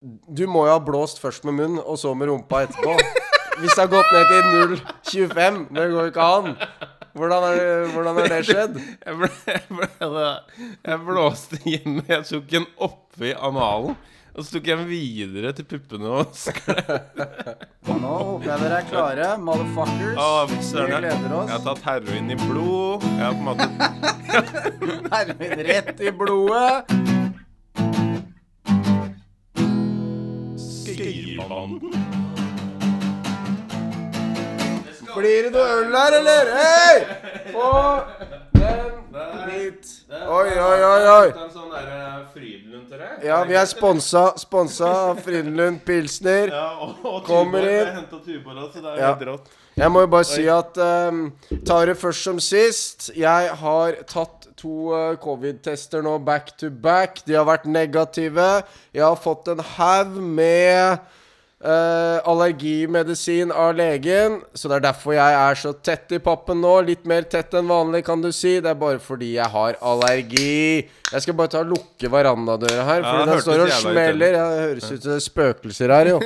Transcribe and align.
Du 0.00 0.46
må 0.48 0.62
jo 0.64 0.72
ha 0.72 0.80
blåst 0.80 1.18
først 1.20 1.44
med 1.44 1.58
munnen, 1.58 1.80
og 1.84 1.98
så 2.00 2.14
med 2.16 2.30
rumpa 2.30 2.62
etterpå. 2.64 2.94
Hvis 3.60 3.74
det 3.76 3.82
har 3.82 3.90
gått 3.92 4.12
ned 4.14 4.30
til 4.30 4.46
0,25. 5.20 5.58
Det 5.76 5.88
går 5.92 6.06
jo 6.06 6.12
ikke 6.12 6.28
an. 6.38 6.54
Hvordan 7.12 7.42
har 7.44 7.58
det, 7.58 7.90
hvordan 7.92 8.16
har 8.20 8.30
det 8.32 8.38
skjedd? 8.48 8.78
Jeg, 8.80 9.18
ble, 9.18 9.28
jeg, 9.50 9.64
ble, 9.68 10.28
jeg 10.88 11.02
blåste 11.04 11.60
hjemme. 11.66 12.06
Jeg 12.08 12.24
tok 12.30 12.56
en 12.60 12.66
oppi 12.88 13.34
analen. 13.36 13.98
Og 14.30 14.46
så 14.46 14.54
tok 14.54 14.68
jeg 14.70 14.78
den 14.78 14.88
videre 14.88 15.52
til 15.58 15.66
puppene 15.68 16.08
og. 16.22 16.32
Nå 17.90 18.16
håper 18.16 18.46
jeg 18.46 18.62
dere 18.62 18.78
er 18.78 18.88
klare, 18.88 19.30
motherfuckers. 19.42 20.16
Å, 20.16 20.28
Vi 20.48 20.60
gleder 20.86 21.34
oss. 21.42 21.50
jeg 21.50 21.56
har 21.58 21.64
tatt 21.66 21.84
heroin 21.90 22.30
i 22.32 22.40
blod. 22.46 23.04
Jeg 23.10 23.26
har 23.26 23.34
på 23.36 23.42
en 23.42 23.48
måte 23.50 23.68
Heroin 25.18 25.66
rett 25.74 26.06
i 26.06 26.14
blodet. 26.14 27.19
Skøyerbanden. 31.00 31.94
Blir 35.16 35.42
det 35.42 35.52
noe 35.54 35.68
øl 35.78 35.94
her, 35.96 36.16
eller? 36.18 36.50
Hei! 36.60 36.96
Få 37.52 37.70
den 38.54 39.50
hit. 39.50 39.88
Oi, 40.10 40.50
oi, 40.60 40.82
oi, 40.90 41.06
oi. 41.14 41.30
Sånn 41.54 41.72
eh? 41.78 43.24
Ja, 43.24 43.40
vi 43.48 43.56
er 43.56 43.66
sponsa, 43.70 44.26
sponsa 44.38 44.90
av 45.08 45.22
Frydenlund 45.24 45.80
Pilsner. 45.86 46.52
Kommer 47.26 47.64
inn. 47.64 48.04
Ja. 49.00 49.14
Jeg 49.80 49.92
må 49.94 50.04
jo 50.04 50.12
bare 50.12 50.28
si 50.28 50.44
at 50.52 50.76
um, 50.76 51.30
tar 51.66 51.88
det 51.88 51.96
først 51.98 52.28
som 52.28 52.40
sist. 52.42 53.10
Jeg 53.16 53.54
har 53.62 54.00
tatt 54.10 54.39
to 54.60 54.92
eh, 54.96 55.16
covid-tester 55.20 56.04
nå 56.04 56.18
back 56.24 56.52
to 56.60 56.70
back. 56.70 57.22
De 57.26 57.36
har 57.38 57.48
vært 57.48 57.66
negative. 57.70 58.50
Jeg 58.94 59.06
har 59.06 59.18
fått 59.20 59.48
en 59.52 59.64
haug 59.76 60.20
med 60.20 61.00
eh, 61.64 62.28
allergimedisin 62.28 63.52
av 63.52 63.74
legen. 63.76 64.40
Så 64.54 64.68
det 64.70 64.78
er 64.78 64.86
derfor 64.88 65.16
jeg 65.16 65.36
er 65.40 65.58
så 65.58 65.72
tett 65.76 66.12
i 66.16 66.20
pappen 66.22 66.60
nå. 66.62 66.72
Litt 66.86 67.04
mer 67.08 67.26
tett 67.30 67.54
enn 67.58 67.68
vanlig, 67.70 68.04
kan 68.06 68.22
du 68.22 68.30
si. 68.34 68.58
Det 68.60 68.72
er 68.72 68.78
bare 68.80 69.00
fordi 69.02 69.34
jeg 69.36 69.50
har 69.52 69.78
allergi. 69.80 70.86
Jeg 71.10 71.24
skal 71.24 71.36
bare 71.38 71.52
ta 71.52 71.64
og 71.64 71.72
lukke 71.72 72.10
verandadøra 72.12 72.86
her, 72.86 73.04
Ja, 73.04 73.26
den 73.26 73.42
står 73.42 73.64
og 73.66 73.74
smeller. 73.74 74.38
Ja, 74.38 74.46
det 74.54 74.64
høres 74.68 74.90
ut 74.94 75.08
som 75.08 75.20
spøkelser 75.24 75.94
her, 75.94 76.12
jo. 76.14 76.20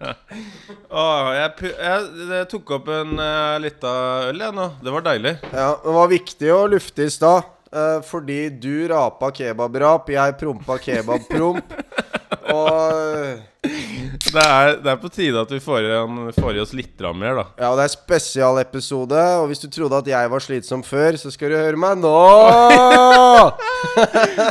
Åh, 1.00 1.28
jeg, 1.36 1.70
jeg, 1.70 2.08
jeg 2.32 2.48
tok 2.50 2.74
opp 2.80 2.88
en 2.94 3.14
uh, 3.20 3.60
lita 3.62 3.92
øl, 4.30 4.40
jeg 4.40 4.56
nå. 4.56 4.68
Det 4.82 4.94
var 4.96 5.06
deilig. 5.06 5.36
Ja, 5.52 5.70
Det 5.84 5.96
var 6.00 6.10
viktig 6.10 6.52
å 6.54 6.60
lufte 6.72 7.06
i 7.06 7.12
stad. 7.12 7.56
Uh, 7.70 8.00
fordi 8.02 8.48
du 8.50 8.88
rapa 8.90 9.28
kebabrap, 9.30 10.08
jeg 10.10 10.34
prompa 10.40 10.74
kebabpromp. 10.82 11.76
og 12.56 13.49
Det 13.60 14.40
er, 14.40 14.78
det 14.80 14.88
er 14.88 14.96
på 15.00 15.08
tide 15.12 15.36
at 15.40 15.50
vi 15.52 15.58
får, 15.60 15.84
igjen- 15.84 16.30
får 16.32 16.56
i 16.56 16.60
oss 16.62 16.72
litt 16.76 17.02
mer, 17.12 17.34
da. 17.36 17.44
Ja, 17.60 17.74
det 17.76 17.84
er 17.84 17.92
spesialepisode. 17.92 19.20
Og 19.42 19.50
hvis 19.50 19.60
du 19.60 19.68
trodde 19.68 19.98
at 20.00 20.08
jeg 20.08 20.30
var 20.32 20.40
slitsom 20.44 20.84
før, 20.86 21.18
så 21.20 21.32
skal 21.34 21.52
du 21.52 21.58
høre 21.60 21.76
meg 21.80 22.00
nå! 22.00 22.14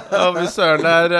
Ja, 0.09 0.25
fy 0.35 0.45
søren, 0.51 0.81
det 0.83 0.91
er 0.91 1.13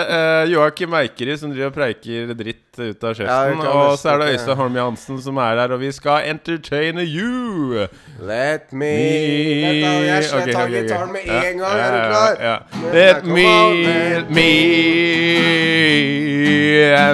uh, 0.44 0.50
Joakim 0.50 0.92
Eikeri 0.98 1.36
som 1.38 1.52
driver 1.52 1.70
og 1.70 1.76
preiker 1.76 2.32
dritt 2.36 2.80
ut 2.80 3.04
av 3.06 3.14
kjeften. 3.16 3.62
Ja, 3.62 3.70
og 3.86 3.94
så 4.00 4.12
er 4.12 4.22
det 4.22 4.28
Øystein 4.34 4.58
Holm 4.58 4.76
Johansen 4.78 5.20
som 5.22 5.38
er 5.42 5.60
her, 5.62 5.74
og 5.74 5.80
vi 5.82 5.90
skal 5.94 6.26
entertaine 6.30 7.04
you. 7.06 7.86
Let 8.20 8.72
me 8.76 8.90
Jeg 8.90 10.28
tar 10.52 10.66
ok. 10.66 11.12
med 11.14 11.30
en 11.30 11.62
gang. 11.62 11.78
Er 11.80 11.94
du 11.94 12.00
klar? 12.10 12.34
Ja. 12.44 12.56
me 13.24 13.46
Let 13.48 14.30
me, 14.30 14.48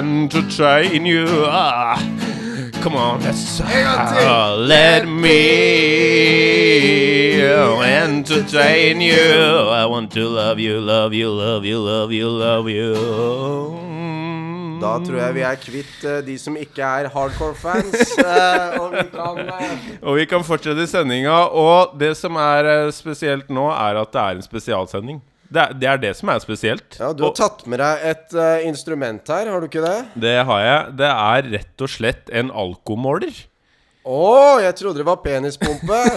let 0.01 0.29
to 0.29 0.37
entertain 0.37 1.05
you. 1.05 1.25
Ah. 1.45 1.97
Come 2.83 2.95
on, 2.95 3.21
let's. 3.21 3.61
Ah, 3.63 4.55
Let 4.55 5.07
me 5.07 5.31
entertain 7.81 9.01
you. 9.01 9.13
I 9.13 9.85
want 9.85 10.11
to 10.11 10.27
love 10.27 10.59
you, 10.59 10.79
love 10.79 11.13
you, 11.13 11.29
love 11.29 11.65
you, 11.65 11.79
love 11.79 12.11
you, 12.11 12.29
love 12.29 12.69
you. 12.69 12.93
Da 14.77 14.99
tror 15.01 15.17
jeg 15.17 15.33
vi 15.33 15.41
er 15.41 15.55
kvitt 15.57 16.03
uh, 16.05 16.19
de 16.21 16.37
som 16.37 16.55
ikke 16.55 16.81
er 16.85 17.09
hardcore-fans. 17.09 18.11
Uh, 18.21 18.77
og 18.83 18.91
vi 18.93 19.03
kan 19.09 19.39
eh, 19.41 19.79
Og 20.03 20.15
vi 20.19 20.25
kan 20.25 20.43
fortsette 20.45 20.85
sendinga. 20.87 21.49
Og 21.49 21.97
det 21.99 22.13
som 22.17 22.35
er 22.37 22.69
eh, 22.69 22.91
spesielt 22.93 23.49
nå, 23.49 23.71
er 23.73 23.97
at 23.97 24.13
det 24.13 24.21
er 24.21 24.37
en 24.37 24.45
spesialsending. 24.45 25.17
Det 25.49 25.61
er 25.63 25.73
det, 25.79 25.87
er 25.87 25.99
det 26.01 26.13
som 26.17 26.29
er 26.33 26.39
spesielt. 26.43 26.97
Ja, 26.99 27.13
du 27.15 27.23
har 27.23 27.29
Og 27.31 27.35
tatt 27.39 27.61
med 27.71 27.79
deg 27.79 28.01
et 28.09 28.33
uh, 28.35 28.57
instrument 28.67 29.29
her, 29.31 29.47
har 29.47 29.61
du 29.63 29.67
ikke 29.69 29.83
det? 29.85 29.99
det 30.19 30.33
har 30.49 30.63
jeg. 30.65 30.95
Det 30.99 31.11
er 31.11 31.51
rett 31.57 31.83
og 31.85 31.91
slett 31.93 32.33
en 32.35 32.49
alkomåler. 32.51 33.37
Å, 34.07 34.59
jeg 34.63 34.75
trodde 34.79 35.01
det 35.01 35.07
var 35.07 35.19
penispumpe. 35.23 35.97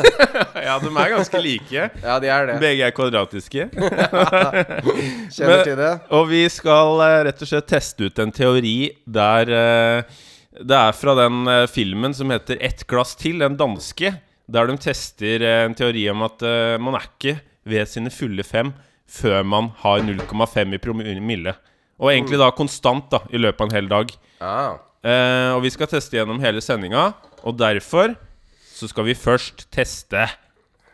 Ja, 0.61 0.75
de 0.83 0.91
er 0.93 1.09
ganske 1.15 1.39
like. 1.43 1.85
ja, 2.07 2.17
de 2.23 2.29
er 2.31 2.47
det. 2.51 2.57
Begge 2.63 2.85
er 2.87 2.93
kvadratiske. 2.95 3.65
Kjenner 5.35 5.55
Men- 5.57 5.65
til 5.67 5.79
det. 5.79 5.93
Og 6.15 6.27
vi 6.31 6.43
skal 6.53 7.01
uh, 7.01 7.21
rett 7.27 7.43
og 7.43 7.51
slett 7.51 7.69
teste 7.71 8.11
ut 8.11 8.19
en 8.23 8.33
teori 8.35 8.75
der 9.07 9.51
uh, 9.55 10.21
Det 10.61 10.77
er 10.77 10.93
fra 10.99 11.15
den 11.19 11.47
filmen 11.71 12.13
som 12.15 12.31
heter 12.35 12.59
'Ett 12.61 12.87
glass 12.91 13.15
til', 13.17 13.39
den 13.41 13.57
danske. 13.57 14.13
Der 14.51 14.67
de 14.67 14.77
tester 14.77 15.41
en 15.65 15.75
teori 15.79 16.09
om 16.11 16.23
at 16.27 16.43
man 16.83 16.95
er 16.99 17.07
ikke 17.07 17.37
ved 17.65 17.87
sine 17.87 18.11
fulle 18.11 18.43
fem 18.43 18.73
før 19.11 19.43
man 19.47 19.73
har 19.83 20.05
0,5 20.07 20.77
i 20.77 20.81
promille. 20.83 21.55
Og 22.01 22.13
egentlig 22.13 22.39
da 22.41 22.51
konstant 22.57 23.11
da 23.13 23.25
i 23.33 23.41
løpet 23.41 23.61
av 23.61 23.69
en 23.69 23.77
hel 23.77 23.91
dag. 23.91 24.13
Ah. 24.41 24.79
Eh, 25.05 25.51
og 25.57 25.65
vi 25.65 25.73
skal 25.75 25.91
teste 25.91 26.17
gjennom 26.17 26.41
hele 26.45 26.63
sendinga, 26.65 27.11
og 27.45 27.59
derfor 27.61 28.15
så 28.71 28.89
skal 28.89 29.09
vi 29.09 29.17
først 29.19 29.67
teste 29.73 30.29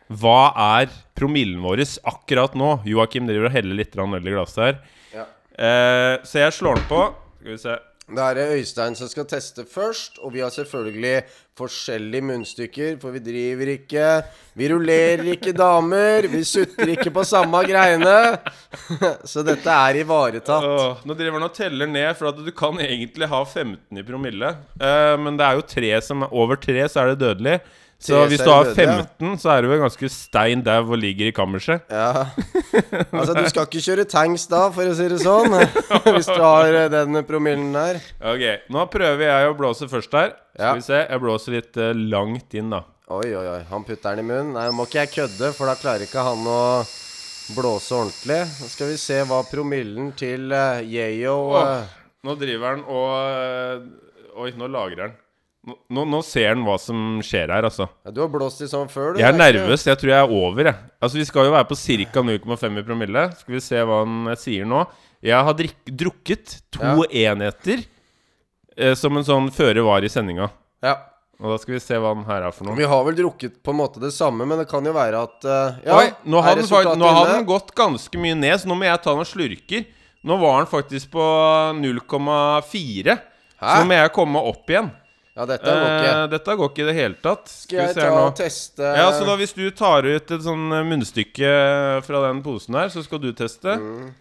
hva 0.07 0.53
er 0.79 0.91
promillen 1.19 1.63
vår 1.65 1.83
akkurat 2.07 2.55
nå. 2.59 2.77
Joakim 2.87 3.27
driver 3.27 3.49
og 3.49 3.57
heller 3.57 3.79
litt 3.79 3.97
øl 3.99 4.17
i 4.21 4.35
glasset 4.35 4.63
her. 4.63 4.81
Ja. 5.15 5.27
Eh, 5.59 6.15
så 6.27 6.45
jeg 6.45 6.55
slår 6.55 6.79
den 6.79 6.89
på. 6.91 7.03
Skal 7.41 7.53
vi 7.53 7.59
se. 7.63 7.77
Det 8.07 8.23
er 8.23 8.53
Øystein 8.55 8.95
som 8.95 9.09
skal 9.11 9.25
teste 9.27 9.65
først, 9.67 10.21
og 10.23 10.31
vi 10.31 10.39
har 10.39 10.53
selvfølgelig 10.55 11.25
forskjellige 11.59 12.23
munnstykker, 12.23 13.01
for 13.03 13.11
vi 13.11 13.19
driver 13.19 13.73
ikke 13.73 14.05
Vi 14.55 14.69
rullerer 14.71 15.27
ikke 15.33 15.51
damer, 15.57 16.29
vi 16.31 16.45
sutter 16.47 16.93
ikke 16.93 17.11
på 17.11 17.25
samme 17.27 17.65
greiene. 17.67 18.39
Så 19.33 19.43
dette 19.43 19.75
er 19.75 19.99
ivaretatt. 20.05 20.69
Åh, 20.71 21.03
nå 21.03 21.17
driver 21.19 21.41
han 21.41 21.49
og 21.49 21.57
teller 21.57 21.91
ned, 21.91 22.13
for 22.15 22.31
at 22.31 22.39
du 22.39 22.53
kan 22.55 22.79
egentlig 22.79 23.27
ha 23.33 23.43
15 23.43 23.99
i 23.99 24.07
promille. 24.07 24.53
Eh, 24.79 25.17
men 25.19 25.41
det 25.41 25.49
er 25.49 25.59
jo 25.59 25.67
tre 25.75 25.91
som 26.07 26.23
Over 26.31 26.63
tre 26.63 26.87
så 26.87 27.03
er 27.03 27.13
det 27.13 27.25
dødelig. 27.25 27.59
Så 27.99 28.19
hvis 28.29 28.43
du 28.43 28.51
har 28.51 28.67
det 28.69 28.75
dødelig, 28.77 29.07
15, 29.19 29.39
så 29.41 29.53
er 29.55 29.65
du 29.65 29.71
vel 29.71 29.81
ganske 29.81 30.09
stein 30.13 30.63
dau 30.67 30.83
og 30.85 30.99
ligger 31.01 31.31
i 31.31 31.35
kammerset. 31.37 31.87
Ja. 31.91 32.27
Altså, 33.17 33.33
du 33.33 33.47
skal 33.49 33.65
ikke 33.65 33.81
kjøre 33.81 34.05
tanks 34.11 34.45
da, 34.51 34.67
for 34.75 34.85
å 34.85 34.97
si 34.97 35.07
det 35.09 35.19
sånn. 35.23 35.55
Hvis 36.17 36.29
du 36.29 36.43
har 36.43 36.69
eh, 36.77 36.91
den 36.93 37.17
promillen 37.27 37.71
der. 37.75 37.99
Ok, 38.21 38.69
nå 38.73 38.85
prøver 38.93 39.25
jeg 39.25 39.49
å 39.49 39.57
blåse 39.57 39.89
først 39.89 40.13
her. 40.19 40.37
Skal 40.53 40.83
vi 40.83 40.85
se. 40.85 41.01
Jeg 41.01 41.23
blåser 41.23 41.57
litt 41.57 41.81
uh, 41.81 41.91
langt 41.97 42.57
inn, 42.57 42.69
da. 42.75 42.83
Oi, 43.17 43.31
oi, 43.39 43.45
oi. 43.47 43.61
Han 43.71 43.85
putter 43.87 44.17
den 44.17 44.25
i 44.25 44.29
munnen. 44.29 44.55
Nei, 44.57 44.69
må 44.75 44.87
ikke 44.89 45.05
jeg 45.05 45.13
kødde, 45.15 45.53
for 45.57 45.71
da 45.71 45.77
klarer 45.81 46.05
ikke 46.07 46.25
han 46.27 46.47
å 46.51 46.63
blåse 47.55 47.95
ordentlig. 47.95 48.41
Nå 48.61 48.71
skal 48.73 48.91
vi 48.91 48.97
se 49.01 49.21
hva 49.29 49.43
promillen 49.47 50.11
til 50.19 50.51
uh, 50.51 50.83
Yayo 50.83 51.37
uh... 51.55 51.61
eh, 51.61 51.95
nå 52.27 52.35
driver 52.41 52.75
han 52.75 52.83
og 52.91 53.13
uh, 53.15 54.43
Oi, 54.43 54.51
nå 54.59 54.69
lagrer 54.69 55.07
han. 55.07 55.15
Nå, 55.67 56.05
nå, 56.07 56.21
ser 56.23 56.53
han 56.53 56.63
hva 56.63 56.77
som 56.79 57.17
skjer 57.27 57.51
her, 57.51 57.67
altså. 57.67 57.89
ja, 58.07 58.13
Du 58.15 58.21
har 58.23 58.29
blåst 58.31 58.61
i 58.63 58.69
sånn 58.71 58.87
før, 58.91 59.17
du. 59.17 59.19
Jeg 59.19 59.33
er 59.33 59.39
nervøs. 59.39 59.83
Jeg 59.89 59.99
tror 59.99 60.13
jeg 60.13 60.23
er 60.23 60.35
over, 60.37 60.69
jeg. 60.71 60.91
Altså, 61.03 61.19
vi 61.19 61.27
skal 61.27 61.49
jo 61.49 61.57
være 61.57 61.67
på 61.67 61.79
ca. 61.81 62.23
0,5 62.29 62.79
i 62.79 62.85
promille. 62.87 63.25
Skal 63.41 63.57
vi 63.57 63.63
se 63.65 63.81
hva 63.83 63.99
han 64.05 64.31
eh, 64.31 64.39
sier 64.39 64.69
nå. 64.69 64.85
Jeg 65.27 65.49
har 65.49 65.59
drukket 66.05 66.55
to 66.77 66.93
enheter 67.09 67.83
eh, 67.83 68.95
som 68.95 69.19
en 69.19 69.27
sånn 69.27 69.51
føre 69.55 69.83
var 69.83 70.07
i 70.07 70.11
sendinga. 70.13 70.47
Ja. 70.87 70.95
Og 71.43 71.51
da 71.53 71.57
skal 71.61 71.75
vi 71.75 71.81
se 71.83 71.99
hva 72.01 72.13
han 72.15 72.23
her 72.29 72.47
er 72.47 72.55
for 72.55 72.69
noe. 72.69 72.79
Vi 72.79 72.87
har 72.89 73.03
vel 73.09 73.17
drukket 73.19 73.59
på 73.67 73.75
en 73.75 73.81
måte 73.81 74.01
det 74.01 74.13
samme, 74.15 74.47
men 74.49 74.63
det 74.63 74.69
kan 74.71 74.87
jo 74.87 74.95
være 74.97 75.25
at 75.27 75.45
uh, 75.45 75.81
Ja, 75.85 75.99
Oi, 75.99 76.13
nå 76.25 76.41
har, 76.47 76.57
den, 76.57 76.93
nå 77.03 77.11
har 77.13 77.33
den 77.35 77.49
gått 77.49 77.75
ganske 77.77 78.23
mye 78.23 78.39
ned, 78.39 78.55
så 78.63 78.71
nå 78.71 78.79
må 78.79 78.87
jeg 78.87 79.03
ta 79.05 79.17
noen 79.19 79.29
slurker. 79.29 79.83
Nå 80.27 80.39
var 80.41 80.63
den 80.63 80.71
faktisk 80.71 81.11
på 81.13 81.27
0,4. 81.83 83.19
Så 83.57 83.75
nå 83.83 83.91
må 83.91 83.99
jeg 83.99 84.15
komme 84.15 84.47
opp 84.47 84.73
igjen. 84.73 84.89
Ja, 85.37 85.45
dette 85.45 85.69
går 85.69 85.87
ikke. 85.87 86.13
Eh, 86.13 86.27
dette 86.33 86.57
går 86.57 86.71
ikke 86.73 86.85
i 86.85 86.89
det 86.91 86.95
hele 86.97 87.19
tatt. 87.21 87.49
Skal 87.53 87.83
jeg 87.83 87.95
ta 87.99 88.11
og 88.25 88.37
teste 88.39 88.93
Ja, 88.97 89.11
så 89.13 89.27
da 89.29 89.35
Hvis 89.37 89.53
du 89.55 89.67
tar 89.77 90.07
ut 90.09 90.31
et 90.33 90.41
sånn 90.47 90.71
eh, 90.73 90.87
munnstykke 90.89 91.51
fra 92.07 92.23
den 92.31 92.41
posen 92.47 92.75
her, 92.81 92.89
så 92.89 93.05
skal 93.05 93.21
du 93.21 93.33
teste. 93.37 93.75
Mm. 93.77 94.15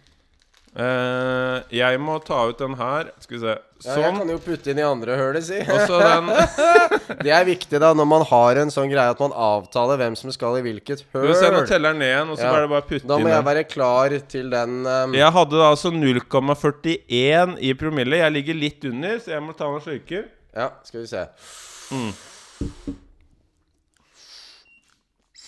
Eh, 0.76 1.62
jeg 1.72 1.96
må 2.04 2.18
ta 2.20 2.42
ut 2.50 2.58
den 2.60 2.74
her. 2.76 3.08
Skal 3.24 3.38
vi 3.38 3.40
se. 3.46 3.54
Ja, 3.56 3.94
jeg 3.94 4.04
Sånn. 4.10 4.18
kan 4.20 4.28
jo 4.32 4.36
putte 4.44 4.70
inn 4.72 4.78
i 4.80 4.84
andre 4.84 5.16
hølet, 5.16 5.44
si. 5.44 5.56
Den 5.64 6.28
Det 7.24 7.32
er 7.32 7.44
viktig 7.48 7.80
da 7.80 7.90
når 7.96 8.06
man 8.08 8.22
har 8.28 8.56
en 8.60 8.70
sånn 8.72 8.88
greie 8.92 9.08
at 9.12 9.20
man 9.20 9.32
avtaler 9.32 9.96
hvem 10.00 10.14
som 10.16 10.32
skal 10.32 10.56
i 10.60 10.62
hvilket 10.64 11.02
Skal 11.02 11.26
Du 11.28 11.32
se, 11.36 11.48
Nå 11.52 11.60
teller 11.68 11.92
den 11.92 12.00
ned 12.00 12.08
igjen, 12.12 12.30
og 12.32 12.38
så 12.40 12.44
Ja. 12.48 12.52
bare, 12.52 12.68
å 12.68 12.84
putte 12.88 13.08
Da 13.08 13.16
inn 13.20 13.24
må 13.24 13.32
jeg 13.32 13.36
den. 13.40 13.48
være 13.50 13.64
klar 13.68 14.16
til 14.32 14.48
den 14.52 14.78
um, 14.86 15.12
Jeg 15.16 15.32
hadde 15.32 15.60
da 15.60 15.68
altså 15.72 15.92
0,41 15.92 17.56
i 17.60 17.72
promille. 17.76 18.20
Jeg 18.20 18.32
ligger 18.36 18.54
litt 18.60 18.84
under, 18.88 19.18
så 19.20 19.32
jeg 19.36 19.44
må 19.44 19.56
ta 19.56 19.68
noen 19.68 19.84
slurker. 19.84 20.24
Ja, 20.56 20.70
skal 20.88 21.02
vi 21.02 21.06
se. 21.10 21.20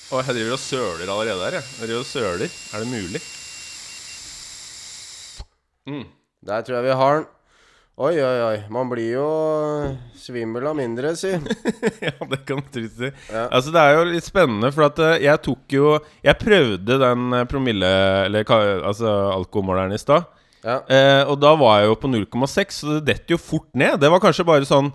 Og 0.09 0.21
jeg 0.21 0.35
driver 0.37 0.53
og 0.53 0.61
søler 0.61 1.09
allerede 1.09 1.47
her. 1.47 1.57
Jeg. 1.57 1.65
jeg 1.81 1.89
driver 1.89 2.05
og 2.05 2.11
søler. 2.11 2.55
Er 2.75 2.85
det 2.85 2.89
mulig? 2.93 3.23
Der 6.47 6.61
tror 6.61 6.77
jeg 6.77 6.85
vi 6.85 7.01
har 7.01 7.17
den. 7.17 7.27
Oi, 7.99 8.15
oi, 8.23 8.37
oi. 8.47 8.59
Man 8.71 8.91
blir 8.93 9.17
jo 9.17 9.29
svimmel 10.15 10.69
av 10.71 10.77
mindre, 10.79 11.17
si. 11.19 11.33
ja, 12.05 12.13
det 12.31 12.45
kan 12.47 12.61
du 12.61 12.69
trygt 12.77 13.01
si. 13.01 13.09
Ja. 13.33 13.49
Altså, 13.49 13.73
det 13.75 13.83
er 13.83 13.97
jo 13.97 14.05
litt 14.13 14.29
spennende, 14.29 14.71
for 14.77 14.87
at 14.87 15.01
eh, 15.03 15.25
jeg 15.25 15.41
tok 15.43 15.75
jo 15.75 15.97
Jeg 16.23 16.39
prøvde 16.39 17.01
den 17.01 17.33
eh, 17.35 17.49
promille... 17.51 17.91
Eller 18.29 18.45
altså 18.53 19.17
alkomåleren 19.33 19.97
i 19.97 19.99
stad. 19.99 20.29
Ja. 20.65 20.81
Eh, 20.91 21.23
og 21.31 21.39
da 21.43 21.55
var 21.59 21.81
jeg 21.81 21.93
jo 21.93 22.01
på 22.03 22.11
0,6, 22.11 22.81
så 22.81 22.97
det 22.97 23.05
detter 23.13 23.37
jo 23.37 23.41
fort 23.41 23.69
ned. 23.79 24.01
Det 24.03 24.11
var 24.11 24.23
kanskje 24.23 24.47
bare 24.49 24.69
sånn 24.69 24.91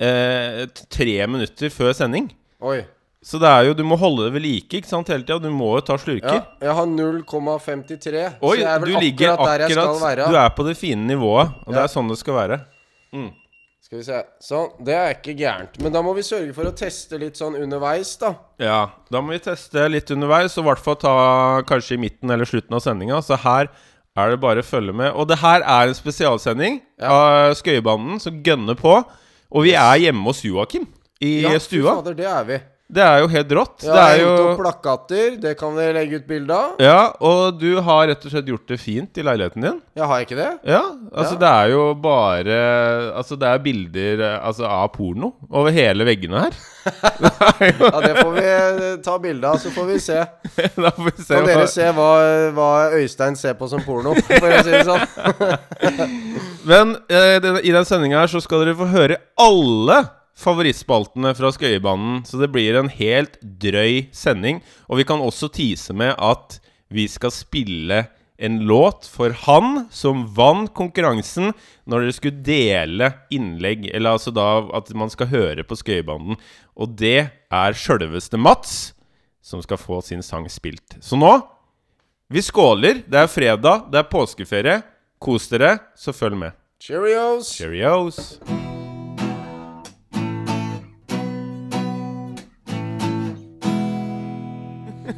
eh, 0.00 0.64
tre 0.92 1.16
minutter 1.30 1.72
før 1.74 1.94
sending. 1.96 2.30
Oi. 2.62 2.80
Så 3.22 3.38
det 3.38 3.46
er 3.46 3.68
jo, 3.68 3.74
du 3.78 3.84
må 3.86 3.94
holde 4.00 4.24
det 4.26 4.32
ved 4.34 4.42
like 4.42 4.80
ikke 4.80 4.90
sant, 4.90 5.10
hele 5.12 5.22
tida. 5.22 5.38
Du 5.44 5.52
må 5.54 5.76
jo 5.76 5.84
ta 5.86 5.94
slurker. 6.00 6.40
Ja, 6.40 6.46
jeg 6.66 6.74
har 6.74 6.88
0,53. 6.90 8.24
Så 8.40 8.56
jeg 8.58 8.66
er 8.66 8.82
vel 8.82 8.96
akkurat, 8.98 9.12
akkurat 9.12 9.44
der 9.46 9.62
jeg 9.62 9.76
skal 9.76 10.00
være. 10.02 10.26
Du 10.26 10.40
er 10.40 10.50
på 10.56 10.66
det 10.66 10.74
fine 10.80 11.06
nivået, 11.06 11.54
og 11.62 11.76
det 11.76 11.84
er 11.84 11.92
sånn 11.92 12.10
det 12.10 12.18
skal 12.18 12.38
være. 12.40 12.58
Skal 13.92 14.00
vi 14.00 14.06
se. 14.08 14.18
Sånn. 14.40 14.68
Det 14.88 14.96
er 14.96 15.14
ikke 15.14 15.36
gærent. 15.36 15.78
Men 15.84 15.94
da 15.94 16.00
må 16.02 16.16
vi 16.16 16.22
sørge 16.26 16.54
for 16.56 16.64
å 16.64 16.74
teste 16.74 17.18
litt 17.20 17.36
sånn 17.36 17.58
underveis, 17.60 18.14
da. 18.18 18.30
Ja, 18.62 18.78
da 19.12 19.20
må 19.20 19.34
vi 19.36 19.42
teste 19.44 19.84
litt 19.92 20.10
underveis, 20.14 20.56
og 20.56 20.64
i 20.64 20.68
hvert 20.70 20.82
fall 20.82 20.96
ta 21.02 21.14
kanskje 21.68 21.98
i 21.98 22.02
midten 22.06 22.32
eller 22.32 22.48
slutten 22.48 22.78
av 22.78 22.82
sendinga. 22.82 23.18
Så 23.22 23.38
her 23.42 23.68
er 24.16 24.30
det 24.34 24.40
bare 24.42 24.60
å 24.60 24.66
følge 24.66 24.92
med. 24.92 25.12
Og 25.16 25.28
det 25.30 25.38
her 25.40 25.62
er 25.64 25.88
en 25.88 25.94
spesialsending 25.96 26.80
av 27.00 27.54
Skøyebanden 27.56 28.20
som 28.20 28.42
gønner 28.44 28.76
på. 28.78 28.98
Og 29.52 29.64
vi 29.66 29.72
er 29.76 29.96
hjemme 30.00 30.24
hos 30.28 30.42
Joakim 30.44 30.86
i 31.22 31.42
Ja, 31.42 31.58
stua. 31.58 31.96
fader, 32.00 32.14
det 32.18 32.26
er 32.28 32.44
vi. 32.44 32.58
Det 32.92 33.00
er 33.00 33.22
jo 33.22 33.28
helt 33.32 33.52
rått. 33.56 33.84
Ja, 33.86 33.94
det 33.96 34.02
er 34.04 34.18
jo 34.20 34.32
opp 34.50 34.58
plakater. 34.60 35.36
Det 35.40 35.52
kan 35.56 35.72
vi 35.78 35.86
legge 35.96 36.18
ut 36.20 36.26
bilde 36.28 36.52
av. 36.52 36.74
Ja, 36.82 36.98
og 37.24 37.56
du 37.60 37.70
har 37.80 38.06
rett 38.10 38.26
og 38.28 38.34
slett 38.34 38.50
gjort 38.52 38.66
det 38.68 38.76
fint 38.82 39.16
i 39.16 39.24
leiligheten 39.24 39.64
din. 39.64 39.78
Ja, 39.96 40.04
har 40.10 40.20
jeg 40.20 40.28
ikke 40.28 40.36
det? 40.42 40.50
Ja, 40.68 40.82
altså 41.08 41.38
Ja. 41.38 41.40
det 41.40 41.52
er 41.62 41.72
jo 41.72 41.86
bare 42.04 42.58
Altså 43.16 43.36
det 43.40 43.48
er 43.48 43.58
bilder 43.64 44.22
altså, 44.42 44.64
av 44.68 44.88
porno 44.92 45.32
over 45.50 45.72
hele 45.72 46.04
veggene 46.04 46.44
her. 46.44 46.60
Ja, 47.62 48.00
det 48.02 48.14
får 48.18 48.30
vi 48.34 48.42
eh, 48.42 48.96
ta 49.04 49.12
bilde 49.22 49.46
av, 49.48 49.56
så 49.62 49.70
får 49.70 49.84
vi 49.86 49.98
se. 50.02 50.16
da 50.82 50.90
får 50.96 51.04
vi 51.08 51.12
se 51.22 51.34
Kan 51.36 51.44
hva- 51.46 51.52
dere 51.52 51.68
se 51.70 51.90
hva, 51.96 52.08
hva 52.56 52.70
Øystein 52.98 53.36
ser 53.38 53.54
på 53.54 53.68
som 53.70 53.80
porno, 53.86 54.14
for 54.26 54.48
å 54.50 54.62
si 54.66 54.72
det 54.74 54.82
sånn? 54.88 55.04
Men 56.70 56.96
eh, 57.08 57.38
i 57.62 57.72
den 57.74 57.86
sendinga 57.88 58.20
her 58.24 58.30
så 58.32 58.42
skal 58.42 58.64
dere 58.66 58.76
få 58.78 58.88
høre 58.92 59.16
alle 59.40 60.02
favorittspaltene 60.38 61.34
fra 61.36 61.52
Skøyebanen. 61.54 62.22
Så 62.28 62.40
det 62.40 62.50
blir 62.54 62.78
en 62.78 62.90
helt 62.92 63.38
drøy 63.40 64.08
sending. 64.16 64.62
Og 64.88 65.00
vi 65.00 65.06
kan 65.08 65.22
også 65.22 65.50
tise 65.52 65.94
med 65.96 66.14
at 66.18 66.58
vi 66.92 67.06
skal 67.08 67.32
spille 67.34 68.04
en 68.42 68.58
låt 68.66 69.06
for 69.06 69.34
han 69.44 69.84
som 69.94 70.24
vant 70.34 70.72
konkurransen 70.74 71.52
når 71.86 72.02
dere 72.06 72.16
skulle 72.16 72.42
dele 72.46 73.10
innlegg, 73.30 73.86
eller 73.94 74.16
altså 74.16 74.32
da 74.34 74.64
at 74.74 74.90
man 74.98 75.12
skal 75.12 75.30
høre 75.30 75.66
på 75.66 75.78
Skøyebanen. 75.78 76.40
Og 76.74 76.96
det 76.98 77.30
er 77.52 77.78
sjølveste 77.78 78.40
Mats 78.40 78.92
som 79.42 79.62
skal 79.62 79.78
få 79.78 80.00
sin 80.02 80.22
sang 80.26 80.48
spilt. 80.50 80.98
Så 81.00 81.18
nå 81.18 81.34
Vi 82.32 82.40
skåler. 82.40 83.02
Det 83.04 83.18
er 83.20 83.28
fredag, 83.28 83.90
det 83.92 83.98
er 84.00 84.08
påskeferie. 84.08 84.78
Kos 85.20 85.50
dere, 85.52 85.76
så 85.94 86.16
følg 86.16 86.40
med. 86.40 86.56
Cheerios. 86.80 87.52
Cheerios. 87.52 88.61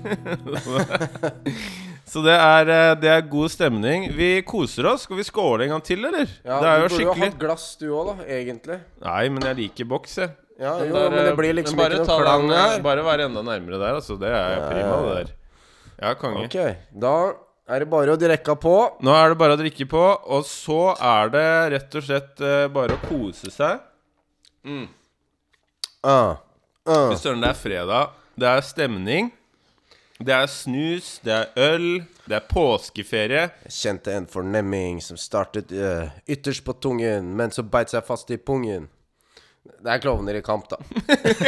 Så 2.14 2.22
det 2.22 2.34
er, 2.36 2.70
eh, 2.70 2.92
det 3.00 3.10
er 3.10 3.22
god 3.26 3.50
stemning. 3.50 4.06
Vi 4.14 4.28
koser 4.46 4.86
oss. 4.90 5.06
Skal 5.08 5.18
vi 5.18 5.24
skåle 5.26 5.64
en 5.64 5.74
gang 5.74 5.84
til, 5.84 6.04
eller? 6.04 6.28
Ja, 6.44 6.60
det 6.60 6.68
er 6.68 6.82
jo 6.82 6.88
du 6.88 6.92
burde 6.92 6.92
jo 6.92 7.00
skikkelig 7.00 7.30
hatt 7.30 7.38
glass 7.40 7.64
du 7.80 7.86
òg, 7.88 8.10
da, 8.10 8.26
egentlig. 8.36 8.76
Nei, 9.02 9.22
men 9.32 9.46
jeg 9.48 9.58
liker 9.62 9.88
boks, 9.90 10.18
jeg. 10.20 10.34
Ja, 10.60 10.76
jo, 10.84 10.92
der, 10.94 11.08
men 11.10 11.18
det 11.18 11.32
eh, 11.32 11.38
blir 11.38 11.56
liksom 11.56 11.80
ikke 11.80 12.02
noe 12.04 12.18
klang 12.20 12.44
eh, 12.50 12.60
her. 12.60 12.76
Bare 12.84 13.06
være 13.06 13.26
enda 13.30 13.42
nærmere 13.46 13.80
der, 13.80 13.98
altså. 13.98 14.18
Det 14.20 14.30
er 14.30 14.52
Ja, 14.52 14.60
prima, 14.68 15.00
det 15.00 15.16
der. 15.16 15.32
Ja, 16.04 16.12
konge. 16.20 16.44
Ok, 16.46 16.58
da 17.02 17.14
er 17.74 17.82
det 17.82 17.88
bare 17.90 18.14
å 18.14 18.20
drikke 18.20 18.56
på. 18.60 18.76
Nå 19.02 19.16
er 19.16 19.32
det 19.32 19.40
bare 19.40 19.56
å 19.56 19.60
drikke 19.60 19.88
på, 19.90 20.04
og 20.36 20.46
så 20.46 20.80
er 20.94 21.32
det 21.34 21.46
rett 21.74 21.98
og 21.98 22.06
slett 22.06 22.44
uh, 22.44 22.66
bare 22.74 22.98
å 22.98 23.02
kose 23.08 23.50
seg. 23.54 23.82
Mm. 24.68 24.84
Uh, 26.04 26.36
uh. 26.84 27.14
søren, 27.16 27.42
det 27.42 27.50
er 27.50 27.58
fredag. 27.58 28.14
Det 28.38 28.50
er 28.50 28.62
stemning. 28.66 29.32
Det 30.22 30.30
er 30.30 30.46
snus, 30.46 31.16
det 31.26 31.32
er 31.34 31.46
øl, 31.58 32.04
det 32.28 32.36
er 32.38 32.44
påskeferie. 32.46 33.48
Jeg 33.66 33.74
kjente 33.74 34.12
en 34.14 34.28
fornemming 34.30 35.00
som 35.02 35.18
startet 35.18 35.72
øh, 35.74 36.06
ytterst 36.30 36.62
på 36.64 36.72
tungen, 36.78 37.32
men 37.36 37.50
så 37.50 37.64
beit 37.66 37.90
seg 37.90 38.04
fast 38.06 38.30
i 38.30 38.38
pungen. 38.38 38.86
Det 39.64 39.90
er 39.90 40.00
klovner 40.00 40.36
i 40.38 40.42
kamp, 40.44 40.68
da. 40.70 40.76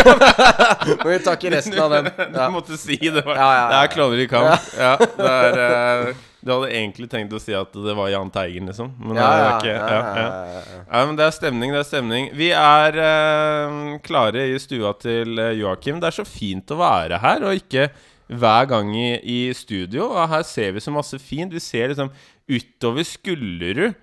Må 1.05 1.11
vi 1.13 1.19
takke 1.25 1.51
resten 1.53 1.77
av 1.81 1.93
den. 1.95 2.09
Du 2.33 2.41
måtte 2.57 2.79
si 2.81 2.97
det. 2.99 3.23
Var. 3.23 3.37
Ja, 3.39 3.47
ja, 3.47 3.61
ja. 3.61 3.67
Det 3.71 3.79
er 3.85 3.93
klovner 3.95 4.23
i 4.25 4.27
kamp. 4.31 4.67
Ja, 4.87 4.97
det 4.99 5.35
er 5.35 5.61
Øh, 5.67 6.17
Du 6.47 6.53
hadde 6.53 6.69
egentlig 6.79 7.09
tenkt 7.11 7.33
å 7.35 7.41
si 7.43 7.55
at 7.59 7.73
det 7.75 7.95
var 7.99 8.11
Jahn 8.13 8.29
Teigen, 8.31 8.69
liksom. 8.71 8.93
Men 9.03 9.19
Ja, 9.19 9.23
det 9.27 9.37
er 9.37 9.47
ja, 9.47 9.55
ikke 9.57 9.71
ja, 9.71 9.79
ja, 9.79 9.87
ja, 9.87 10.11
ja. 10.17 10.27
ja, 10.27 10.61
ja. 10.75 10.83
Ja, 10.91 11.01
men 11.09 11.17
det 11.19 11.25
er 11.27 11.35
stemning, 11.35 11.73
det 11.75 11.81
er 11.81 11.89
stemning. 11.89 12.29
Vi 12.39 12.51
er 12.57 12.99
eh, 13.07 13.79
klare 14.07 14.45
i 14.53 14.59
stua 14.63 14.93
til 15.01 15.39
eh, 15.43 15.55
Joakim. 15.61 15.99
Det 16.03 16.11
er 16.13 16.19
så 16.21 16.27
fint 16.29 16.71
å 16.71 16.79
være 16.83 17.19
her, 17.25 17.47
og 17.49 17.59
ikke 17.63 17.89
hver 18.27 18.67
gang 18.71 18.91
i, 18.97 19.11
i 19.23 19.39
studio. 19.55 20.09
Og 20.11 20.29
her 20.33 20.43
ser 20.47 20.75
vi 20.77 20.83
så 20.85 20.95
masse 20.95 21.19
fint. 21.23 21.55
Vi 21.55 21.63
ser 21.63 21.93
liksom 21.93 22.11
utover 22.51 23.07
Skullerud. 23.07 23.95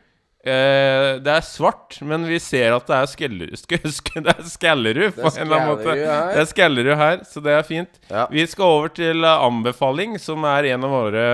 Eh, 0.43 1.09
det 1.23 1.31
er 1.31 1.43
svart, 1.47 2.01
men 2.03 2.25
vi 2.27 2.35
ser 2.43 2.73
at 2.75 2.89
det 2.89 2.95
er 2.97 3.05
Skellerud 3.07 3.53
sk 3.61 3.77
sk 3.87 4.09
Det 4.25 4.33
er 4.33 4.49
Skellerud 4.51 5.13
på 5.15 5.29
en 5.29 5.37
eller 5.45 5.55
annen 5.55 5.69
måte. 5.71 5.93
Her. 5.93 6.33
Det 6.33 6.41
er 6.41 6.49
Skellerud 6.49 6.97
her, 6.99 7.21
så 7.29 7.43
det 7.45 7.53
er 7.55 7.63
fint. 7.67 8.01
Ja. 8.09 8.25
Vi 8.31 8.43
skal 8.51 8.65
over 8.67 8.91
til 8.91 9.23
eh, 9.23 9.45
anbefaling, 9.47 10.17
som 10.19 10.43
er 10.49 10.73
en 10.73 10.83
av 10.83 10.91
våre 10.97 11.27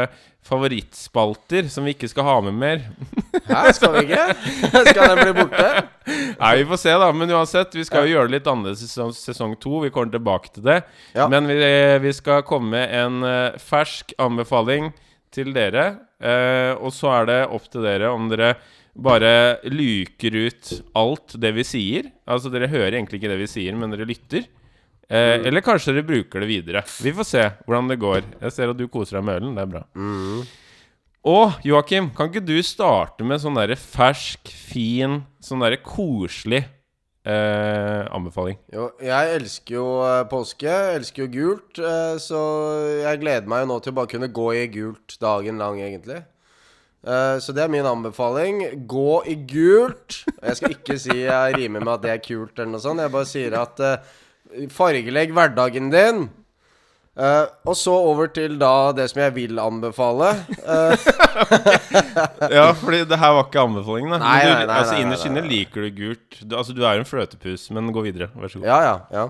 favorittspalter, 0.45 1.67
som 1.69 1.85
vi 1.85 1.93
ikke 1.93 2.09
skal 2.09 2.25
ha 2.25 2.35
med 2.47 2.55
mer. 2.57 2.85
Hæ, 3.49 3.73
skal 3.75 3.93
vi 3.97 4.05
ikke? 4.07 4.23
Skal 4.89 5.11
den 5.11 5.21
bli 5.21 5.33
borte? 5.37 5.67
Nei, 6.39 6.53
vi 6.61 6.65
får 6.71 6.81
se, 6.81 6.95
da. 7.03 7.09
Men 7.13 7.33
uansett, 7.35 7.75
vi 7.77 7.85
skal 7.85 8.07
jo 8.07 8.15
gjøre 8.15 8.31
det 8.31 8.37
litt 8.39 8.49
annerledes 8.49 8.83
i 8.85 9.09
sesong, 9.19 9.53
to. 9.61 9.83
Vi 9.83 9.91
kommer 9.93 10.13
tilbake 10.15 10.53
til 10.55 10.65
det. 10.65 10.79
Ja. 11.13 11.27
Men 11.31 11.49
vi, 11.49 11.59
vi 12.05 12.15
skal 12.17 12.45
komme 12.47 12.73
med 12.77 12.95
en 12.97 13.21
eh, 13.27 13.59
fersk 13.61 14.15
anbefaling 14.21 14.91
til 15.35 15.53
dere. 15.53 15.91
Eh, 16.17 16.73
og 16.79 16.93
så 16.95 17.13
er 17.19 17.29
det 17.29 17.39
opp 17.53 17.69
til 17.69 17.85
dere 17.85 18.11
om 18.11 18.29
dere 18.31 18.55
bare 18.99 19.59
luker 19.69 20.35
ut 20.35 20.71
alt 20.97 21.35
det 21.39 21.53
vi 21.55 21.67
sier. 21.67 22.09
Altså, 22.27 22.51
dere 22.51 22.71
hører 22.71 22.97
egentlig 22.97 23.21
ikke 23.21 23.31
det 23.31 23.43
vi 23.43 23.51
sier, 23.51 23.77
men 23.77 23.93
dere 23.93 24.07
lytter. 24.09 24.47
Eh, 25.09 25.41
Eller 25.49 25.63
kanskje 25.65 25.93
dere 25.95 26.05
bruker 26.05 26.43
det 26.43 26.47
videre. 26.51 26.83
Vi 27.01 27.13
får 27.17 27.25
se 27.25 27.45
hvordan 27.65 27.87
det 27.89 27.99
går. 28.01 28.21
Jeg 28.43 28.51
ser 28.53 28.69
at 28.73 28.77
du 28.77 28.85
koser 28.87 29.17
deg 29.17 29.25
med 29.25 29.39
ølen. 29.41 29.55
Det 29.57 29.63
er 29.65 29.71
bra. 29.73 29.83
Og 31.29 31.55
Joakim, 31.65 32.11
kan 32.15 32.29
ikke 32.29 32.45
du 32.45 32.55
starte 32.63 33.25
med 33.27 33.41
sånn 33.43 33.57
derre 33.57 33.75
fersk, 33.79 34.47
fin, 34.53 35.17
sånn 35.43 35.59
derre 35.65 35.81
koselig 35.83 36.61
eh, 37.27 38.05
anbefaling? 38.15 38.55
Jo, 38.71 38.85
jeg 39.03 39.33
elsker 39.39 39.75
jo 39.75 39.87
eh, 40.05 40.21
påske. 40.31 40.75
Elsker 40.95 41.25
jo 41.25 41.31
gult. 41.33 41.81
eh, 41.81 42.15
så 42.23 42.39
jeg 43.01 43.21
gleder 43.25 43.49
meg 43.51 43.65
jo 43.65 43.71
nå 43.73 43.79
til 43.83 43.93
å 43.95 43.97
bare 43.99 44.11
kunne 44.13 44.31
gå 44.31 44.47
i 44.61 44.63
gult 44.77 45.17
dagen 45.21 45.59
lang, 45.59 45.81
egentlig. 45.83 46.21
Eh, 47.03 47.35
så 47.43 47.55
det 47.55 47.65
er 47.65 47.73
min 47.75 47.89
anbefaling. 47.89 48.63
Gå 48.87 49.19
i 49.27 49.35
gult. 49.49 50.21
Jeg 50.39 50.61
skal 50.61 50.77
ikke 50.77 50.97
si 51.01 51.19
jeg 51.25 51.59
rimer 51.59 51.83
med 51.83 51.97
at 51.97 52.05
det 52.07 52.15
er 52.15 52.23
kult, 52.29 52.55
eller 52.61 52.77
noe 52.77 52.85
sånt. 52.85 53.03
Jeg 53.03 53.17
bare 53.17 53.29
sier 53.33 53.59
at 53.59 53.83
eh, 53.83 54.15
fargelegg 54.73 55.33
hverdagen 55.35 55.89
din. 55.93 56.27
Uh, 57.19 57.49
og 57.67 57.75
så 57.75 57.91
over 57.91 58.29
til 58.31 58.53
da 58.61 58.93
det 58.95 59.09
som 59.11 59.19
jeg 59.25 59.33
vil 59.35 59.59
anbefale. 59.59 60.29
Uh, 60.63 60.93
Ja, 62.55 62.69
fordi 62.77 63.01
det 63.09 63.19
her 63.19 63.33
var 63.35 63.49
ikke 63.49 63.65
anbefalingen. 63.65 64.13
Da. 64.15 64.19
Nei, 64.23 64.37
du, 64.45 64.51
nei, 64.53 64.67
nei, 64.69 64.77
altså, 64.77 64.99
Innerst 65.01 65.27
inne 65.27 65.43
liker 65.43 65.83
du 65.83 65.89
gult. 65.97 66.39
Du, 66.39 66.55
altså, 66.55 66.75
du 66.77 66.85
er 66.85 66.95
jo 66.95 67.03
en 67.03 67.09
fløtepus, 67.09 67.67
men 67.75 67.91
gå 67.95 68.05
videre. 68.07 68.29
Vær 68.39 68.53
så 68.53 68.61
god. 68.61 68.69
ja, 68.69 68.79
ja, 68.87 68.95
ja. 69.17 69.25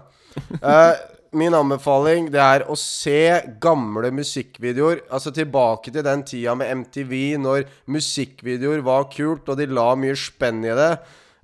Uh, 0.61 1.15
min 1.39 1.53
anbefaling 1.57 2.29
det 2.33 2.41
er 2.41 2.67
å 2.69 2.77
se 2.77 3.39
gamle 3.61 4.13
musikkvideoer. 4.13 5.07
Altså 5.13 5.33
tilbake 5.33 5.89
til 5.93 6.05
den 6.05 6.25
tida 6.29 6.53
med 6.57 6.69
MTV, 6.83 7.15
når 7.41 7.65
musikkvideoer 7.89 8.85
var 8.85 9.09
kult, 9.13 9.49
og 9.49 9.57
de 9.57 9.69
la 9.69 9.91
mye 9.97 10.17
spenn 10.17 10.61
i 10.65 10.73
det. 10.77 10.93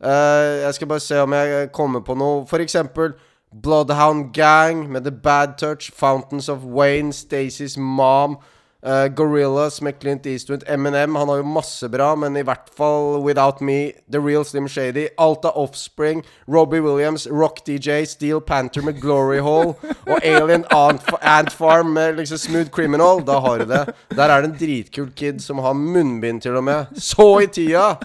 Jeg 0.05 0.74
skal 0.75 0.89
bare 0.89 1.01
se 1.01 1.22
om 1.22 1.34
jeg 1.38 1.70
kommer 1.74 2.01
på 2.05 2.17
noe. 2.17 2.41
For 2.50 2.62
eksempel 2.65 3.13
Bloodhound 3.62 4.33
Gang 4.33 4.91
med 4.91 5.03
The 5.03 5.12
Bad 5.12 5.57
Touch, 5.57 5.91
Fountains 5.91 6.50
of 6.50 6.59
Wayne, 6.63 7.12
Stacey's 7.12 7.79
Mom. 7.79 8.38
Uh, 8.85 9.07
Gorillas 9.07 9.81
med 9.81 10.00
Clint 10.00 10.25
Eastwood. 10.25 10.63
Eminem 10.67 11.15
han 11.15 11.29
har 11.29 11.39
jo 11.39 11.43
masse 11.43 11.88
bra, 11.89 12.12
men 12.15 12.35
i 12.38 12.43
hvert 12.45 12.67
fall 12.77 13.17
Without 13.24 13.62
Me, 13.62 13.95
The 14.12 14.19
Real 14.21 14.45
Slim 14.45 14.67
Shady, 14.69 15.07
Alta 15.17 15.50
Offspring, 15.57 16.21
Robbie 16.47 16.81
Williams, 16.81 17.25
Rock 17.31 17.63
DJ, 17.65 18.03
Steel 18.05 18.41
Panther 18.41 18.83
med 18.85 19.01
Glory 19.01 19.39
Hole 19.41 19.74
og 20.05 20.19
Alien 20.21 20.67
Ant, 20.69 21.01
Ant 21.21 21.51
Farm 21.51 21.95
med 21.95 22.19
liksom 22.19 22.38
Smooth 22.38 22.69
Criminal. 22.69 23.24
Da 23.25 23.39
har 23.39 23.63
du 23.63 23.65
det. 23.71 23.95
Der 24.13 24.29
er 24.29 24.41
det 24.41 24.51
en 24.51 24.59
dritkul 24.59 25.09
kid 25.15 25.39
som 25.41 25.63
har 25.65 25.74
munnbind, 25.74 26.41
til 26.41 26.55
og 26.55 26.63
med. 26.63 26.85
Så 26.93 27.39
i 27.41 27.47
tida! 27.47 27.95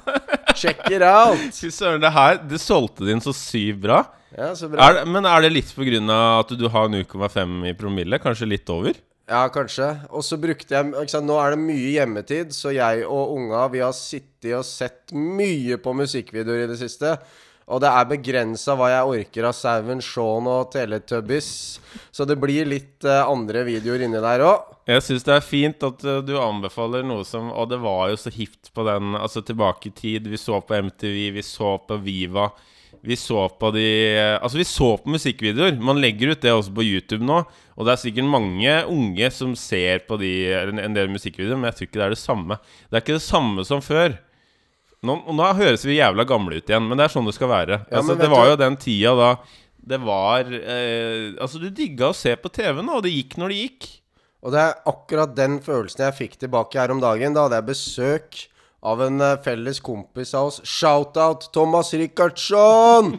Check 0.57 0.81
it 0.91 1.05
out! 1.05 1.45
Fy 1.53 1.69
søren, 1.69 2.01
det 2.01 2.13
her 2.13 2.41
Det 2.49 2.61
solgte 2.61 3.05
din 3.05 3.21
så 3.21 3.37
sykt 3.37 3.83
bra. 3.85 4.01
Ja, 4.37 4.55
så 4.57 4.71
bra. 4.71 4.87
Er 4.87 5.01
det, 5.01 5.05
men 5.11 5.27
er 5.27 5.43
det 5.45 5.53
litt 5.53 5.71
på 5.75 5.87
grunn 5.87 6.11
av 6.15 6.45
at 6.45 6.55
du 6.59 6.67
har 6.71 6.91
0,5 6.93 7.57
i 7.71 7.75
promille? 7.79 8.21
Kanskje 8.23 8.49
litt 8.51 8.71
over? 8.71 8.99
Ja, 9.31 9.45
kanskje. 9.53 9.93
Og 10.11 10.25
så 10.27 10.39
brukte 10.43 10.75
jeg 10.75 10.91
ikke 10.91 11.13
sant, 11.13 11.29
Nå 11.29 11.37
er 11.39 11.55
det 11.55 11.63
mye 11.63 11.93
hjemmetid, 11.95 12.55
så 12.55 12.73
jeg 12.75 13.05
og 13.07 13.37
unga 13.37 13.69
Vi 13.71 13.83
har 13.85 13.95
sittet 13.95 14.57
og 14.59 14.67
sett 14.67 15.15
mye 15.15 15.79
på 15.83 15.95
musikkvideoer 15.95 16.65
i 16.65 16.71
det 16.73 16.81
siste. 16.81 17.15
Og 17.71 17.79
det 17.83 17.91
er 17.95 18.09
begrensa 18.11 18.75
hva 18.75 18.89
jeg 18.91 19.11
orker 19.13 19.47
av 19.47 19.55
Sauen 19.55 20.01
Shaun 20.03 20.49
og 20.51 20.73
Teletubbies. 20.73 21.51
Så 22.11 22.27
det 22.27 22.35
blir 22.43 22.67
litt 22.67 23.07
uh, 23.07 23.29
andre 23.31 23.63
videoer 23.69 24.03
inni 24.07 24.19
der 24.23 24.43
òg. 24.43 24.73
Jeg 24.91 25.05
syns 25.07 25.27
det 25.29 25.37
er 25.37 25.47
fint 25.47 25.87
at 25.87 26.03
uh, 26.03 26.19
du 26.27 26.35
anbefaler 26.41 27.07
noe 27.07 27.23
som 27.29 27.53
Og 27.53 27.69
det 27.71 27.79
var 27.79 28.09
jo 28.11 28.17
så 28.19 28.33
hipt 28.35 28.73
på 28.75 28.83
den 28.89 29.13
Altså 29.15 29.45
tilbake 29.47 29.93
i 29.93 29.95
tid. 29.95 30.27
Vi 30.27 30.41
så 30.41 30.59
på 30.59 30.81
MTV, 30.89 31.21
vi 31.37 31.47
så 31.47 31.77
på 31.87 32.01
Viva. 32.03 32.49
Vi 33.07 33.17
så 33.17 33.47
på 33.61 33.71
de 33.73 33.87
Altså, 34.37 34.59
vi 34.61 34.67
så 34.69 34.91
på 35.01 35.13
musikkvideoer. 35.15 35.79
Man 35.81 36.01
legger 36.03 36.35
ut 36.35 36.43
det 36.43 36.53
også 36.53 36.75
på 36.77 36.85
YouTube 36.85 37.25
nå. 37.25 37.43
Og 37.77 37.87
det 37.87 37.95
er 37.95 38.03
sikkert 38.03 38.29
mange 38.29 38.75
unge 38.93 39.31
som 39.33 39.55
ser 39.57 40.03
på 40.09 40.19
de, 40.21 40.33
en, 40.53 40.97
del 40.97 41.09
musikkvideoer, 41.13 41.57
men 41.57 41.71
jeg 41.71 41.79
tror 41.79 41.89
ikke 41.89 42.01
det 42.01 42.09
er 42.09 42.17
det 42.17 42.21
samme. 42.21 42.59
Det 42.89 42.99
er 42.99 43.05
ikke 43.05 43.17
det 43.17 43.25
samme 43.25 43.65
som 43.65 43.81
før. 43.85 44.19
Nå, 45.01 45.17
og 45.17 45.33
nå 45.33 45.47
høres 45.57 45.87
vi 45.89 45.97
jævla 45.97 46.27
gamle 46.29 46.61
ut 46.61 46.69
igjen, 46.69 46.85
men 46.85 47.01
det 47.01 47.07
er 47.07 47.15
sånn 47.15 47.29
det 47.31 47.33
skal 47.39 47.49
være. 47.49 47.81
Ja, 47.87 48.03
altså, 48.03 48.19
det 48.21 48.29
var 48.29 48.51
jo 48.51 48.61
den 48.61 48.77
tida 48.81 49.17
da 49.17 49.31
det 49.91 49.97
var 50.05 50.45
eh, 50.45 51.33
Altså, 51.41 51.57
du 51.57 51.71
digga 51.73 52.11
å 52.11 52.17
se 52.17 52.35
på 52.37 52.51
TV 52.53 52.83
nå, 52.83 52.99
og 52.99 53.07
det 53.07 53.15
gikk 53.15 53.39
når 53.41 53.53
det 53.53 53.63
gikk. 53.63 53.89
Og 54.45 54.55
det 54.55 54.61
er 54.61 54.79
akkurat 54.89 55.33
den 55.37 55.59
følelsen 55.65 56.07
jeg 56.07 56.17
fikk 56.17 56.39
tilbake 56.41 56.81
her 56.81 56.93
om 56.93 57.01
dagen. 57.01 57.33
Da 57.37 57.47
hadde 57.47 57.61
jeg 57.61 57.69
besøk 57.71 58.43
av 58.81 59.03
en 59.05 59.21
eh, 59.21 59.37
felles 59.45 59.81
kompis 59.85 60.35
av 60.35 60.51
oss. 60.51 60.61
Shout-out 60.65 61.51
Thomas 61.55 61.93
Rikardsson! 61.95 63.15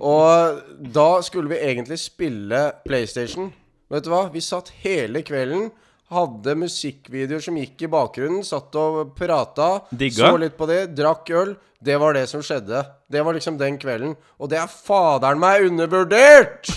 Og 0.00 0.60
da 0.96 1.08
skulle 1.24 1.54
vi 1.54 1.62
egentlig 1.70 1.98
spille 2.02 2.68
PlayStation. 2.86 3.50
Vet 3.92 4.06
du 4.06 4.12
hva? 4.12 4.26
Vi 4.32 4.42
satt 4.44 4.72
hele 4.82 5.22
kvelden. 5.26 5.70
Hadde 6.12 6.54
musikkvideoer 6.58 7.42
som 7.42 7.56
gikk 7.58 7.86
i 7.86 7.90
bakgrunnen. 7.90 8.44
Satt 8.46 8.74
og 8.78 9.14
prata. 9.18 9.80
Digga. 9.90 10.30
Så 10.30 10.42
litt 10.42 10.56
på 10.58 10.68
det. 10.70 10.84
Drakk 10.94 11.32
øl. 11.34 11.56
Det 11.82 11.96
var 12.00 12.16
det 12.16 12.26
som 12.30 12.42
skjedde. 12.44 12.82
Det 13.10 13.22
var 13.22 13.36
liksom 13.36 13.58
den 13.60 13.78
kvelden. 13.78 14.14
Og 14.40 14.50
det 14.50 14.60
er 14.62 14.70
faderen 14.70 15.42
meg 15.42 15.66
undervurdert! 15.68 16.70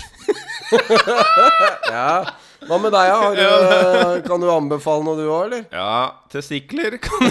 ja. 1.90 2.26
Hva 2.68 2.76
med 2.82 2.92
deg, 2.92 3.08
da? 3.10 3.28
Ja? 3.40 3.52
eh, 3.66 4.20
kan 4.26 4.42
du 4.42 4.48
anbefale 4.52 5.04
noe, 5.06 5.16
du 5.16 5.24
òg, 5.32 5.46
eller? 5.48 5.62
Ja, 5.72 6.12
testikler 6.32 6.98
kan 7.02 7.30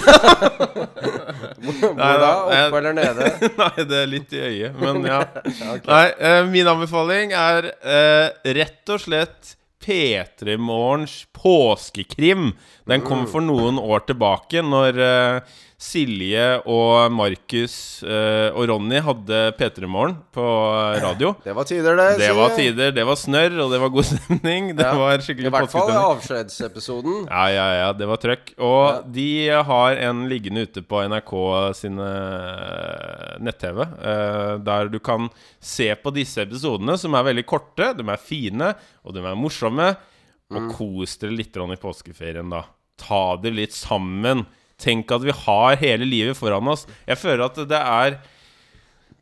Hvor 1.60 1.94
da? 1.94 2.32
jeg- 2.50 2.66
Oppe 2.70 2.78
eller 2.80 2.92
nede? 2.96 3.28
Nei, 3.60 3.84
det 3.90 4.00
er 4.02 4.10
litt 4.10 4.34
i 4.36 4.42
øyet, 4.42 4.80
men 4.80 5.04
ja. 5.06 5.20
Nei, 5.92 6.04
eh, 6.18 6.42
min 6.50 6.70
anbefaling 6.74 7.32
er 7.36 7.70
eh, 7.80 8.52
rett 8.60 8.94
og 8.96 9.00
slett 9.06 9.54
P3 9.84 10.56
Morgens 10.60 11.26
påskekrim. 11.36 12.52
Den 12.90 13.00
kom 13.06 13.26
for 13.30 13.40
noen 13.44 13.78
år 13.80 14.02
tilbake, 14.08 14.60
når 14.66 14.98
uh, 15.00 15.58
Silje 15.80 16.58
og 16.68 17.08
Markus 17.16 17.74
uh, 18.04 18.50
og 18.52 18.66
Ronny 18.68 18.98
hadde 19.00 19.38
P3 19.56 19.88
Morgen 19.88 20.18
på 20.36 20.44
radio. 21.00 21.30
Det 21.46 21.54
var 21.56 21.64
tider, 21.70 21.96
det. 21.96 22.08
Det 22.20 22.32
var 22.36 22.52
tider, 22.58 22.92
det 22.92 23.06
var 23.08 23.16
snørr, 23.16 23.56
og 23.64 23.72
det 23.72 23.80
var 23.80 23.92
god 23.94 24.08
stemning. 24.10 24.72
Det 24.76 24.84
Ja. 24.84 24.92
var 24.98 25.14
I 25.16 25.48
hvert 25.48 25.70
fall 25.72 25.86
påskestemning. 25.86 26.02
avskjedsepisoden. 26.10 27.16
Ja, 27.30 27.46
ja, 27.54 27.66
ja, 27.80 27.88
det 27.96 28.08
var 28.10 28.20
trøkk. 28.20 28.52
Og 28.58 28.84
Ja. 28.90 29.00
de 29.16 29.28
har 29.70 29.96
en 30.10 30.26
liggende 30.28 30.66
ute 30.68 30.82
på 30.84 31.00
NRK 31.08 31.32
sine 31.78 32.10
eh, 32.10 33.38
nett-TV, 33.40 33.80
uh, 33.80 34.58
der 34.60 34.88
du 34.92 34.98
kan 35.00 35.30
se 35.60 35.88
på 35.96 36.12
disse 36.12 36.42
episodene, 36.44 36.98
som 37.00 37.14
er 37.16 37.24
veldig 37.30 37.46
korte, 37.48 37.94
de 37.96 38.04
er 38.10 38.20
fine, 38.20 38.74
og 39.06 39.14
de 39.16 39.20
er 39.24 39.34
morsomme. 39.38 39.69
Og 40.50 40.72
kos 40.74 41.14
dere 41.20 41.36
litt 41.36 41.54
i 41.54 41.78
påskeferien, 41.78 42.50
da. 42.50 42.64
Ta 42.98 43.36
det 43.40 43.52
litt 43.54 43.76
sammen. 43.76 44.44
Tenk 44.80 45.12
at 45.12 45.22
vi 45.22 45.34
har 45.44 45.78
hele 45.80 46.08
livet 46.08 46.38
foran 46.38 46.68
oss. 46.72 46.86
Jeg 47.06 47.20
føler 47.20 47.46
at 47.46 47.62
det 47.68 47.80
er 47.80 48.20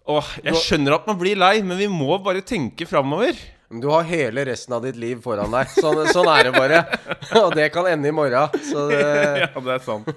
Åh, 0.08 0.28
jeg 0.40 0.56
skjønner 0.56 0.94
at 0.96 1.04
man 1.04 1.18
blir 1.20 1.36
lei, 1.36 1.58
men 1.60 1.76
vi 1.76 1.84
må 1.92 2.16
bare 2.24 2.40
tenke 2.40 2.86
framover. 2.88 3.36
Du 3.68 3.90
har 3.92 4.06
hele 4.08 4.46
resten 4.48 4.72
av 4.72 4.86
ditt 4.86 4.96
liv 4.96 5.18
foran 5.20 5.52
deg. 5.52 5.68
Sånn, 5.74 6.00
sånn 6.08 6.30
er 6.32 6.48
det 6.48 6.52
bare. 6.54 6.78
Og 7.42 7.52
det 7.52 7.66
kan 7.74 7.84
ende 7.90 8.08
i 8.08 8.14
morgen. 8.16 8.48
Så 8.64 8.86
det, 8.88 9.02
ja, 9.42 9.50
det 9.52 9.74
er 9.74 9.84
sant. 9.84 10.08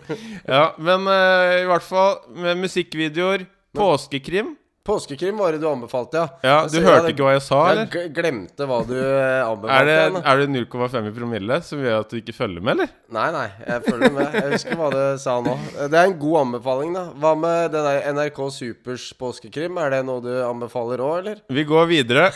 Ja, 0.47 0.63
men 0.79 1.03
uh, 1.11 1.57
i 1.59 1.67
hvert 1.67 1.83
fall 1.83 2.21
med 2.39 2.61
musikkvideoer, 2.63 3.43
påskekrim 3.75 4.53
Påskekrim 4.83 5.37
var 5.37 5.51
det 5.53 5.59
du 5.61 5.67
anbefalte, 5.69 6.17
ja. 6.17 6.27
Ja, 6.41 6.53
Du 6.65 6.79
altså, 6.79 6.81
hørte 6.81 7.03
jeg- 7.05 7.13
ikke 7.13 7.23
hva 7.27 7.33
jeg 7.35 7.41
sa, 7.45 7.59
eller? 7.69 7.85
Jeg 8.01 8.13
glemte 8.17 8.65
hva 8.65 8.79
du 8.87 8.95
anbefalte. 8.97 9.75
Er 9.77 9.85
det, 9.85 10.23
er 10.25 10.37
det 10.41 10.47
0,5 10.49 11.07
i 11.07 11.11
promille 11.19 11.59
som 11.63 11.79
gjør 11.85 11.99
at 11.99 12.09
du 12.09 12.17
ikke 12.17 12.33
følger 12.33 12.61
med, 12.65 12.71
eller? 12.79 12.89
Nei, 13.13 13.27
nei, 13.31 13.45
jeg 13.67 13.83
følger 13.85 14.11
med. 14.15 14.33
Jeg 14.33 14.51
husker 14.55 14.75
hva 14.81 14.89
du 14.91 15.17
sa 15.21 15.37
nå. 15.45 15.53
Det 15.85 15.93
er 16.01 16.05
en 16.09 16.17
god 16.19 16.39
anbefaling, 16.47 16.93
da. 16.97 17.05
Hva 17.13 17.35
med 17.37 17.71
den 17.77 17.85
der 17.85 18.09
NRK 18.13 18.41
Supers 18.57 19.13
påskekrim? 19.21 19.77
Er 19.77 19.89
det 19.91 20.01
noe 20.09 20.19
du 20.25 20.31
anbefaler 20.49 20.97
òg, 21.05 21.19
eller? 21.21 21.35
Vi 21.47 21.63
går 21.63 21.85
videre. 21.93 22.31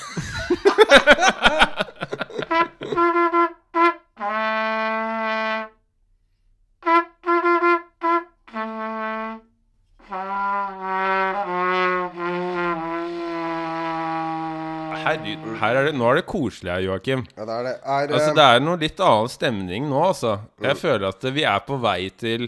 Her 15.59 15.79
er 15.79 15.87
det, 15.89 15.95
nå 15.97 16.05
er 16.09 16.19
det 16.19 16.25
koselig 16.29 16.71
her, 16.71 16.83
Joakim. 16.85 17.25
Ja, 17.35 17.47
det 17.47 17.55
er 17.55 17.65
det. 17.67 17.73
Er, 17.81 18.13
Altså, 18.13 18.29
eh, 18.29 18.37
det 18.37 18.45
er 18.45 18.63
noe 18.65 18.81
litt 18.81 19.01
annen 19.03 19.31
stemning 19.33 19.89
nå, 19.89 20.03
altså. 20.11 20.37
Jeg 20.63 20.79
føler 20.79 21.09
at 21.09 21.27
vi 21.35 21.45
er 21.47 21.65
på 21.65 21.79
vei 21.81 21.99
til 22.13 22.47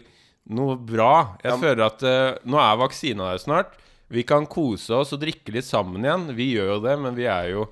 noe 0.57 0.77
bra. 0.79 1.11
Jeg 1.43 1.59
føler 1.61 1.83
at 1.87 2.05
uh, 2.07 2.39
nå 2.47 2.59
er 2.61 2.79
vaksina 2.79 3.31
her 3.33 3.41
snart. 3.41 3.75
Vi 4.13 4.23
kan 4.23 4.47
kose 4.47 4.95
oss 5.01 5.11
og 5.15 5.21
drikke 5.23 5.51
litt 5.55 5.67
sammen 5.67 6.05
igjen. 6.05 6.29
Vi 6.37 6.51
gjør 6.53 6.77
jo 6.77 6.81
det, 6.85 6.95
men 7.03 7.17
vi 7.17 7.27
er 7.27 7.51
jo 7.55 7.67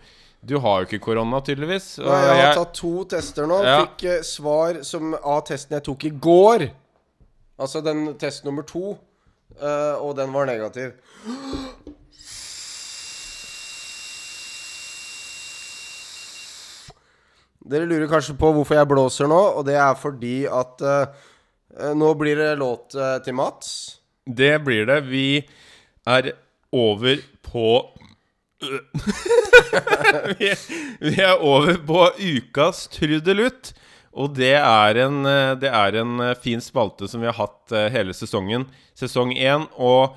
Du 0.46 0.60
har 0.62 0.84
jo 0.84 0.86
ikke 0.86 1.02
korona, 1.02 1.40
tydeligvis. 1.42 1.96
Nei, 2.06 2.18
jeg 2.22 2.44
har 2.44 2.60
tatt 2.60 2.76
to 2.78 2.92
tester 3.10 3.48
nå. 3.50 3.64
Ja. 3.66 3.80
Fikk 3.86 4.04
uh, 4.12 4.20
svar 4.28 4.84
som 4.86 5.16
av 5.18 5.42
testen 5.48 5.74
jeg 5.74 5.86
tok 5.88 6.06
i 6.06 6.12
går. 6.22 6.68
Altså 7.58 7.82
den 7.82 8.12
test 8.22 8.46
nummer 8.46 8.68
to. 8.68 8.98
Uh, 9.56 9.96
og 10.04 10.14
den 10.20 10.34
var 10.36 10.46
negativ. 10.46 10.94
Dere 17.66 17.88
lurer 17.90 18.10
kanskje 18.10 18.36
på 18.38 18.52
hvorfor 18.54 18.78
jeg 18.78 18.90
blåser 18.90 19.30
nå, 19.32 19.42
og 19.58 19.66
det 19.66 19.78
er 19.82 19.96
fordi 19.98 20.44
at 20.46 20.84
eh, 20.86 21.94
nå 21.98 22.12
blir 22.20 22.38
det 22.38 22.52
låt 22.60 22.94
uh, 22.94 23.18
til 23.26 23.36
Mats. 23.36 23.70
Det 24.26 24.54
blir 24.64 24.86
det. 24.90 25.00
Vi 25.10 25.42
er 26.06 26.32
over 26.76 27.24
på 27.46 27.70
vi, 28.62 30.48
er, 30.52 30.62
vi 31.02 31.16
er 31.22 31.42
over 31.42 31.82
på 31.88 32.06
ukas 32.22 32.86
trudelutt. 32.94 33.74
Og 34.16 34.32
det 34.38 34.54
er, 34.56 35.02
en, 35.04 35.26
det 35.60 35.68
er 35.68 35.98
en 36.00 36.22
fin 36.40 36.62
spalte 36.64 37.10
som 37.12 37.20
vi 37.20 37.28
har 37.28 37.36
hatt 37.36 37.74
eh, 37.76 37.90
hele 37.92 38.16
sesongen. 38.16 38.64
Sesong 38.96 39.34
én. 39.36 39.66
Og 39.76 40.16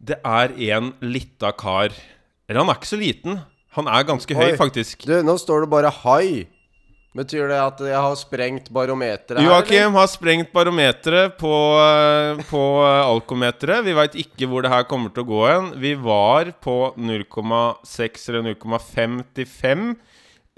det 0.00 0.16
er 0.24 0.54
en 0.70 0.94
lita 1.04 1.52
kar. 1.52 1.92
Eller 2.48 2.62
han 2.62 2.72
er 2.72 2.78
ikke 2.80 2.94
så 2.94 3.00
liten. 3.00 3.42
Han 3.76 3.90
er 3.92 4.06
ganske 4.08 4.32
høy, 4.34 4.54
faktisk. 4.56 5.04
Du, 5.04 5.12
nå 5.20 5.36
står 5.36 5.66
det 5.66 5.70
bare 5.74 5.92
'hai'. 5.92 6.46
Betyr 7.16 7.48
det 7.48 7.56
at 7.58 7.78
jeg 7.88 7.96
har 7.98 8.14
sprengt 8.20 8.66
barometeret? 8.70 9.40
Joakim 9.42 9.94
har 9.96 10.06
sprengt 10.12 10.50
barometeret 10.52 11.38
på, 11.40 11.52
eh, 11.80 12.42
på 12.50 12.60
eh, 12.84 13.06
alkometeret. 13.08 13.80
Vi 13.86 13.94
veit 13.96 14.14
ikke 14.20 14.46
hvor 14.50 14.62
det 14.62 14.70
her 14.70 14.84
kommer 14.86 15.10
til 15.16 15.24
å 15.24 15.30
gå 15.30 15.40
hen. 15.48 15.70
Vi 15.80 15.94
var 15.98 16.52
på 16.62 16.74
0,6 17.00 18.28
eller 18.28 18.44
0,55. 18.52 19.96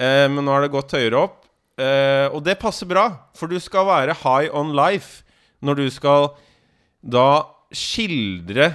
eh, 0.01 0.27
men 0.29 0.45
nå 0.45 0.51
har 0.57 0.67
det 0.67 0.73
gått 0.75 0.93
høyere 0.99 1.23
opp. 1.23 1.39
Eh, 1.81 2.27
og 2.35 2.43
det 2.45 2.59
passer 2.61 2.91
bra, 2.91 3.07
for 3.39 3.49
du 3.49 3.57
skal 3.63 3.87
være 3.89 4.19
high 4.27 4.51
on 4.53 4.75
life 4.77 5.23
når 5.65 5.77
du 5.81 5.87
skal 5.95 6.33
da 7.01 7.45
skildre 7.73 8.73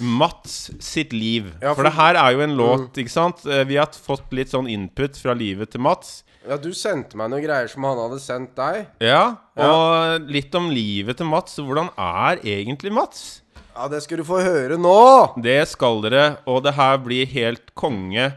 Mats 0.00 0.70
sitt 0.80 1.12
liv. 1.12 1.50
Ja, 1.60 1.74
for, 1.74 1.82
for- 1.82 1.90
det 1.90 1.92
her 2.00 2.16
er 2.16 2.32
jo 2.32 2.40
en 2.40 2.56
låt, 2.56 2.96
ikke 2.96 3.12
sant? 3.12 3.42
Vi 3.44 3.76
har 3.76 3.92
fått 3.92 4.32
litt 4.32 4.48
sånn 4.48 4.66
input 4.72 5.18
fra 5.20 5.34
livet 5.36 5.70
til 5.74 5.82
Mats. 5.84 6.22
Ja, 6.42 6.56
du 6.58 6.72
sendte 6.74 7.14
meg 7.18 7.30
noen 7.30 7.44
greier 7.44 7.68
som 7.70 7.84
han 7.86 8.00
hadde 8.00 8.18
sendt 8.18 8.56
deg. 8.58 8.88
Ja, 9.04 9.36
og 9.54 10.26
litt 10.26 10.54
om 10.58 10.72
livet 10.74 11.20
til 11.20 11.28
Mats. 11.30 11.54
Hvordan 11.62 11.92
er 11.94 12.42
egentlig 12.42 12.90
Mats? 12.94 13.42
Ja, 13.72 13.86
det 13.88 14.02
skal 14.04 14.20
du 14.20 14.26
få 14.26 14.40
høre 14.42 14.76
nå! 14.76 14.96
Det 15.40 15.60
skal 15.70 16.02
dere, 16.04 16.24
og 16.50 16.64
det 16.66 16.74
her 16.76 16.98
blir 17.04 17.30
helt 17.30 17.70
konge. 17.78 18.32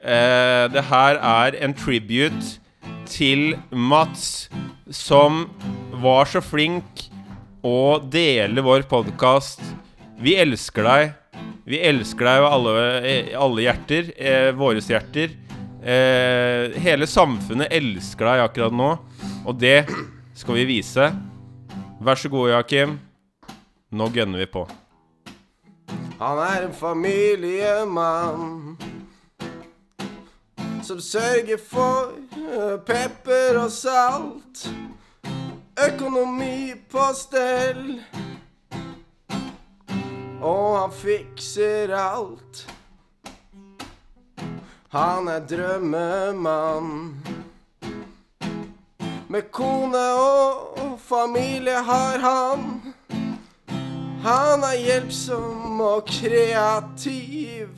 Eh, 0.00 0.64
det 0.72 0.86
her 0.88 1.20
er 1.20 1.58
en 1.60 1.76
tribute 1.76 2.56
til 3.10 3.58
Mats, 3.70 4.48
som 4.88 5.44
var 6.00 6.32
så 6.32 6.40
flink 6.40 7.06
å 7.60 8.00
dele 8.00 8.64
vår 8.64 8.88
podkast. 8.88 9.60
Vi 10.20 10.38
elsker 10.40 10.88
deg. 10.88 11.12
Vi 11.68 11.84
elsker 11.86 12.24
deg 12.24 12.40
av 12.40 12.50
alle, 12.56 12.74
eh, 13.04 13.30
alle 13.36 13.68
hjerter. 13.68 14.10
Eh, 14.16 14.50
våres 14.56 14.88
hjerter. 14.88 15.36
Eh, 15.80 16.76
hele 16.76 17.06
samfunnet 17.08 17.72
elsker 17.72 18.28
deg 18.28 18.42
akkurat 18.44 18.74
nå, 18.76 18.90
og 19.48 19.54
det 19.56 19.88
skal 20.36 20.58
vi 20.58 20.66
vise. 20.68 21.06
Vær 22.04 22.20
så 22.20 22.28
god, 22.32 22.50
Joakim. 22.52 22.98
Nå 23.90 24.08
gønner 24.12 24.44
vi 24.44 24.48
på. 24.52 24.66
Han 26.20 26.38
er 26.44 26.66
en 26.66 26.74
familiemann 26.76 28.76
som 30.84 31.00
sørger 31.00 31.56
for 31.56 32.12
eh, 32.36 32.76
pepper 32.84 33.56
og 33.62 33.72
salt. 33.72 34.68
Økonomi 35.80 36.74
på 36.92 37.06
stell. 37.16 38.04
Og 40.40 40.76
han 40.76 40.92
fikser 40.92 41.96
alt. 41.96 42.66
Han 44.90 45.28
er 45.28 45.40
drømmemann. 45.46 47.14
Med 49.30 49.42
kone 49.54 50.00
og 50.18 50.96
familie 50.98 51.78
har 51.86 52.18
han. 52.18 52.64
Han 54.24 54.64
er 54.66 54.74
hjelpsom 54.82 55.78
og 55.80 56.10
kreativ. 56.10 57.70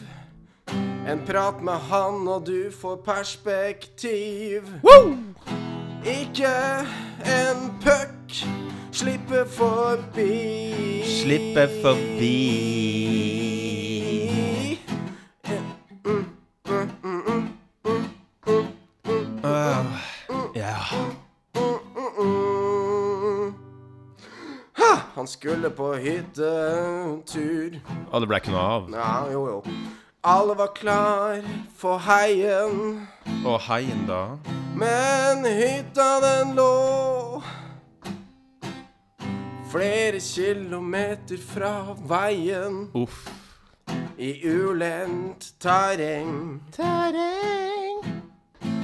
En 1.04 1.20
prat 1.28 1.60
med 1.60 1.84
han, 1.90 2.24
og 2.28 2.46
du 2.46 2.72
får 2.80 2.96
perspektiv. 3.04 4.72
Ikke 6.08 6.54
en 7.28 7.68
puck 7.84 8.40
slipper 8.92 9.44
forbi. 9.44 11.04
Slippe 11.20 11.68
forbi. 11.84 13.31
Han 25.22 25.26
skulle 25.28 25.70
på 25.70 25.94
hyttetur. 25.94 27.74
Og 28.10 28.20
det 28.20 28.26
ble 28.26 28.38
ikke 28.40 28.50
noe 28.50 28.62
av. 28.76 28.86
Ja, 28.90 29.10
jo, 29.30 29.42
jo. 29.46 29.58
Alle 30.26 30.56
var 30.58 30.72
klar 30.74 31.44
for 31.78 32.02
heien. 32.02 33.04
Å, 33.46 33.52
heien, 33.68 34.00
da. 34.08 34.18
Men 34.74 35.46
hytta 35.46 36.08
den 36.24 36.56
lå 36.58 37.38
flere 39.70 40.18
kilometer 40.18 41.38
fra 41.38 41.94
veien 42.10 42.82
Uff. 42.98 43.22
i 44.18 44.34
ulendt 44.42 45.52
terreng. 45.62 46.58
Terreng. 46.74 48.02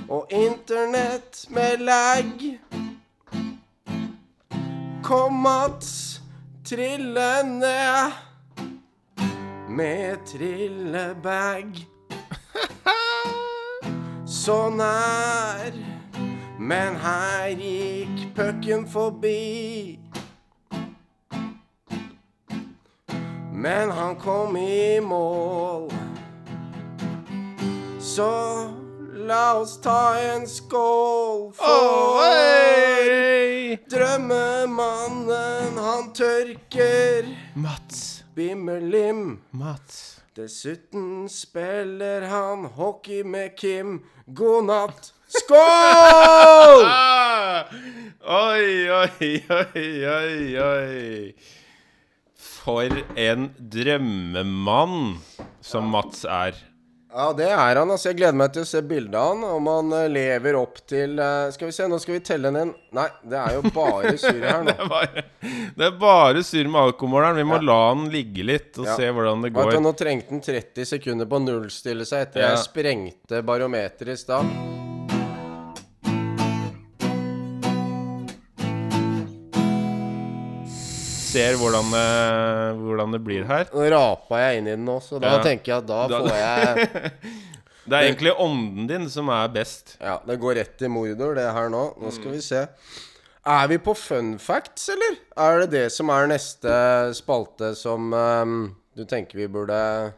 Og 0.06 0.30
internett 0.30 1.48
med 1.50 1.82
lag. 1.82 2.48
Kom 5.08 5.32
Mats 6.68 7.44
ned 7.44 8.12
med 9.68 10.16
trillebag. 10.26 11.86
Så 14.26 14.68
nær, 14.70 15.72
men 16.58 16.96
her 16.96 17.48
gikk 17.48 18.36
pucken 18.36 18.84
forbi. 18.88 19.98
Men 23.52 23.90
han 23.90 24.16
kom 24.16 24.56
i 24.56 25.00
mål. 25.00 25.92
Så 28.00 28.68
la 29.28 29.54
oss 29.60 29.76
ta 29.84 30.16
en 30.32 30.46
skål 30.48 31.52
for 31.58 32.24
drømmemannen. 33.92 35.76
Han 35.78 36.12
tørker 36.16 37.28
Mats. 37.54 38.24
bimmelim. 38.34 39.38
Mats. 39.50 40.20
Dessuten 40.36 41.28
spiller 41.28 42.22
han 42.30 42.64
hockey 42.78 43.24
med 43.24 43.56
Kim. 43.58 44.00
God 44.26 44.64
natt. 44.70 45.12
Skål! 45.28 46.86
Ah! 46.88 47.64
Oi, 48.28 48.88
oi, 48.92 49.28
oi, 49.50 49.86
oi, 50.06 50.58
oi. 50.62 51.32
For 52.38 52.92
en 53.18 53.48
drømmemann 53.58 55.18
som 55.64 55.88
Mats 55.92 56.24
er. 56.28 56.54
Ja, 57.08 57.32
det 57.32 57.46
er 57.48 57.78
han. 57.80 57.88
altså 57.90 58.10
Jeg 58.10 58.18
gleder 58.18 58.36
meg 58.36 58.52
til 58.52 58.62
å 58.66 58.68
se 58.68 58.82
bildet 58.84 59.14
av 59.16 59.30
han. 59.32 59.44
Om 59.56 59.68
han 59.72 59.92
eh, 59.96 60.08
lever 60.12 60.58
opp 60.60 60.82
til 60.88 61.16
eh, 61.18 61.48
Skal 61.54 61.70
vi 61.70 61.76
se, 61.76 61.86
nå 61.88 61.96
skal 62.02 62.18
vi 62.18 62.20
telle 62.28 62.50
ned 62.52 62.74
Nei, 62.98 63.06
det 63.24 63.38
er 63.40 63.56
jo 63.56 63.62
bare 63.72 64.12
surr 64.20 64.44
her 64.44 64.66
nå. 64.66 64.74
Det 64.78 64.84
er 64.84 64.90
bare, 64.92 65.24
det 65.78 65.86
er 65.88 65.96
bare 66.00 66.42
surr 66.44 66.68
med 66.68 66.80
alkomåleren. 66.90 67.40
Vi 67.40 67.46
må 67.48 67.60
la 67.64 67.78
han 67.90 68.08
ligge 68.12 68.44
litt 68.44 68.76
og 68.82 68.88
Ja. 68.90 68.96
se 68.98 69.08
hvordan 69.08 69.44
det 69.46 69.54
Vet 69.56 69.72
du, 69.78 69.80
nå 69.84 69.94
trengte 69.96 70.34
han 70.36 70.44
30 70.44 70.90
sekunder 70.96 71.28
på 71.30 71.40
å 71.40 71.44
nullstille 71.46 72.04
seg 72.08 72.26
etter 72.28 72.44
Ja. 72.44 72.52
jeg 72.54 72.66
sprengte 72.68 73.40
barometeret 73.46 74.12
i 74.12 74.20
stad. 74.20 74.77
Ser 81.28 81.58
hvordan 81.60 81.90
det, 81.92 82.04
hvordan 82.80 83.12
det 83.16 83.20
blir 83.24 83.44
her. 83.48 83.68
Nå 83.74 83.84
rapa 83.92 84.38
jeg 84.46 84.60
inn 84.62 84.70
i 84.70 84.74
den 84.76 84.86
nå, 84.88 84.98
så 85.04 85.20
da 85.20 85.34
Ja. 85.36 85.42
tenker 85.44 85.74
jeg 85.74 85.82
at 85.82 85.86
da 85.90 86.00
Da- 86.08 86.20
får 86.24 86.38
jeg 86.38 87.12
Det 87.88 87.96
er 87.96 88.04
egentlig 88.10 88.32
ånden 88.36 88.86
din 88.88 89.06
som 89.08 89.28
er 89.32 89.48
best. 89.48 89.94
Ja, 90.00 90.18
det 90.26 90.38
går 90.40 90.58
rett 90.58 90.82
i 90.84 90.88
mordor, 90.92 91.34
det 91.38 91.46
her 91.56 91.70
nå. 91.72 91.94
Nå 91.96 92.10
skal 92.12 92.34
vi 92.34 92.40
se. 92.44 92.66
Er 93.48 93.68
vi 93.70 93.78
på 93.80 93.94
fun 93.96 94.34
facts, 94.38 94.90
eller? 94.92 95.16
Er 95.40 95.60
det 95.62 95.70
det 95.72 95.84
som 95.94 96.10
er 96.12 96.26
neste 96.28 96.68
spalte 97.16 97.70
som 97.74 98.12
um, 98.12 98.76
du 98.94 99.06
tenker 99.08 99.40
vi 99.40 99.46
burde 99.48 100.12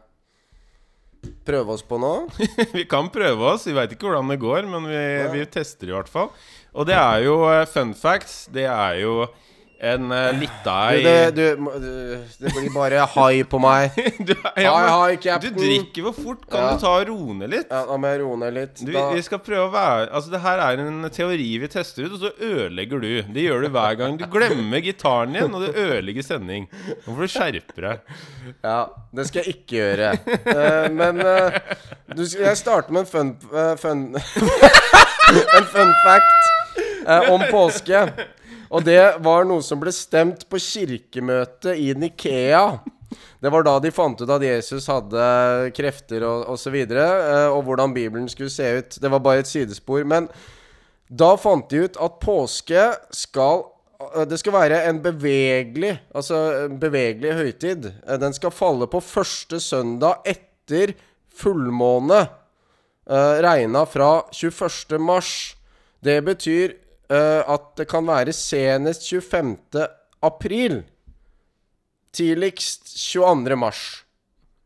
prøve 1.47 1.77
oss 1.77 1.83
på 1.87 1.95
nå? 2.01 2.11
vi 2.75 2.83
kan 2.91 3.07
prøve 3.13 3.53
oss. 3.53 3.67
Vi 3.69 3.75
veit 3.77 3.93
ikke 3.95 4.09
hvordan 4.09 4.27
det 4.33 4.39
går, 4.43 4.67
men 4.67 4.89
vi, 4.91 5.03
vi 5.37 5.45
tester 5.53 5.87
i 5.87 5.95
hvert 5.95 6.11
fall. 6.11 6.27
Og 6.75 6.87
det 6.91 6.97
er 6.99 7.23
jo 7.23 7.37
eh, 7.53 7.63
fun 7.71 7.93
facts. 7.95 8.49
Det 8.51 8.67
er 8.67 8.99
jo 9.05 9.15
en 9.81 10.11
uh, 10.13 10.27
lita 10.37 10.73
ei 10.93 11.31
du, 11.33 11.41
må- 11.57 11.71
du, 11.81 11.87
det 12.37 12.51
blir 12.53 12.67
bare 12.75 13.01
hai 13.15 13.41
på 13.49 13.57
meg. 13.61 13.95
du, 14.27 14.33
ja, 14.61 14.73
Hai, 14.77 15.15
hai, 15.17 15.37
du 15.41 15.47
drikker 15.55 16.05
for 16.11 16.17
fort. 16.27 16.43
Kan 16.51 16.61
Ja. 16.61 16.73
du 16.75 16.83
ta 16.83 16.91
og 16.99 17.07
roe 17.09 17.33
ned 17.39 17.49
litt? 17.49 17.71
Ja, 17.71 17.79
da 17.89 17.95
må 17.97 18.11
jeg 18.11 18.19
roe 18.21 18.37
ned 18.43 18.53
litt. 18.59 18.83
Du, 18.85 18.91
vi 18.93 19.23
skal 19.25 19.39
prøve 19.41 19.63
å 19.65 19.71
være 19.73 20.03
Altså, 20.11 20.29
det 20.35 20.41
her 20.43 20.61
er 20.67 20.83
en 20.83 21.07
teori 21.13 21.47
vi 21.63 21.69
tester 21.73 22.05
ut, 22.05 22.13
og 22.13 22.21
så 22.21 22.31
ødelegger 22.37 23.01
du. 23.01 23.09
Det 23.33 23.45
gjør 23.47 23.65
du 23.65 23.69
hver 23.73 23.97
gang. 23.97 24.19
Du 24.21 24.25
glemmer 24.29 24.83
gitaren 24.85 25.33
din, 25.33 25.49
og 25.57 25.65
det 25.65 25.71
ødelegger 25.73 26.27
sending. 26.27 26.67
Nå 26.91 27.15
får 27.15 27.21
du 27.25 27.33
skjerpe 27.33 27.85
deg. 27.87 28.13
ja, 28.61 28.77
det 29.17 29.25
skal 29.31 29.41
jeg 29.47 29.55
ikke 29.55 29.79
gjøre. 29.79 30.11
Uh, 30.45 30.85
men 30.93 31.23
uh, 31.25 31.57
du, 32.13 32.21
jeg 32.27 32.53
starter 32.59 32.93
med 32.93 33.07
en 33.07 33.09
fun, 33.09 33.33
fun 33.81 34.05
En 35.57 35.67
fun 35.73 35.93
fact 36.05 37.27
om 37.33 37.41
påske. 37.49 38.05
Og 38.71 38.85
det 38.87 39.01
var 39.19 39.43
noe 39.47 39.63
som 39.65 39.81
ble 39.81 39.91
stemt 39.91 40.45
på 40.47 40.59
kirkemøtet 40.63 41.75
i 41.75 41.91
Nikea. 41.97 42.79
Det 43.43 43.51
var 43.51 43.65
da 43.67 43.73
de 43.83 43.91
fant 43.91 44.21
ut 44.21 44.31
at 44.31 44.45
Jesus 44.45 44.87
hadde 44.87 45.23
krefter 45.75 46.23
og 46.23 46.53
osv., 46.53 46.71
videre, 46.77 47.07
og 47.51 47.65
hvordan 47.67 47.91
Bibelen 47.91 48.29
skulle 48.31 48.53
se 48.53 48.69
ut. 48.79 48.95
Det 49.01 49.11
var 49.11 49.19
bare 49.19 49.43
et 49.43 49.51
sidespor. 49.51 50.05
Men 50.07 50.29
da 51.11 51.33
fant 51.35 51.67
de 51.67 51.83
ut 51.83 51.99
at 51.99 52.19
påske 52.23 52.85
skal 53.11 53.65
eh, 53.99 54.23
Det 54.31 54.37
skal 54.39 54.53
være 54.55 54.77
en 54.87 55.01
bevegelig 55.03 55.89
Altså 56.15 56.37
en 56.69 56.77
bevegelig 56.79 57.33
høytid. 57.35 57.89
Eh, 58.07 58.19
Den 58.21 58.31
skal 58.37 58.55
falle 58.55 58.87
på 58.87 59.03
første 59.03 59.59
søndag 59.59 60.23
etter 60.23 60.95
fullmåne. 61.35 62.27
regna 63.11 63.85
fra 63.85 64.23
21. 64.31 64.99
mars. 64.99 65.55
Det 65.99 66.21
betyr 66.23 66.77
eh, 67.11 67.41
at 67.53 67.67
det 67.77 67.87
kan 67.91 68.07
være 68.07 68.33
senest 68.35 69.05
25. 69.09 69.55
april. 70.23 70.81
Tidligst 72.15 72.89
22. 73.11 73.55
mars. 73.59 73.83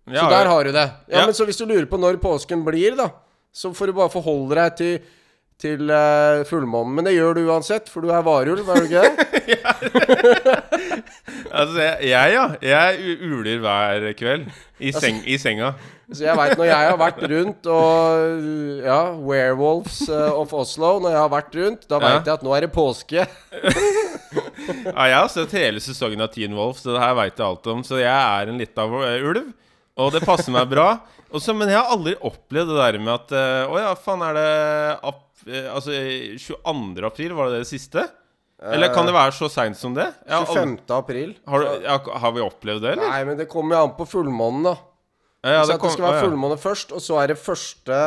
Ja, 0.05 0.19
så 0.21 0.29
der 0.29 0.49
har 0.49 0.63
du 0.63 0.71
det. 0.71 0.87
Ja, 1.09 1.19
Ja. 1.19 1.25
Men 1.25 1.33
så 1.33 1.45
hvis 1.45 1.57
du 1.57 1.65
lurer 1.65 1.85
på 1.89 1.97
når 1.97 2.17
påsken 2.21 2.63
blir, 2.65 2.95
da, 2.97 3.09
så 3.53 3.71
får 3.73 3.89
du 3.89 3.93
bare 3.97 4.13
forholde 4.13 4.55
deg 4.57 4.75
til, 4.77 4.99
til 5.61 5.87
uh, 5.89 6.43
fullmånen. 6.49 6.95
Men 6.97 7.07
det 7.07 7.13
gjør 7.15 7.37
du 7.37 7.43
uansett, 7.47 7.87
for 7.91 8.03
du 8.05 8.09
er 8.11 8.23
varulv, 8.25 8.67
er 8.69 8.81
du 8.81 8.85
ikke 8.89 9.03
det? 9.05 9.13
Altså, 11.55 11.79
jeg, 11.79 11.97
jeg 12.09 12.33
ja. 12.35 12.45
Jeg 12.61 13.17
uler 13.23 13.59
hver 13.63 14.05
kveld. 14.19 14.47
I, 14.79 14.89
Altså- 14.91 15.05
seng, 15.05 15.21
i 15.25 15.37
senga. 15.39 15.69
Så 16.13 16.21
jeg 16.27 16.37
veit 16.37 16.57
når 16.59 16.67
jeg 16.69 16.85
har 16.91 16.97
vært 17.01 17.21
rundt 17.31 17.65
og 17.71 18.83
Ja, 18.85 18.97
Werewolves 19.25 20.03
eh, 20.09 20.35
of 20.37 20.51
Oslo. 20.53 20.99
Når 21.01 21.15
jeg 21.15 21.21
har 21.23 21.31
vært 21.33 21.55
rundt, 21.57 21.87
da 21.89 21.97
veit 22.03 22.11
Ja. 22.11 22.19
jeg 22.27 22.33
at 22.35 22.43
nå 22.45 22.53
er 22.57 22.67
det 22.67 22.71
påske. 22.75 23.25
Ja, 24.85 25.03
jeg 25.07 25.15
har 25.15 25.27
sett 25.31 25.51
hele 25.55 25.79
sesongen 25.79 26.21
av 26.25 26.31
Teen 26.33 26.53
Wolf, 26.57 26.79
så 26.81 26.91
det 26.95 27.01
her 27.01 27.13
veit 27.17 27.37
jeg 27.39 27.45
alt 27.45 27.67
om. 27.71 27.83
Så 27.85 27.99
jeg 28.01 28.09
er 28.11 28.49
en 28.51 28.57
lita 28.59 28.83
ulv, 28.89 29.45
og 30.01 30.11
det 30.13 30.21
passer 30.25 30.51
meg 30.53 30.67
bra. 30.71 30.87
Også, 31.33 31.55
men 31.57 31.69
jeg 31.71 31.77
har 31.79 31.89
aldri 31.95 32.13
opplevd 32.21 32.69
det 32.73 32.77
der 32.77 32.97
med 33.01 33.13
at 33.15 33.31
eh, 33.35 33.71
Å 33.71 33.79
ja, 33.81 33.93
faen, 33.97 34.21
er 34.27 34.35
det 34.37 34.49
ap 35.09 35.23
eh, 35.47 35.65
Altså 35.73 35.95
22. 36.37 37.05
april, 37.09 37.33
var 37.35 37.49
det 37.51 37.63
det 37.63 37.69
siste? 37.71 38.05
Eller 38.65 38.93
kan 38.95 39.05
det 39.05 39.13
være 39.13 39.33
så 39.35 39.49
seint 39.51 39.75
som 39.77 39.93
det? 39.97 40.05
Jeg 40.29 40.45
25. 40.47 40.75
april. 40.95 41.33
har, 41.47 41.65
du- 41.65 42.11
har 42.23 42.31
vi 42.37 42.41
opplevd 42.45 42.81
det, 42.85 42.91
eller? 42.95 43.09
Nei, 43.11 43.23
men 43.27 43.37
det 43.37 43.49
kommer 43.51 43.75
jo 43.75 43.81
an 43.83 43.95
på 43.97 44.05
fullmånen, 44.07 44.63
da. 44.69 44.75
Ja, 45.45 45.51
ja, 45.51 45.61
at 45.65 45.79
kom- 45.81 45.89
det 45.89 45.97
skal 45.97 46.07
være 46.07 46.21
fullmåne 46.23 46.57
først, 46.57 46.93
og 46.95 47.03
så 47.03 47.19
er 47.21 47.33
det 47.33 47.37
første 47.41 47.97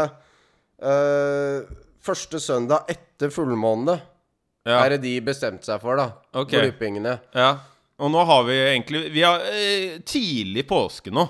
eh, 0.82 1.68
Første 2.08 2.40
søndag 2.40 2.88
etter 2.88 3.28
fullmåne. 3.34 3.98
Ja. 4.68 4.78
Er 4.86 4.94
det 4.96 5.02
de 5.04 5.12
bestemte 5.26 5.66
seg 5.68 5.80
for, 5.82 5.98
da. 6.00 6.08
Okay. 6.32 6.70
Ja. 7.36 7.50
Og 7.98 8.10
nå 8.14 8.22
har 8.28 8.44
vi 8.46 8.56
egentlig 8.56 9.04
Vi 9.12 9.22
har 9.26 9.42
eh, 9.52 9.98
tidlig 10.06 10.64
påske 10.70 11.12
nå. 11.12 11.26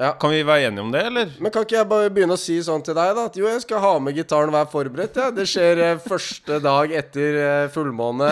Ja. 0.00 0.14
Kan 0.16 0.32
vi 0.32 0.38
være 0.48 0.70
enige 0.70 0.80
om 0.80 0.92
det, 0.94 1.00
eller? 1.10 1.32
Men 1.44 1.52
kan 1.52 1.66
ikke 1.66 1.76
jeg 1.76 1.88
bare 1.90 2.08
begynne 2.16 2.32
å 2.32 2.40
si 2.40 2.54
sånn 2.64 2.80
til 2.86 2.94
deg, 2.96 3.10
da? 3.18 3.26
At 3.28 3.34
jo, 3.36 3.44
jeg 3.50 3.60
skal 3.66 3.82
ha 3.84 3.90
med 4.00 4.16
gitaren, 4.16 4.48
og 4.48 4.56
være 4.56 4.70
forberedt. 4.72 5.18
Ja. 5.20 5.26
Det 5.36 5.44
skjer 5.50 5.82
eh, 5.84 5.98
første 6.00 6.56
dag 6.64 6.94
etter 7.02 7.36
eh, 7.42 7.66
fullmåne. 7.74 8.30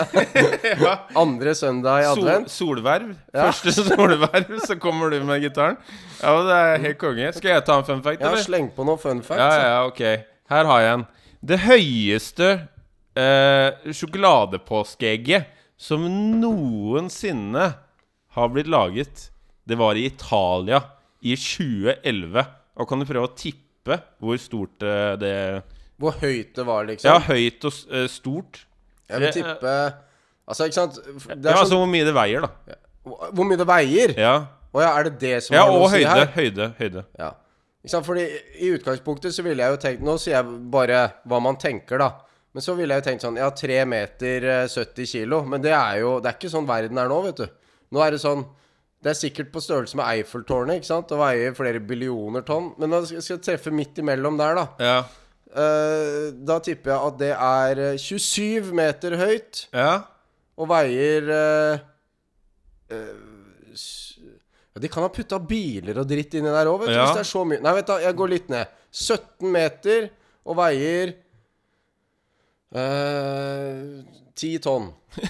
Andre 1.23 1.53
søndag 1.57 2.01
i 2.01 2.09
Sol, 2.09 2.23
advent. 2.25 2.49
solverv. 2.55 3.13
Ja. 3.35 3.45
Første 3.51 3.75
solverv, 3.91 4.57
så 4.65 4.79
kommer 4.81 5.13
du 5.13 5.19
med 5.29 5.45
gitaren. 5.45 5.77
Ja, 6.23 6.33
Det 6.49 6.57
er 6.57 6.83
helt 6.87 7.01
konge. 7.05 7.29
Skal 7.37 7.53
jeg 7.53 7.67
ta 7.69 7.77
en 7.77 7.87
fun 7.93 8.03
fact, 8.09 8.25
eller? 8.25 8.41
Ja, 8.41 8.49
sleng 8.49 8.73
på 8.73 8.89
noen 8.89 9.01
fun 9.05 9.21
facts. 9.21 9.45
Ja, 9.45 9.69
ja, 9.69 9.79
ok. 9.85 10.03
Her 10.49 10.73
har 10.73 10.83
jeg 10.87 10.97
en. 10.97 11.07
Det 11.53 11.61
høyeste 11.69 12.51
eh, 13.13 13.93
sjokoladepåskeegget 13.93 15.53
som 15.79 16.01
noensinne 16.41 17.69
har 18.35 18.49
blitt 18.57 18.67
laget, 18.73 19.29
det 19.69 19.77
var 19.79 19.93
i 19.95 20.09
Italia 20.09 20.81
i 21.21 21.35
2011. 21.35 22.45
Og 22.79 22.87
kan 22.89 23.01
du 23.01 23.07
prøve 23.09 23.27
å 23.27 23.33
tippe 23.35 23.99
hvor 24.21 24.37
stort 24.39 24.83
eh, 24.85 25.15
det 25.19 25.33
Hvor 25.99 26.15
høyt 26.21 26.53
det 26.55 26.65
var, 26.67 26.85
liksom. 26.87 27.09
Ja, 27.09 27.19
høyt 27.27 27.65
og 27.67 27.79
eh, 27.91 28.05
stort. 28.11 28.61
Jeg 29.09 29.23
vil 29.25 29.33
tippe 29.41 29.73
Altså, 30.49 30.65
ikke 30.65 30.77
sant 30.79 30.95
Det 31.01 31.49
Ja, 31.49 31.59
altså 31.59 31.75
sånn 31.75 31.83
hvor 31.83 31.89
mye 31.91 32.05
det 32.07 32.13
veier, 32.15 32.45
da. 32.45 32.77
Hvor 33.05 33.45
mye 33.47 33.59
det 33.59 33.67
veier? 33.69 34.13
Ja, 34.17 34.33
Å 34.69 34.81
ja, 34.83 34.89
er 34.99 35.07
det 35.09 35.15
det 35.21 35.35
som 35.45 35.55
ja 35.57 35.63
er 35.65 35.71
noe 35.73 35.85
å 35.87 35.91
si 35.91 36.01
her? 36.05 36.27
Høyde. 36.35 36.67
høyde. 36.77 37.03
Ja. 37.17 37.31
Ikke 37.81 37.93
sant? 37.95 38.05
Fordi 38.05 38.25
i 38.59 38.71
utgangspunktet 38.75 39.33
så 39.33 39.45
ville 39.45 39.63
jeg 39.65 39.73
jo 39.75 39.79
tenkt 39.81 40.03
Nå 40.05 40.17
sier 40.21 40.37
jeg 40.39 40.57
bare 40.73 40.99
hva 41.29 41.39
man 41.41 41.57
tenker, 41.61 42.01
da. 42.01 42.09
Men 42.53 42.65
så 42.65 42.75
ville 42.77 42.95
jeg 42.95 43.03
jo 43.03 43.07
tenkt 43.09 43.25
sånn 43.25 43.39
Ja, 43.39 43.49
3 43.55 43.79
meter 43.89 44.47
eh, 44.55 44.67
70 44.69 45.09
kilo. 45.09 45.41
Men 45.49 45.63
det 45.65 45.73
er 45.73 46.01
jo 46.03 46.15
Det 46.21 46.31
er 46.31 46.37
ikke 46.37 46.53
sånn 46.53 46.69
verden 46.69 47.01
er 47.01 47.09
nå, 47.11 47.19
vet 47.27 47.41
du. 47.41 47.47
Nå 47.95 48.05
er 48.05 48.13
det 48.13 48.21
sånn 48.21 48.45
Det 48.99 49.13
er 49.13 49.15
sikkert 49.15 49.51
på 49.53 49.61
størrelse 49.63 49.95
med 49.95 50.03
Eiffeltårnet, 50.11 50.81
ikke 50.81 50.89
sant? 50.89 51.11
Og 51.15 51.21
veier 51.21 51.55
flere 51.55 51.79
billioner 51.79 52.43
tonn. 52.47 52.73
Men 52.81 52.91
når 52.91 53.13
jeg 53.15 53.23
skal 53.23 53.39
treffe 53.43 53.71
midt 53.71 54.01
imellom 54.01 54.39
der, 54.39 54.59
da 54.59 54.65
Ja. 54.83 54.99
Uh, 55.49 56.29
Da 56.45 56.59
tipper 56.61 56.91
jeg 56.91 57.07
at 57.07 57.15
det 57.17 57.29
er 57.33 57.79
eh, 57.87 57.97
27 57.97 58.67
meter 58.77 59.15
høyt 59.17 59.63
ja. 59.73 60.03
og 60.61 60.67
veier 60.69 61.25
uh, 61.33 61.79
uh, 62.93 63.73
ja, 63.73 64.83
De 64.83 64.91
kan 64.93 65.07
ha 65.07 65.09
putta 65.09 65.39
biler 65.41 65.97
og 65.97 66.05
dritt 66.11 66.37
inni 66.37 66.53
der 66.53 66.69
òg, 66.69 66.83
vet 66.83 66.91
du. 66.91 66.93
Ja. 66.93 67.07
Hvis 67.07 67.17
det 67.17 67.23
er 67.23 67.31
så 67.31 67.41
mye 67.49 67.63
Nei, 67.65 67.73
vet 67.79 67.89
du, 67.89 67.95
jeg 68.03 68.19
går 68.21 68.31
litt 68.35 68.53
ned. 68.53 68.77
17 68.93 69.49
meter 69.57 70.09
og 70.45 70.57
veier 70.59 71.15
eh, 72.75 74.03
10 74.35 74.59
tonn. 74.65 74.91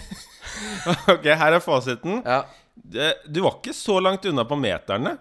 Ok, 1.14 1.24
her 1.24 1.56
er 1.56 1.62
fasiten. 1.64 2.20
Ja. 2.26 2.42
Det, 2.90 3.10
du 3.30 3.44
var 3.46 3.60
ikke 3.60 3.76
så 3.78 4.00
langt 4.02 4.26
unna 4.30 4.46
på 4.50 4.58
meterne. 4.60 5.18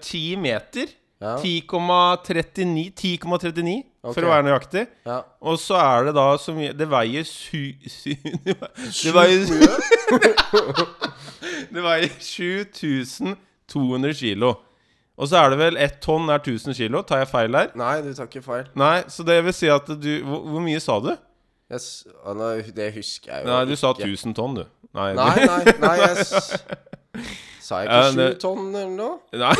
Ti 0.00 0.34
10 0.34 0.40
meter. 0.40 0.96
Ja. 1.20 1.34
10,39 1.36 2.94
10,39 2.96 3.82
okay. 4.00 4.14
for 4.14 4.24
å 4.24 4.30
være 4.30 4.44
nøyaktig. 4.46 4.86
ja. 5.04 5.18
Og 5.44 5.58
så 5.60 5.76
er 5.76 6.06
det 6.08 6.14
da 6.16 6.24
så 6.40 6.54
mye 6.56 6.72
Det 6.72 6.86
veier 6.88 7.26
sy... 7.28 7.74
sy 7.92 8.14
det 9.04 9.12
veier 9.12 9.44
Det 11.68 11.84
veier 11.84 12.08
7200 12.24 14.16
kilo. 14.22 14.54
Og 15.20 15.28
så 15.28 15.42
er 15.42 15.52
det 15.52 15.58
vel 15.60 15.76
ett 15.76 16.00
tonn 16.00 16.32
er 16.32 16.40
1000 16.40 16.72
kilo. 16.78 17.02
Tar 17.04 17.20
jeg 17.26 17.28
feil 17.34 17.52
der? 17.52 17.74
Nei, 17.76 17.98
du 18.06 18.14
tar 18.16 18.30
ikke 18.30 18.40
feil. 18.46 18.70
Nei, 18.80 19.02
så 19.12 19.26
det 19.28 19.36
vil 19.44 19.52
si 19.60 19.68
at 19.68 19.92
du 19.92 20.12
Hvor, 20.24 20.46
hvor 20.54 20.64
mye 20.64 20.80
sa 20.80 20.96
du? 21.04 21.12
Jeg, 21.70 21.84
s- 21.84 22.08
nei, 22.34 22.54
det 22.74 22.88
husker 22.96 23.30
jeg 23.34 23.44
jo 23.44 23.52
Nei, 23.52 23.60
du 23.68 23.76
sa 23.78 23.92
1000 23.92 24.32
tonn, 24.40 24.56
du. 24.56 24.64
Nei, 24.96 25.12
Nei, 25.14 25.46
nei, 25.46 25.74
nei, 25.78 25.96
jeg 26.04 26.24
Sa 27.62 27.82
jeg 27.84 27.90
ikke 27.90 28.06
sju 28.16 28.40
tonn 28.42 28.70
eller 28.74 28.94
noe? 28.96 29.18
Nei. 29.44 29.54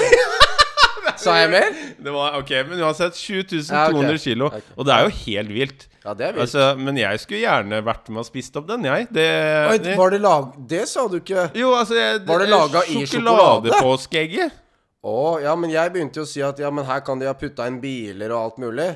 Sa 1.21 1.37
jeg 1.39 1.51
mer? 1.53 1.69
Det 2.01 2.13
var, 2.13 2.35
ok, 2.41 2.51
men 2.69 2.81
uansett 2.83 3.17
7200 3.17 3.71
Ja, 3.71 3.85
okay. 3.93 4.19
kilo. 4.25 4.49
Og 4.77 4.87
det 4.89 4.95
er 4.95 5.07
jo 5.07 5.13
helt 5.21 5.53
vilt. 5.55 5.87
Ja, 6.05 6.15
det 6.17 6.27
er 6.27 6.35
vilt. 6.35 6.43
Altså, 6.47 6.67
men 6.81 6.99
jeg 7.01 7.21
skulle 7.23 7.43
gjerne 7.45 7.81
vært 7.87 8.11
med 8.11 8.23
og 8.23 8.27
spist 8.29 8.57
opp 8.59 8.67
den, 8.69 8.87
jeg. 8.89 9.07
Det, 9.15 9.27
Oi, 9.71 9.79
var 10.01 10.15
det 10.15 10.21
lag... 10.25 10.51
Det 10.73 10.83
sa 10.91 11.07
du 11.11 11.19
ikke. 11.21 11.47
Jo, 11.57 11.75
altså 11.79 11.99
jeg, 11.99 12.23
Var 12.29 12.45
det 12.45 12.49
laget 12.51 12.91
i 12.91 13.05
sjokolade? 13.05 13.71
Sjokoladepåskeegget. 13.71 14.59
Å, 15.01 15.17
ja, 15.41 15.55
men 15.57 15.73
jeg 15.73 15.93
begynte 15.95 16.21
jo 16.21 16.27
å 16.27 16.29
si 16.29 16.43
at 16.45 16.59
ja, 16.61 16.69
men 16.75 16.85
her 16.89 17.01
kan 17.05 17.21
de 17.21 17.29
ha 17.31 17.37
putta 17.39 17.69
inn 17.71 17.79
biler 17.81 18.35
og 18.35 18.43
alt 18.43 18.61
mulig. 18.61 18.91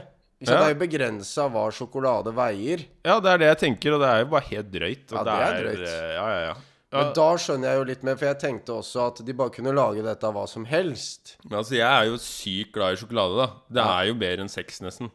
Ja. 0.53 0.61
Det 0.61 0.67
er 0.69 0.75
jo 0.75 0.81
begrensa 0.85 1.49
hva 1.49 1.65
sjokolade 1.73 2.33
veier. 2.37 2.85
Ja, 3.07 3.19
det 3.25 3.31
er 3.33 3.39
det 3.43 3.49
jeg 3.53 3.59
tenker, 3.65 3.97
og 3.97 4.01
det 4.05 4.11
er 4.13 4.23
jo 4.25 4.31
bare 4.35 4.49
helt 4.51 4.71
drøyt. 4.75 5.05
Ja, 5.15 5.23
det 5.25 5.35
er 5.49 5.59
drøyt. 5.63 5.85
Ja, 5.89 6.29
ja, 6.29 6.41
ja. 6.51 6.55
Men 6.95 7.09
da 7.17 7.25
skjønner 7.43 7.67
jeg 7.73 7.79
jo 7.81 7.85
litt 7.89 8.03
mer, 8.07 8.15
for 8.21 8.29
jeg 8.29 8.39
tenkte 8.39 8.75
også 8.77 9.01
at 9.09 9.21
de 9.27 9.35
bare 9.35 9.51
kunne 9.51 9.73
lage 9.75 10.03
dette 10.07 10.29
av 10.29 10.37
hva 10.37 10.45
som 10.47 10.63
helst. 10.71 11.33
Men 11.49 11.57
altså, 11.59 11.75
jeg 11.75 11.89
er 11.91 12.07
jo 12.07 12.21
sykt 12.23 12.71
glad 12.77 12.95
i 12.95 13.01
sjokolade, 13.01 13.35
da. 13.41 13.47
Det 13.75 13.87
er 13.97 14.05
jo 14.13 14.15
bedre 14.21 14.45
enn 14.47 14.53
sex, 14.53 14.79
nesten. 14.85 15.11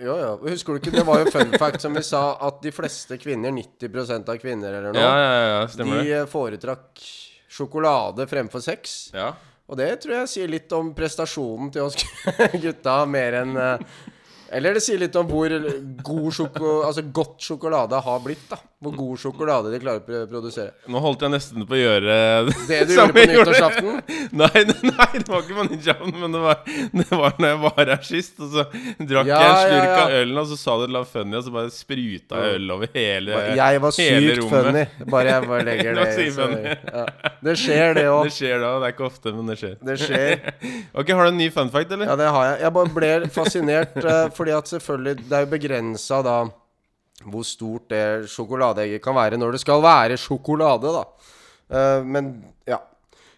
Jo, 0.00 0.14
ja. 0.16 0.30
Husker 0.40 0.76
du 0.76 0.80
ikke, 0.80 0.94
det 0.96 1.04
var 1.08 1.20
jo 1.20 1.28
fun 1.34 1.52
fact 1.60 1.84
som 1.84 1.92
vi 1.96 2.00
sa, 2.08 2.22
at 2.48 2.62
de 2.64 2.72
fleste 2.72 3.18
kvinner, 3.20 3.52
90% 3.52 4.32
av 4.32 4.40
kvinner 4.40 4.78
eller 4.78 4.92
noe, 4.96 5.02
Ja, 5.04 5.12
ja, 5.20 5.44
ja, 5.50 5.60
stemmer 5.72 6.00
de 6.00 6.08
det. 6.08 6.16
eh, 6.22 6.26
foretrakk 6.32 7.04
sjokolade 7.50 8.26
fremfor 8.30 8.62
sex. 8.64 9.10
Ja. 9.12 9.32
Og 9.70 9.76
det 9.78 9.90
tror 10.02 10.16
jeg 10.22 10.30
sier 10.32 10.48
litt 10.50 10.72
om 10.74 10.92
prestasjonen 10.96 11.68
til 11.74 11.84
oss 11.86 12.00
gutta, 12.64 12.96
mer 13.06 13.36
enn 13.42 13.56
eh, 13.60 13.84
Eller 14.50 14.74
det 14.74 14.82
sier 14.82 14.98
litt 14.98 15.16
om 15.18 15.28
hvor 15.30 15.52
god 16.02 16.28
sjoko, 16.34 16.70
altså 16.88 17.04
godt 17.14 17.46
sjokolade 17.46 18.00
har 18.02 18.22
blitt, 18.24 18.48
da. 18.50 18.58
Hvor 18.80 18.94
god 18.96 19.18
sjokolade 19.20 19.68
de 19.74 19.78
klarer 19.82 20.22
å 20.22 20.26
produsere. 20.30 20.70
Nå 20.88 21.00
holdt 21.04 21.20
jeg 21.26 21.32
nesten 21.34 21.66
på 21.68 21.74
å 21.76 21.80
gjøre 21.80 22.14
Det 22.64 22.78
du 22.88 22.92
gjorde 22.96 23.12
på 23.12 23.24
nyttårsaften? 23.28 23.98
Nei, 24.40 24.62
nei, 24.64 25.08
det 25.20 25.26
var 25.28 25.42
ikke 25.44 25.56
på 25.58 25.64
nyttårsaften, 25.66 26.14
men 26.16 26.32
det 26.32 26.40
var, 26.40 26.62
det 26.96 27.04
var 27.10 27.34
når 27.36 27.50
jeg 27.50 27.58
var 27.66 27.90
her 27.92 28.06
sist. 28.08 28.38
Og 28.40 28.54
så 28.54 28.64
drakk 29.10 29.28
Ja, 29.28 29.40
jeg 29.42 29.50
en 29.50 29.52
ja, 29.52 29.58
slurk 29.66 29.90
ja. 29.90 29.98
av 30.06 30.14
ølen, 30.22 30.40
og 30.40 30.46
så 30.48 30.56
sa 30.62 30.76
du 30.80 30.86
La 30.96 31.02
Funny, 31.10 31.36
og 31.36 31.44
så 31.44 31.52
bare 31.58 31.72
spruta 31.74 32.40
jeg 32.40 32.54
øl 32.56 32.72
over 32.78 32.92
hele 32.94 33.34
rommet. 33.36 33.58
Jeg 33.60 33.82
var 33.84 33.94
sykt 33.98 34.40
funny. 34.54 34.84
Bare 35.12 35.34
jeg 35.34 35.50
bare 35.52 35.66
legger 35.68 36.00
Det 36.00 36.28
så- 36.38 36.48
ja. 36.64 37.04
Det 37.50 37.56
skjer, 37.60 37.94
det 38.00 38.06
Det 38.08 38.32
skjer 38.38 38.64
da. 38.64 38.70
Det 38.80 38.88
er 38.88 38.94
ikke 38.96 39.06
ofte, 39.10 39.34
men 39.36 39.52
det 39.52 39.58
skjer. 39.60 39.76
Det 39.90 39.98
skjer. 40.06 40.32
Ok, 41.00 41.12
Har 41.14 41.28
du 41.28 41.34
en 41.34 41.38
ny 41.38 41.50
fun 41.52 41.68
fact, 41.70 41.92
eller? 41.92 42.08
Ja, 42.08 42.16
det 42.16 42.32
har 42.32 42.48
jeg. 42.48 42.56
Jeg 42.64 42.74
bare 42.80 42.94
ble 42.96 43.12
fascinert, 43.36 44.00
eh, 44.00 44.24
fordi 44.34 44.56
at 44.56 44.72
selvfølgelig 44.72 45.28
Det 45.28 45.36
er 45.36 45.44
jo 45.44 45.52
begrensa 45.52 46.22
da 46.24 46.38
hvor 47.28 47.44
stort 47.44 47.90
det 47.92 48.30
sjokoladeegget 48.32 49.02
kan 49.04 49.16
være 49.16 49.38
når 49.40 49.56
det 49.56 49.60
skal 49.64 49.82
være 49.84 50.16
sjokolade, 50.20 50.94
da. 50.94 51.04
Uh, 51.70 52.06
men 52.06 52.32
ja. 52.68 52.80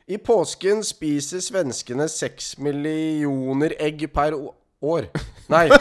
I 0.09 0.19
påsken 0.19 0.83
spiser 0.85 1.41
svenskene 1.41 2.09
seks 2.11 2.57
millioner 2.59 3.77
egg 3.81 4.07
per 4.15 4.35
år. 4.83 5.09
Nei. 5.53 5.69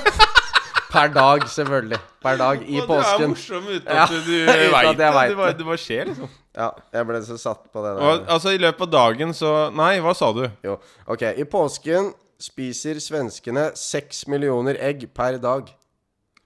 Per 0.91 1.07
dag, 1.07 1.45
selvfølgelig. 1.47 1.97
Per 2.21 2.37
dag 2.37 2.63
i 2.67 2.81
påsken. 2.83 3.19
Du 3.19 3.23
er 3.23 3.29
morsom 3.31 3.67
uten 3.69 3.87
at 3.87 4.09
du 4.25 4.33
ja, 4.43 4.55
veit 4.75 4.97
det. 4.99 5.57
det 5.57 5.65
bare 5.65 5.79
skjer, 5.79 6.09
liksom. 6.11 6.31
Ja, 6.51 6.67
jeg 6.91 7.07
ble 7.07 7.21
så 7.23 7.37
satt 7.39 7.61
på 7.71 7.79
det 7.85 7.93
Og, 7.95 8.25
altså, 8.27 8.51
i 8.51 8.59
løpet 8.59 8.83
av 8.89 8.91
dagen 8.91 9.29
så 9.31 9.69
Nei, 9.71 9.93
hva 10.03 10.11
sa 10.17 10.33
du? 10.35 10.43
Jo. 10.65 10.75
Ok, 11.07 11.23
i 11.31 11.45
påsken 11.47 12.11
spiser 12.41 12.99
svenskene 12.99 13.69
seks 13.77 14.25
millioner 14.27 14.75
egg 14.83 15.05
per 15.15 15.37
dag. 15.39 15.69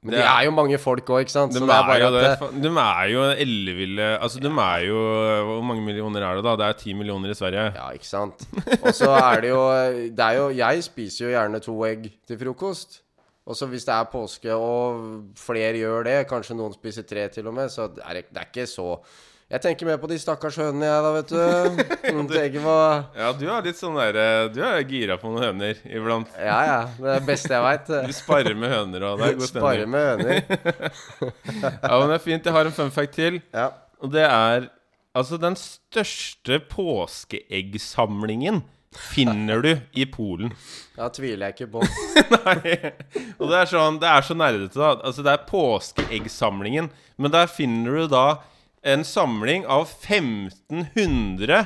Men 0.06 0.14
Det 0.14 0.20
de 0.22 0.26
er- 0.30 0.44
jo 0.46 0.52
mange 0.54 0.78
folk 0.78 1.08
òg, 1.10 1.24
ikke 1.26 1.34
sant? 1.34 1.54
De 1.56 1.60
Så 1.60 1.66
er 1.66 1.90
er, 1.90 2.00
jo 2.04 2.10
det. 2.14 2.26
at 2.30 2.62
De 2.62 2.70
er 2.70 3.08
jo 3.10 3.22
elleville 3.46 4.10
Altså, 4.22 4.40
de 4.40 4.48
er 4.54 4.84
jo 4.86 5.00
Hvor 5.50 5.64
mange 5.66 5.82
millioner 5.82 6.22
er 6.22 6.36
det, 6.38 6.44
da? 6.46 6.56
Det 6.62 6.66
er 6.70 6.78
ti 6.84 6.94
millioner 6.94 7.32
i 7.34 7.38
Sverige. 7.38 7.74
Ja, 7.74 7.90
ikke 7.98 8.06
sant. 8.06 8.46
Og 8.84 8.94
så 8.94 9.10
er 9.18 9.42
det 9.42 9.50
jo 9.50 9.64
Det 10.14 10.20
er 10.28 10.38
jo 10.38 10.50
Jeg 10.54 10.84
spiser 10.86 11.26
jo 11.26 11.34
gjerne 11.34 11.60
to 11.66 11.76
egg 11.90 12.12
til 12.28 12.38
frokost. 12.38 13.02
Og 13.48 13.54
så 13.58 13.68
hvis 13.70 13.86
det 13.86 13.94
er 13.94 14.06
påske 14.10 14.54
og 14.54 15.02
flere 15.38 15.74
gjør 15.78 16.04
det, 16.08 16.28
kanskje 16.30 16.56
noen 16.58 16.74
spiser 16.74 17.04
tre 17.06 17.28
til 17.30 17.46
og 17.48 17.54
med, 17.54 17.70
så 17.70 17.90
er 18.02 18.14
det, 18.22 18.26
det 18.34 18.42
er 18.42 18.48
ikke 18.50 18.66
så 18.70 19.00
Jeg 19.56 19.62
tenker 19.64 19.88
mer 19.88 20.00
på 20.02 20.08
de 20.12 20.18
stakkars 20.20 20.58
hønene, 20.60 20.84
jeg, 20.84 21.00
da, 21.06 21.12
vet 21.16 21.30
du. 21.32 21.40
Mm, 22.16 22.28
tenker 22.30 22.62
på 22.62 22.74
Ja, 23.18 23.30
du 23.36 23.46
er 23.50 23.64
litt 23.66 23.80
sånn 23.80 23.96
derre 23.98 24.26
Du 24.54 24.60
er 24.64 24.84
gira 24.88 25.16
på 25.20 25.32
noen 25.32 25.44
høner 25.44 25.80
iblant. 25.88 26.30
Ja, 26.38 26.58
ja. 26.68 26.78
Det 27.00 27.08
er 27.08 27.20
det 27.24 27.28
beste 27.30 27.54
jeg 27.54 27.64
veit. 27.66 27.88
Du 28.06 28.14
sparer 28.16 28.56
med 28.60 28.70
høner, 28.72 29.06
og 29.10 29.20
det 29.20 29.26
er 29.32 29.38
god 29.40 29.50
stemning. 29.50 29.64
Sparer 29.64 29.88
med 29.90 30.02
høner. 30.12 30.38
Ja, 31.86 31.94
men 31.96 32.12
det 32.12 32.18
er 32.18 32.24
fint. 32.24 32.46
Jeg 32.46 32.56
har 32.58 32.70
en 32.70 32.76
fun 32.76 32.92
fact 32.94 33.16
til. 33.18 33.40
Ja. 33.56 33.68
Og 34.04 34.12
det 34.14 34.26
er 34.28 34.68
Altså, 35.16 35.38
den 35.40 35.56
største 35.56 36.58
påskeeggsamlingen 36.74 38.58
finner 38.96 39.62
du 39.64 39.72
i 39.96 40.06
Polen. 40.12 40.52
ja, 41.00 41.08
tviler 41.16 41.48
jeg 41.48 41.56
ikke 41.56 41.70
på. 41.78 41.84
Nei. 42.36 42.76
Og 43.40 43.48
det 43.52 43.62
er 43.62 43.72
sånn 43.72 44.02
Det 44.04 44.10
er 44.12 44.28
så 44.28 44.36
nerdete, 44.36 44.76
da. 44.76 44.90
Altså, 45.08 45.24
det 45.24 45.32
er 45.38 45.48
påskeeggsamlingen. 45.48 46.92
Men 47.16 47.32
der 47.32 47.48
finner 47.52 48.02
du 48.02 48.12
da 48.12 48.26
en 48.86 49.04
samling 49.08 49.66
av 49.66 49.88
1500 49.90 51.66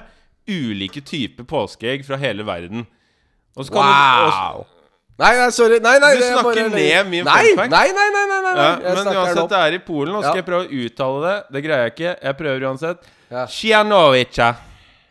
ulike 0.50 1.02
typer 1.06 1.44
påskeegg 1.46 2.06
fra 2.08 2.18
hele 2.22 2.46
verden. 2.48 2.86
Kan 3.56 3.66
du, 3.66 3.74
Wow! 3.76 4.66
Nei, 5.20 5.34
nei, 5.36 5.50
sorry. 5.52 5.82
Nei, 5.84 5.98
nei, 6.00 6.14
Du 6.16 6.24
er 6.24 6.38
snakker 6.38 6.70
ned 6.72 7.10
min 7.12 7.26
nei, 7.28 7.50
fun. 7.58 7.68
Nei, 7.74 7.90
nei, 7.92 8.08
nei, 8.16 8.26
nei, 8.30 8.40
nei, 8.46 8.54
nei. 8.56 8.68
Ja, 8.88 8.94
men 8.96 9.10
uansett, 9.20 9.50
det 9.52 9.60
er 9.60 9.76
i 9.76 9.82
Polen. 9.84 10.14
Nå 10.16 10.22
skal 10.24 10.32
Ja. 10.32 10.40
jeg 10.40 10.46
prøve 10.48 10.64
å 10.64 10.86
uttale 10.86 11.20
det. 11.26 11.36
Det 11.52 11.64
greier 11.66 11.84
jeg 11.84 11.94
ikke. 11.94 12.14
Jeg 12.24 12.38
prøver 12.40 12.66
uansett. 12.70 13.10
Ja. 13.30 13.44
Cianovica. 13.52 14.48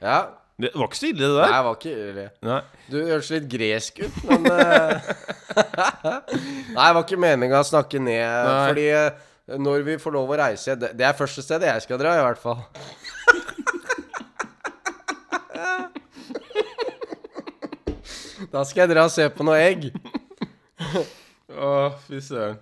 Ja. 0.00 0.18
Det 0.58 0.72
var 0.74 0.88
ikke 0.88 0.98
så 0.98 1.06
ille, 1.12 1.20
det 1.20 1.28
Nei, 1.28 1.42
der. 1.44 1.52
jeg 1.54 1.64
var 1.68 1.74
ikke 1.76 1.92
ille. 2.08 2.30
Nei. 2.48 2.60
Du 2.88 2.96
høres 3.04 3.28
litt 3.30 3.48
gresk 3.52 4.00
ut, 4.00 4.16
men 4.26 4.46
eh, 4.50 5.12
Nei, 6.74 6.86
det 6.88 6.94
var 6.96 7.04
ikke 7.04 7.20
meninga 7.20 7.60
å 7.60 7.68
snakke 7.68 8.00
ned. 8.02 8.24
Nei. 8.48 8.66
Fordi 8.70 8.86
eh, 8.90 9.10
når 9.56 9.84
vi 9.86 9.94
får 10.00 10.12
lov 10.12 10.28
å 10.28 10.36
reise 10.36 10.74
Det, 10.76 10.90
det 10.98 11.06
er 11.08 11.16
første 11.16 11.40
stedet 11.44 11.70
jeg 11.70 11.86
skal 11.86 12.00
dra, 12.00 12.16
i 12.18 12.24
hvert 12.26 12.42
fall. 12.42 12.60
Da 18.52 18.62
skal 18.64 18.86
jeg 18.86 18.94
dra 18.94 19.04
og 19.04 19.12
se 19.12 19.26
på 19.34 19.44
noe 19.44 19.58
egg. 19.60 19.88
Å, 21.52 21.70
fy 22.06 22.20
søren. 22.24 22.56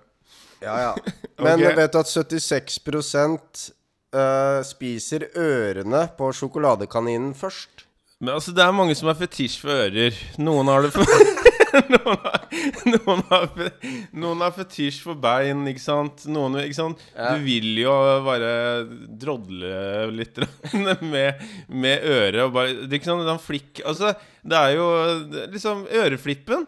Ja, 0.59 0.75
ja. 0.81 0.93
Men 1.43 1.61
okay. 1.61 1.75
vet 1.77 1.93
du 1.93 1.99
at 2.01 2.09
76 2.09 2.79
uh, 2.89 4.63
spiser 4.65 5.27
ørene 5.37 6.07
på 6.17 6.31
sjokoladekaninen 6.33 7.33
først? 7.37 7.85
Men 8.19 8.33
altså, 8.39 8.51
det 8.57 8.65
er 8.65 8.73
mange 8.73 8.97
som 8.97 9.11
har 9.11 9.19
fetisj 9.19 9.59
for 9.61 9.85
ører. 9.85 10.17
Noen 10.41 10.71
har 10.73 10.87
det 10.87 10.95
for 10.95 11.05
noen, 11.93 12.21
har, 12.23 12.45
noen, 12.91 13.23
har, 13.29 13.63
noen 14.11 14.43
har 14.45 14.55
fetisj 14.55 15.01
for 15.05 15.19
bein, 15.21 15.65
ikke 15.71 15.83
sant? 15.83 16.25
Noen, 16.31 16.59
ikke 16.63 16.77
sant? 16.77 17.03
Ja. 17.15 17.33
Du 17.35 17.45
vil 17.45 17.69
jo 17.81 17.93
bare 18.25 18.51
drodle 19.19 20.07
litt 20.13 20.39
med, 21.13 21.43
med 21.67 22.07
øret 22.07 22.43
og 22.45 22.55
bare 22.55 22.75
det 22.77 22.89
er 22.91 22.99
Ikke 22.99 23.09
sant? 23.11 23.27
Den 23.27 23.41
flikk 23.41 23.81
Altså, 23.87 24.13
det 24.47 24.57
er 24.57 24.75
jo 24.77 24.87
liksom 25.53 25.85
Øreflippen. 25.87 26.65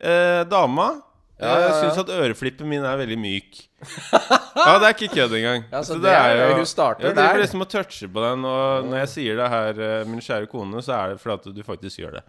Eh, 0.00 0.42
dama 0.48 0.92
Ja, 1.40 1.54
jeg 1.64 1.72
syns 1.80 1.98
at 2.02 2.08
øreflippen 2.12 2.68
min 2.68 2.84
er 2.84 2.96
veldig 3.00 3.16
myk. 3.18 3.62
Ja, 4.10 4.74
det 4.78 4.86
er 4.86 4.92
ikke 4.92 5.08
kødd 5.14 5.32
engang. 5.38 5.62
Ja, 5.72 5.80
så 5.86 5.96
det 6.02 6.10
er- 6.12 6.36
jo 6.50 6.54
hun 6.58 6.66
starter 6.68 7.02
ja, 7.06 7.08
Det 7.08 7.16
der. 7.16 7.28
blir 7.32 7.40
liksom 7.46 7.62
å 7.64 7.68
touche 7.70 8.08
på 8.12 8.20
den, 8.26 8.44
og 8.44 8.84
når 8.90 8.96
jeg 9.00 9.08
sier 9.14 9.36
det 9.40 9.48
her, 9.48 9.80
eh, 9.80 10.04
min 10.04 10.20
kjære 10.20 10.46
kone, 10.52 10.82
så 10.84 10.92
er 10.98 11.08
det 11.14 11.20
fordi 11.22 11.34
at 11.50 11.54
du 11.56 11.62
faktisk 11.64 11.98
gjør 12.02 12.12
det. 12.18 12.22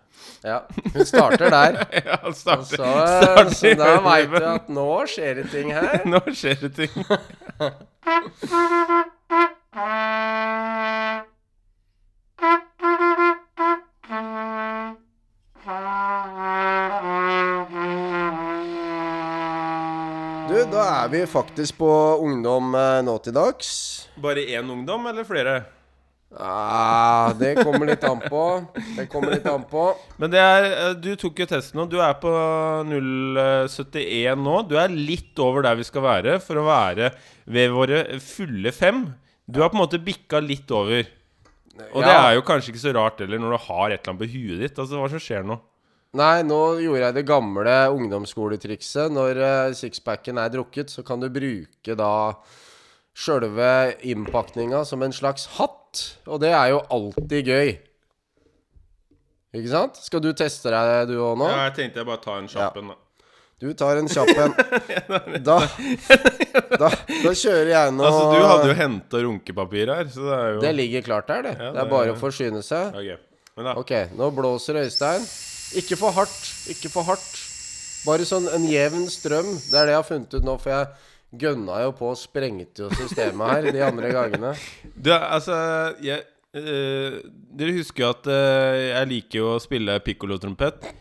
Ja, 0.48 0.60
hun 0.94 1.06
starter 1.06 1.50
der. 1.50 1.86
Ja, 2.06 2.18
starter, 2.32 2.64
Så, 2.64 2.76
starter 2.78 3.50
så 3.52 3.76
da 3.78 4.00
veit 4.08 4.32
du 4.32 4.46
at 4.46 4.70
nå 4.70 4.88
skjer 5.12 5.36
det 5.42 5.52
ting 5.52 5.72
her. 5.76 6.00
Nå 6.06 6.20
skjer 6.32 6.56
det 6.62 6.76
ting. 6.76 6.90
er 21.02 21.10
vi 21.10 21.22
faktisk 21.30 21.80
på 21.82 21.92
ungdom 22.22 22.76
eh, 22.78 23.02
nå 23.06 23.16
til 23.26 23.34
dags. 23.34 23.70
Bare 24.22 24.44
én 24.44 24.70
ungdom, 24.70 25.08
eller 25.10 25.26
flere? 25.26 25.62
Ah, 26.32 27.34
det 27.36 27.58
kommer 27.60 27.90
litt 27.90 28.04
an 28.08 28.22
på. 28.24 28.44
Det 28.96 29.08
kommer 29.12 29.34
litt 29.34 29.48
an 29.52 29.66
på. 29.68 29.90
Men 30.22 30.32
det 30.32 30.40
er 30.40 30.68
eh, 30.70 30.94
Du 30.96 31.10
tok 31.20 31.42
jo 31.42 31.48
testen 31.50 31.82
nå. 31.82 31.88
Du 31.92 31.98
er 32.04 32.14
på 32.22 32.32
0,71 32.88 34.46
nå. 34.46 34.60
Du 34.70 34.78
er 34.80 34.94
litt 34.94 35.42
over 35.44 35.66
der 35.66 35.80
vi 35.80 35.88
skal 35.88 36.06
være 36.06 36.38
for 36.44 36.62
å 36.62 36.68
være 36.70 37.12
ved 37.52 37.74
våre 37.74 38.04
fulle 38.24 38.72
fem. 38.76 39.08
Du 39.50 39.60
har 39.64 39.74
på 39.74 39.80
en 39.80 39.84
måte 39.84 40.00
bikka 40.02 40.40
litt 40.44 40.72
over. 40.72 41.04
Og 41.92 42.04
det 42.06 42.14
er 42.14 42.36
jo 42.38 42.46
kanskje 42.46 42.72
ikke 42.76 42.84
så 42.84 42.94
rart 42.96 43.20
heller 43.24 43.42
når 43.42 43.56
du 43.56 43.64
har 43.66 43.90
et 43.90 44.00
eller 44.00 44.14
annet 44.14 44.22
på 44.22 44.32
huet 44.36 44.64
ditt. 44.68 44.78
Altså, 44.78 45.02
hva 45.02 45.10
som 45.12 45.24
skjer 45.24 45.48
nå? 45.48 45.58
Nei, 46.20 46.42
nå 46.44 46.60
gjorde 46.84 47.06
jeg 47.06 47.16
det 47.16 47.28
gamle 47.28 47.76
ungdomsskoletrikset. 47.96 49.14
Når 49.16 49.38
uh, 49.40 49.76
sixpacken 49.78 50.42
er 50.42 50.52
drukket, 50.52 50.92
så 50.92 51.06
kan 51.08 51.22
du 51.24 51.30
bruke 51.32 51.96
da 51.96 52.12
sjølve 53.16 53.94
innpakninga 54.08 54.84
som 54.88 55.04
en 55.06 55.16
slags 55.16 55.48
hatt. 55.56 56.02
Og 56.28 56.42
det 56.44 56.52
er 56.52 56.74
jo 56.74 56.82
alltid 56.92 57.48
gøy. 57.48 57.72
Ikke 59.56 59.72
sant? 59.72 60.00
Skal 60.04 60.24
du 60.24 60.32
teste 60.36 60.72
deg, 60.72 61.08
du 61.12 61.18
òg 61.20 61.40
nå? 61.40 61.48
Ja, 61.52 61.70
jeg 61.70 61.78
tenkte 61.80 62.04
jeg 62.04 62.08
bare 62.08 62.22
tar 62.24 62.42
en 62.42 62.52
kjapp 62.52 62.78
en, 62.80 62.92
da. 62.92 63.00
Du 63.62 63.68
tar 63.78 64.00
en 64.00 64.12
kjapp 64.12 64.32
en. 64.36 64.56
Da, 65.48 65.58
da, 66.80 66.88
da 66.88 67.32
kjører 67.36 67.70
jeg 67.72 67.94
nå 67.96 68.06
Altså, 68.08 68.22
du 68.32 68.46
hadde 68.48 68.68
jo 68.70 68.76
henta 68.78 69.22
runkepapir 69.26 69.92
her, 69.92 70.08
så 70.12 70.24
det 70.24 70.36
er 70.38 70.50
jo 70.54 70.62
Det 70.64 70.72
ligger 70.76 71.04
klart 71.06 71.28
der, 71.32 71.44
det. 71.48 71.54
Ja, 71.60 71.72
det 71.76 71.84
er 71.84 71.90
bare 71.92 72.16
å 72.16 72.20
forsyne 72.20 72.64
seg. 72.66 72.96
Okay. 73.00 73.18
Men 73.58 73.70
da 73.70 73.76
Ok, 73.80 73.94
nå 74.18 74.30
blåser 74.36 74.80
Øystein. 74.84 75.26
Ikke 75.78 75.96
for 76.00 76.12
hardt, 76.16 76.42
ikke 76.72 76.92
for 76.92 77.08
hardt. 77.08 77.32
Bare 78.04 78.26
sånn 78.28 78.50
en 78.52 78.66
jevn 78.68 79.06
strøm. 79.12 79.54
Det 79.70 79.78
er 79.78 79.88
det 79.88 79.94
jeg 79.96 80.02
har 80.02 80.08
funnet 80.08 80.36
ut 80.36 80.48
nå, 80.48 80.58
for 80.60 80.74
jeg 80.74 81.42
gønna 81.42 81.78
jo 81.86 81.94
på 81.96 82.10
og 82.12 82.20
sprengte 82.20 82.84
jo 82.84 82.90
systemet 82.98 83.54
her 83.54 83.70
de 83.72 83.84
andre 83.86 84.12
gangene. 84.12 84.52
Du, 84.96 85.14
altså 85.14 85.56
jeg, 86.04 86.26
eh, 86.58 87.22
Dere 87.56 87.78
husker 87.78 88.04
jo 88.04 88.12
at 88.12 88.28
eh, 88.34 88.82
jeg 88.90 89.12
liker 89.14 89.40
jo 89.40 89.54
å 89.54 89.62
spille 89.64 90.00
pikkolotrompet. 90.04 90.92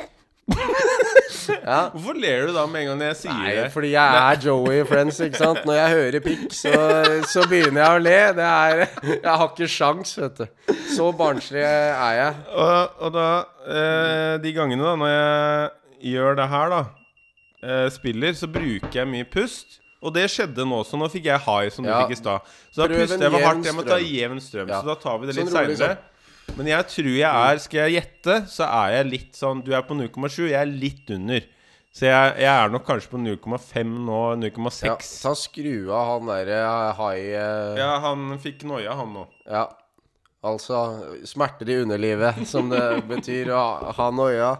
Ja. 1.48 1.78
Hvorfor 1.94 2.18
ler 2.20 2.46
du 2.46 2.52
da 2.56 2.64
med 2.70 2.82
en 2.82 2.88
gang 2.92 3.04
jeg 3.08 3.16
sier 3.22 3.32
Nei, 3.38 3.54
det? 3.56 3.66
fordi 3.74 3.90
jeg 3.94 4.20
er 4.20 4.40
Joey 4.44 4.84
Friends, 4.88 5.20
ikke 5.24 5.40
sant. 5.40 5.60
Når 5.68 5.78
jeg 5.78 5.94
hører 5.96 6.24
pikk, 6.26 6.46
så, 6.52 6.72
så 7.30 7.44
begynner 7.50 7.82
jeg 7.84 7.90
å 7.96 8.04
le. 8.04 8.16
Det 8.38 8.46
er 8.50 8.84
Jeg 9.10 9.34
har 9.42 9.46
ikke 9.48 9.68
sjans, 9.70 10.14
vet 10.20 10.40
du. 10.42 10.74
Så 10.94 11.10
barnslig 11.16 11.62
er 11.64 12.14
jeg. 12.20 12.38
Og, 12.54 13.02
og 13.06 13.12
da 13.16 13.26
eh, 13.66 14.34
De 14.44 14.52
gangene 14.56 14.84
da 14.86 14.96
når 15.00 15.12
jeg 15.14 16.14
gjør 16.14 16.38
det 16.40 16.48
her, 16.54 16.72
da, 16.76 16.82
eh, 17.64 17.86
spiller, 17.92 18.32
så 18.38 18.48
bruker 18.50 19.02
jeg 19.02 19.08
mye 19.10 19.28
pust. 19.30 19.78
Og 20.00 20.14
det 20.16 20.22
skjedde 20.32 20.64
nå 20.64 20.78
også. 20.80 20.96
Nå 20.96 21.10
fikk 21.12 21.26
jeg 21.28 21.42
high, 21.44 21.68
som 21.74 21.84
Ja. 21.84 21.98
du 22.00 22.06
fikk 22.08 22.14
i 22.16 22.20
stad. 22.22 22.46
Så 22.72 22.80
da 22.80 22.86
puster 22.88 23.20
jeg 23.20 23.32
for 23.34 23.44
hardt. 23.44 23.66
Jeg 23.68 23.76
må 23.76 23.82
ta 23.84 23.98
jevn 24.00 24.38
strøm. 24.40 24.70
Ja. 24.72 24.78
Så 24.80 24.88
da 24.88 24.94
tar 25.02 25.18
vi 25.20 25.28
det 25.28 25.34
litt 25.36 25.50
Sånn 25.50 25.58
seinere. 25.76 25.98
Men 26.58 26.68
jeg 26.70 26.86
tror 26.90 27.08
jeg 27.14 27.30
er 27.30 27.60
Skal 27.62 27.80
jeg 27.86 27.96
gjette, 28.00 28.36
så 28.50 28.66
er 28.66 28.96
jeg 28.98 29.08
litt 29.10 29.38
sånn 29.38 29.62
Du 29.64 29.72
er 29.76 29.84
på 29.86 29.96
0,7, 29.98 30.48
jeg 30.50 30.58
er 30.60 30.70
litt 30.70 31.10
under. 31.14 31.46
Så 31.90 32.06
jeg, 32.06 32.34
jeg 32.44 32.50
er 32.52 32.70
nok 32.70 32.84
kanskje 32.86 33.10
på 33.10 33.18
0,5 33.18 33.94
nå. 34.06 34.18
0,6. 34.38 34.84
Ja, 34.86 34.94
ta 34.94 35.32
skru 35.34 35.90
av 35.90 36.12
han 36.12 36.28
derre 36.30 36.60
hai... 37.00 37.16
eh, 37.34 37.80
Ja, 37.80 37.96
han 38.04 38.36
fikk 38.42 38.62
noia, 38.70 38.94
han 39.00 39.10
nå. 39.16 39.24
Ja. 39.50 39.64
Altså 40.46 40.78
smerter 41.28 41.68
i 41.68 41.80
underlivet, 41.82 42.44
som 42.48 42.70
det 42.72 42.84
betyr 43.10 43.50
å 43.52 43.64
ha 43.98 44.06
noia. 44.14 44.52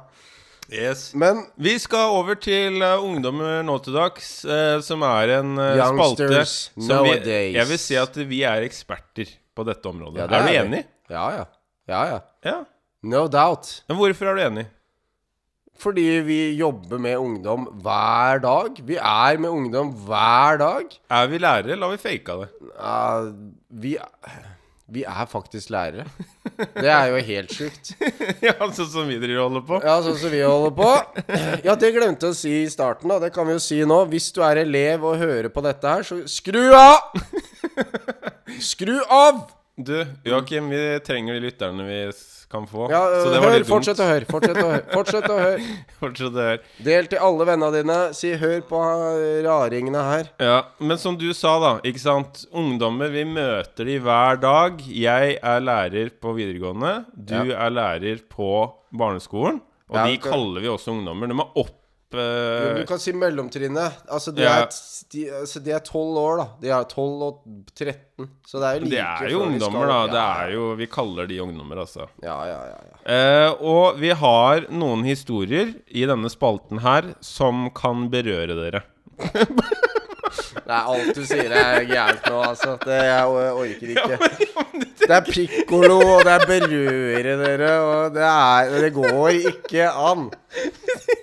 Yes. 0.71 1.09
Men 1.19 1.45
Vi 1.59 1.77
skal 1.83 2.13
over 2.19 2.37
til 2.39 2.83
uh, 2.83 2.99
Ungdommer 3.03 3.63
nå 3.67 3.79
til 3.83 3.97
dags, 3.97 4.29
uh, 4.47 4.79
som 4.87 5.03
er 5.07 5.37
en 5.41 5.55
uh, 5.59 5.71
spalte 5.79 6.27
Youngsters 6.27 6.53
som 6.75 6.83
vi, 7.07 7.15
nowadays. 7.15 7.55
Jeg 7.57 7.71
vil 7.73 7.81
si 7.87 7.99
at 7.99 8.21
vi 8.31 8.43
er 8.47 8.67
eksperter 8.67 9.33
på 9.55 9.67
dette 9.67 9.91
området. 9.91 10.23
Ja, 10.23 10.29
det 10.31 10.39
er 10.39 10.45
du 10.45 10.51
er 10.51 10.53
du 10.53 10.69
enig? 10.69 10.85
Ja, 11.11 11.25
ja. 11.41 11.49
Ja, 11.91 12.03
ja. 12.07 12.21
Ja. 12.47 12.59
No 13.03 13.25
doubt. 13.27 13.81
Men 13.89 13.99
hvorfor 13.99 14.31
er 14.31 14.37
du 14.39 14.45
enig? 14.45 14.67
Fordi 15.81 16.05
vi 16.27 16.39
jobber 16.59 17.01
med 17.01 17.17
ungdom 17.19 17.65
hver 17.83 18.43
dag. 18.45 18.77
Vi 18.85 18.99
er 19.01 19.39
med 19.41 19.49
ungdom 19.51 19.95
hver 20.07 20.61
dag. 20.61 20.93
Er 21.11 21.27
vi 21.33 21.41
lærere, 21.41 21.73
eller 21.73 21.89
har 21.89 21.97
vi 21.97 22.03
faka 22.03 22.37
det? 22.43 22.49
Uh, 22.77 23.31
vi, 23.83 23.97
Vi 24.93 25.05
er 25.09 25.27
faktisk 25.31 25.71
lærere. 25.71 26.05
Det 26.77 26.91
er 26.91 27.07
jo 27.11 27.23
helt 27.25 27.55
sjukt. 27.55 27.95
ja, 28.47 28.55
sånn 28.77 28.91
som 28.93 29.09
vi 29.09 29.17
driver 29.23 29.47
holder 29.47 29.65
på. 29.67 29.79
Ja, 29.87 29.97
sånn 30.05 30.19
som 30.21 30.35
vi 30.35 30.43
holder 30.45 30.75
på. 30.77 30.91
Ja, 31.65 31.77
det 31.81 31.95
glemte 31.97 32.29
jeg 32.29 32.37
å 32.37 32.39
si 32.39 32.57
i 32.65 32.71
starten, 32.71 33.09
da. 33.09 33.19
Det 33.23 33.33
kan 33.35 33.49
vi 33.49 33.57
jo 33.57 33.63
si 33.65 33.81
nå. 33.87 34.03
Hvis 34.13 34.29
du 34.37 34.43
er 34.47 34.63
elev 34.67 35.07
og 35.07 35.17
hører 35.23 35.49
på 35.51 35.65
dette 35.65 35.95
her, 35.97 36.05
så 36.07 36.21
skru 36.29 36.69
av! 36.77 37.17
Skru 38.61 38.99
av! 39.09 39.47
Du, 39.85 40.07
Joakim, 40.25 40.69
vi 40.71 40.83
trenger 41.07 41.35
de 41.35 41.41
lytterne 41.47 41.85
vi 41.87 42.01
kan 42.51 42.67
få. 42.67 42.89
Ja, 42.91 42.99
så 43.23 43.31
det 43.31 43.39
var 43.41 43.53
hør, 43.53 43.59
litt 43.61 43.67
dumt. 43.69 43.71
fortsett 43.71 44.01
å 44.03 44.07
høre. 44.09 44.27
Fortsett 44.27 44.59
å 44.59 44.67
høre. 44.67 44.83
Fortsett 44.93 45.29
å 45.31 45.37
høre. 45.39 45.67
Fortsett 46.01 46.35
å 46.35 46.45
høre. 46.49 46.59
Del 46.83 47.07
til 47.13 47.23
alle 47.23 47.47
vennene 47.47 47.71
dine. 47.79 47.99
Si 48.19 48.33
'hør 48.35 48.61
på 48.67 48.81
eh, 48.83 49.39
raringene 49.47 50.03
her'. 50.09 50.31
Ja, 50.43 50.57
men 50.81 50.99
som 50.99 51.17
du 51.21 51.29
sa, 51.33 51.53
da. 51.63 51.73
Ikke 51.87 52.03
sant? 52.03 52.45
Ungdommer, 52.53 53.09
vi 53.15 53.23
møter 53.25 53.87
de 53.87 53.99
hver 54.03 54.41
dag. 54.43 54.83
Jeg 54.83 55.39
er 55.43 55.61
lærer 55.63 56.11
på 56.21 56.35
videregående. 56.35 57.05
Du 57.15 57.35
Ja. 57.39 57.67
er 57.67 57.71
lærer 57.71 58.19
på 58.29 58.51
barneskolen. 58.93 59.61
Og 59.91 59.97
Ja, 59.97 60.07
de 60.07 60.19
kaller 60.19 60.61
vi 60.61 60.69
også 60.71 60.91
ungdommer. 60.95 61.27
De 61.31 61.35
er 61.35 61.55
opp 61.65 61.80
Jo, 62.13 62.19
eh, 62.19 62.79
Du 62.81 62.87
kan 62.87 62.99
si 62.99 63.13
mellomtrinnet. 63.13 63.93
Altså, 64.11 64.33
de 64.35 64.43
Ja. 64.43 64.63
er 64.63 64.69
de, 65.13 65.25
altså, 65.41 65.61
de 65.63 65.71
er 65.71 65.79
12 65.79 66.17
år, 66.19 66.37
da. 66.39 66.47
De 66.61 66.69
er 66.69 66.85
12 66.85 67.23
og 67.23 67.39
13. 67.75 68.29
Så 68.47 68.59
det 68.59 68.67
er 68.67 68.75
jo 68.75 68.85
like 68.85 68.91
Det 68.91 69.27
er 69.27 69.31
jo 69.31 69.43
ungdommer, 69.47 69.87
da. 69.87 70.01
Det 70.07 70.25
er 70.25 70.53
jo 70.55 70.75
Vi 70.75 70.87
kaller 70.87 71.27
de 71.27 71.39
ungdommer, 71.41 71.77
altså. 71.85 72.09
Ja, 72.23 72.39
ja, 72.45 72.59
ja, 72.67 72.79
ja. 72.91 72.97
Eh, 73.15 73.55
og 73.63 73.99
vi 74.01 74.11
har 74.11 74.67
noen 74.71 75.05
historier 75.05 75.75
i 75.89 76.05
denne 76.07 76.29
spalten 76.31 76.81
her 76.83 77.15
som 77.21 77.71
kan 77.71 78.09
berøre 78.11 78.59
dere. 78.59 78.83
Det 80.71 80.77
er 80.77 80.87
alt 80.87 81.17
du 81.17 81.25
sier 81.27 81.51
er 81.51 81.85
gærent 81.89 82.27
nå, 82.31 82.43
altså. 82.47 82.77
Det 82.85 82.99
jeg 83.03 83.25
orker 83.27 83.91
ikke. 83.91 84.19
Det 85.01 85.11
er 85.11 85.25
pikkolo, 85.27 85.97
og 85.99 86.21
det 86.25 86.35
er 86.37 86.45
berøre 86.47 87.35
dere, 87.43 87.73
og 87.83 88.15
det 88.15 88.23
er 88.23 88.71
Det 88.85 88.93
går 88.95 89.29
ikke 89.51 89.89
an. 89.91 90.29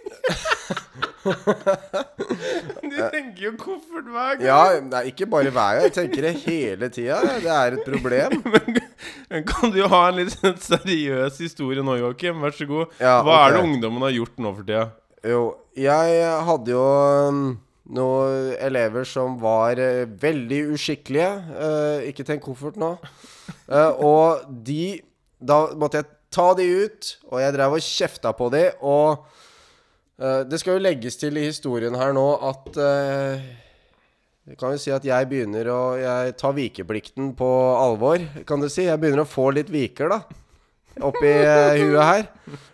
Du 1.27 2.95
tenker 3.11 3.41
jo 3.41 3.51
koffert 3.59 4.07
hver 4.07 4.37
gang. 4.39 4.45
Ja, 4.47 4.59
det 4.79 4.99
er 4.99 5.09
ikke 5.11 5.27
bare 5.29 5.51
hver 5.51 5.77
gang. 5.77 5.83
Jeg 5.87 5.95
tenker 5.97 6.27
det 6.27 6.33
hele 6.45 6.89
tida. 6.93 7.19
Det 7.43 7.51
er 7.53 7.77
et 7.77 7.85
problem. 7.87 8.37
Men 9.31 9.45
Kan 9.49 9.73
du 9.75 9.81
ha 9.91 10.01
en 10.07 10.19
litt 10.21 10.33
sånn 10.37 10.57
seriøs 10.63 11.39
historie 11.43 11.83
nå, 11.85 11.97
Joakim? 12.01 12.41
Vær 12.43 12.55
så 12.55 12.67
god. 12.69 12.97
Ja, 13.03 13.19
Hva 13.25 13.41
er 13.45 13.57
det 13.57 13.63
ungdommen 13.67 14.05
har 14.07 14.15
gjort 14.15 14.37
nå 14.43 14.53
for 14.57 14.67
tida? 14.67 14.89
Jo, 15.27 15.41
jeg 15.77 16.21
hadde 16.47 16.71
jo 16.71 16.83
um, 17.27 17.41
noen 17.97 18.53
elever 18.63 19.07
som 19.07 19.35
var 19.41 19.79
eh, 19.81 20.05
veldig 20.21 20.61
uskikkelige. 20.75 21.31
Eh, 21.67 22.07
ikke 22.11 22.25
tenk 22.27 22.45
koffert 22.45 22.79
nå. 22.79 22.95
Eh, 23.67 23.91
og 24.03 24.47
de 24.47 25.01
Da 25.37 25.67
måtte 25.77 25.99
jeg 25.99 26.07
ta 26.33 26.47
de 26.57 26.63
ut, 26.65 27.09
og 27.29 27.37
jeg 27.43 27.53
drev 27.53 27.75
og 27.77 27.83
kjefta 27.85 28.31
på 28.35 28.47
de, 28.49 28.63
og 28.81 29.27
det 30.17 30.58
skal 30.62 30.77
jo 30.77 30.82
legges 30.82 31.19
til 31.21 31.38
i 31.38 31.45
historien 31.45 31.93
her 31.93 32.15
nå 32.17 32.25
at 32.49 32.80
uh, 32.82 33.43
kan 34.58 34.73
jo 34.73 34.80
si 34.82 34.93
at 34.95 35.06
jeg 35.06 35.27
begynner 35.30 35.67
å 35.69 35.82
Jeg 35.99 36.36
tar 36.39 36.56
vikeplikten 36.58 37.34
på 37.38 37.51
alvor, 37.77 38.23
kan 38.47 38.63
du 38.63 38.69
si. 38.71 38.88
Jeg 38.88 38.99
begynner 39.01 39.25
å 39.25 39.30
få 39.30 39.51
litt 39.58 39.69
viker, 39.73 40.13
da. 40.15 40.21
Oppi 41.03 41.30
eh, 41.30 41.77
huet 41.82 42.01
her. 42.01 42.23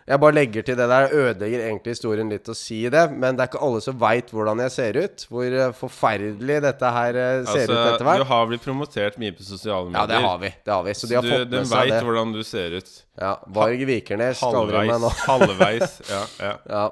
Jeg 0.07 0.19
bare 0.19 0.35
legger 0.35 0.65
til 0.67 0.77
det 0.79 0.85
der. 0.87 1.07
Ødelegger 1.11 1.63
egentlig 1.65 1.95
historien 1.95 2.29
litt 2.31 2.49
å 2.51 2.55
si 2.57 2.81
det. 2.91 3.03
Men 3.11 3.37
det 3.37 3.45
er 3.45 3.51
ikke 3.51 3.63
alle 3.67 3.81
som 3.83 3.97
veit 3.99 4.31
hvordan 4.33 4.61
jeg 4.65 4.73
ser 4.75 4.99
ut. 4.99 5.25
Hvor 5.31 5.57
eh, 5.59 5.75
forferdelig 5.75 6.59
dette 6.65 6.91
her 6.97 7.19
eh, 7.19 7.45
ser 7.49 7.71
ut 7.71 7.77
etter 7.77 8.07
hvert. 8.07 8.23
du 8.23 8.29
har 8.31 8.49
blitt 8.51 8.65
promotert 8.65 9.19
mye 9.21 9.35
på 9.35 9.47
sosiale 9.47 9.89
medier. 9.89 10.01
Ja, 10.01 10.09
det 10.13 10.21
har 10.27 10.43
vi. 10.43 10.53
det 10.63 10.75
har 10.75 10.85
vi 10.87 10.97
Så 10.99 11.09
de 11.11 11.19
har 11.19 11.27
du, 11.27 11.31
fått 11.35 11.55
med 11.55 11.71
seg 11.71 11.79
veit 11.79 11.95
det. 11.95 12.03
hvordan 12.09 12.35
du 12.35 12.43
ser 12.47 12.77
ut. 12.79 12.93
Ja, 13.19 13.33
Varg 13.59 13.87
Vikernes 13.91 14.43
kaller 14.43 14.77
de 14.77 14.85
meg 14.93 15.03
nå. 15.03 15.13
Halvveis. 15.27 15.57
halvveis. 15.57 15.97
Ja, 16.11 16.23
ja. 16.39 16.53
Ja. 16.77 16.85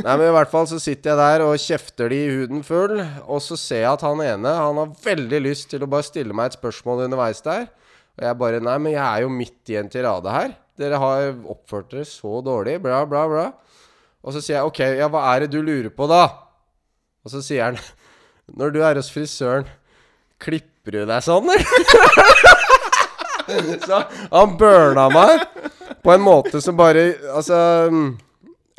Nei, 0.00 0.14
men 0.14 0.26
i 0.28 0.32
hvert 0.34 0.50
fall 0.52 0.66
så 0.70 0.78
sitter 0.80 1.12
jeg 1.12 1.18
der 1.20 1.44
og 1.44 1.60
kjefter 1.60 2.10
de 2.12 2.18
i 2.22 2.30
huden 2.30 2.62
full, 2.66 2.98
og 3.24 3.40
så 3.42 3.56
ser 3.58 3.84
jeg 3.84 3.90
at 3.90 4.04
han 4.06 4.22
ene 4.24 4.52
Han 4.54 4.78
har 4.80 4.92
veldig 5.04 5.40
lyst 5.44 5.70
til 5.72 5.84
å 5.84 5.88
bare 5.90 6.06
stille 6.06 6.36
meg 6.36 6.50
et 6.50 6.58
spørsmål 6.58 7.06
underveis 7.06 7.42
der. 7.44 7.66
Og 8.18 8.26
jeg 8.26 8.38
bare 8.42 8.60
Nei, 8.64 8.76
men 8.82 8.94
jeg 8.94 9.04
er 9.04 9.24
jo 9.24 9.32
midt 9.32 9.72
i 9.72 9.78
en 9.80 9.90
tirade 9.92 10.34
her. 10.34 10.54
Dere 10.80 11.00
har 11.00 11.32
oppført 11.52 11.90
dere 11.92 12.06
så 12.08 12.40
dårlig. 12.44 12.78
Bla, 12.84 13.02
bla, 13.08 13.26
bla. 13.30 13.46
Og 14.20 14.34
så 14.34 14.42
sier 14.44 14.58
jeg 14.58 14.68
OK, 14.68 14.80
ja, 15.00 15.08
hva 15.12 15.24
er 15.32 15.44
det 15.44 15.54
du 15.54 15.60
lurer 15.64 15.90
på, 15.92 16.08
da? 16.10 16.24
Og 17.24 17.32
så 17.32 17.42
sier 17.44 17.70
han 17.70 17.80
Når 18.60 18.72
du 18.74 18.80
er 18.82 18.98
hos 18.98 19.12
frisøren, 19.14 19.68
klipper 20.42 20.96
du 20.96 21.04
deg 21.06 21.22
sånn, 21.22 21.46
eller? 21.52 21.68
så 23.86 24.00
han 24.32 24.56
burna 24.58 25.06
meg 25.12 25.44
på 26.02 26.12
en 26.14 26.22
måte 26.22 26.60
som 26.62 26.76
bare 26.78 27.12
Altså 27.34 27.58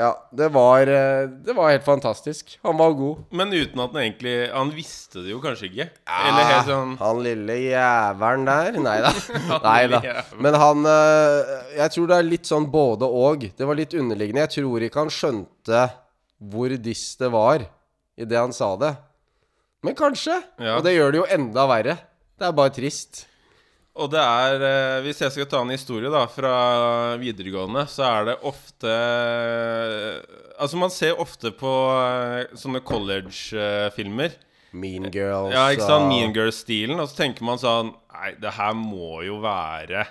ja, 0.02 0.10
det 0.34 0.48
var, 0.56 0.90
eh, 0.90 1.28
det 1.46 1.54
var 1.54 1.70
helt 1.70 1.86
fantastisk. 1.86 2.56
Han 2.66 2.78
var 2.80 2.96
god. 2.98 3.24
Men 3.30 3.54
uten 3.54 3.80
at 3.84 3.94
han 3.94 4.02
egentlig 4.02 4.34
Han 4.50 4.72
visste 4.74 5.22
det 5.22 5.34
jo 5.34 5.42
kanskje 5.44 5.68
ikke. 5.70 5.88
Eller 6.10 6.48
helt 6.50 6.70
sånn 6.70 6.96
Han 7.02 7.22
lille 7.26 7.58
jævelen 7.62 8.48
der. 8.50 8.80
Nei 8.82 8.98
da. 9.06 9.12
Nei 9.68 9.82
da. 9.92 10.02
Men 10.42 10.58
han 10.64 10.90
eh, 10.90 11.54
Jeg 11.78 11.96
tror 11.96 12.10
det 12.10 12.18
er 12.18 12.30
litt 12.32 12.50
sånn 12.50 12.70
både 12.74 13.06
og. 13.06 13.46
Det 13.58 13.68
var 13.68 13.78
litt 13.78 13.94
underliggende. 13.98 14.48
Jeg 14.48 14.56
tror 14.58 14.88
ikke 14.88 15.06
han 15.06 15.14
skjønte 15.14 15.86
hvor 16.52 16.74
diss 16.82 17.06
det 17.22 17.30
var 17.30 17.68
idet 18.18 18.40
han 18.42 18.56
sa 18.56 18.74
det. 18.82 18.96
Men 19.86 19.98
kanskje. 19.98 20.40
Ja. 20.62 20.80
Og 20.80 20.86
det 20.86 20.96
gjør 20.96 21.14
det 21.14 21.22
jo 21.22 21.28
enda 21.38 21.68
verre. 21.70 21.98
Det 22.38 22.48
er 22.50 22.58
bare 22.58 22.74
trist. 22.74 23.28
Og 24.00 24.08
det 24.14 24.22
er 24.22 24.64
eh, 24.64 25.00
Hvis 25.04 25.20
jeg 25.20 25.34
skal 25.36 25.48
ta 25.52 25.60
en 25.66 25.74
historie 25.74 26.12
da 26.12 26.24
fra 26.32 26.54
videregående, 27.20 27.84
så 27.92 28.06
er 28.08 28.30
det 28.30 28.38
ofte 28.48 28.94
Altså, 30.62 30.78
man 30.80 30.94
ser 30.94 31.20
ofte 31.20 31.52
på 31.58 31.74
eh, 31.98 32.54
sånne 32.60 32.84
college-filmer. 32.86 34.38
Mean 34.72 35.10
Girls 35.12 35.52
Ja, 35.56 35.66
ikke 35.74 35.90
sant? 35.90 36.08
Mean 36.12 36.32
Girls-stilen. 36.36 37.02
Og 37.02 37.10
så 37.12 37.24
tenker 37.24 37.48
man 37.48 37.60
sånn 37.62 37.92
Nei, 38.14 38.36
det 38.40 38.54
her 38.56 38.76
må 38.78 39.24
jo 39.26 39.40
være 39.44 40.06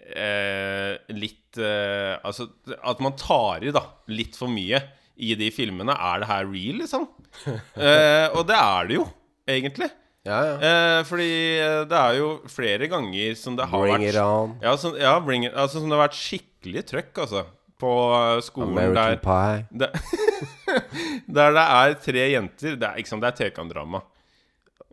eh, 0.00 0.96
litt 1.12 1.60
eh, 1.60 2.16
Altså 2.24 2.48
at 2.80 3.02
man 3.04 3.16
tar 3.20 3.66
i, 3.66 3.72
da. 3.74 3.84
Litt 4.10 4.38
for 4.38 4.50
mye 4.50 4.80
i 5.22 5.34
de 5.38 5.50
filmene. 5.54 5.94
Er 5.94 6.22
det 6.22 6.30
her 6.30 6.48
real, 6.48 6.80
liksom? 6.82 7.06
eh, 7.46 8.28
og 8.32 8.46
det 8.48 8.58
er 8.58 8.88
det 8.88 8.96
jo, 8.96 9.04
egentlig. 9.46 9.90
Ja, 10.22 10.38
ja. 10.46 10.54
Eh, 10.62 11.00
fordi 11.08 11.30
eh, 11.58 11.80
det 11.90 11.98
er 11.98 12.18
jo 12.20 12.28
flere 12.50 12.86
ganger 12.90 13.34
som 13.38 13.56
det 13.58 13.66
har 13.72 13.82
Bring 13.82 14.04
vært 14.04 14.12
it. 14.12 14.62
Ja, 14.62 14.76
som, 14.78 14.94
ja 14.98 15.16
bring 15.24 15.48
it, 15.48 15.54
altså, 15.54 15.80
som 15.82 15.90
det 15.90 15.98
har 15.98 16.04
vært 16.04 16.18
skikkelig 16.20 16.84
trøkk, 16.92 17.24
altså. 17.24 17.42
På 17.82 17.92
eh, 18.14 18.38
skolen 18.46 18.76
American 18.76 18.94
der 18.94 19.18
Pie. 19.18 19.66
det, 19.82 19.90
Der 21.36 21.54
det 21.56 21.64
er 21.66 21.94
tre 22.00 22.26
jenter 22.30 22.76
Det 22.78 22.86
er, 22.86 23.00
ikke 23.02 23.10
sant, 23.10 23.24
det 23.24 23.32
er 23.32 23.38
tekandrama. 23.48 24.04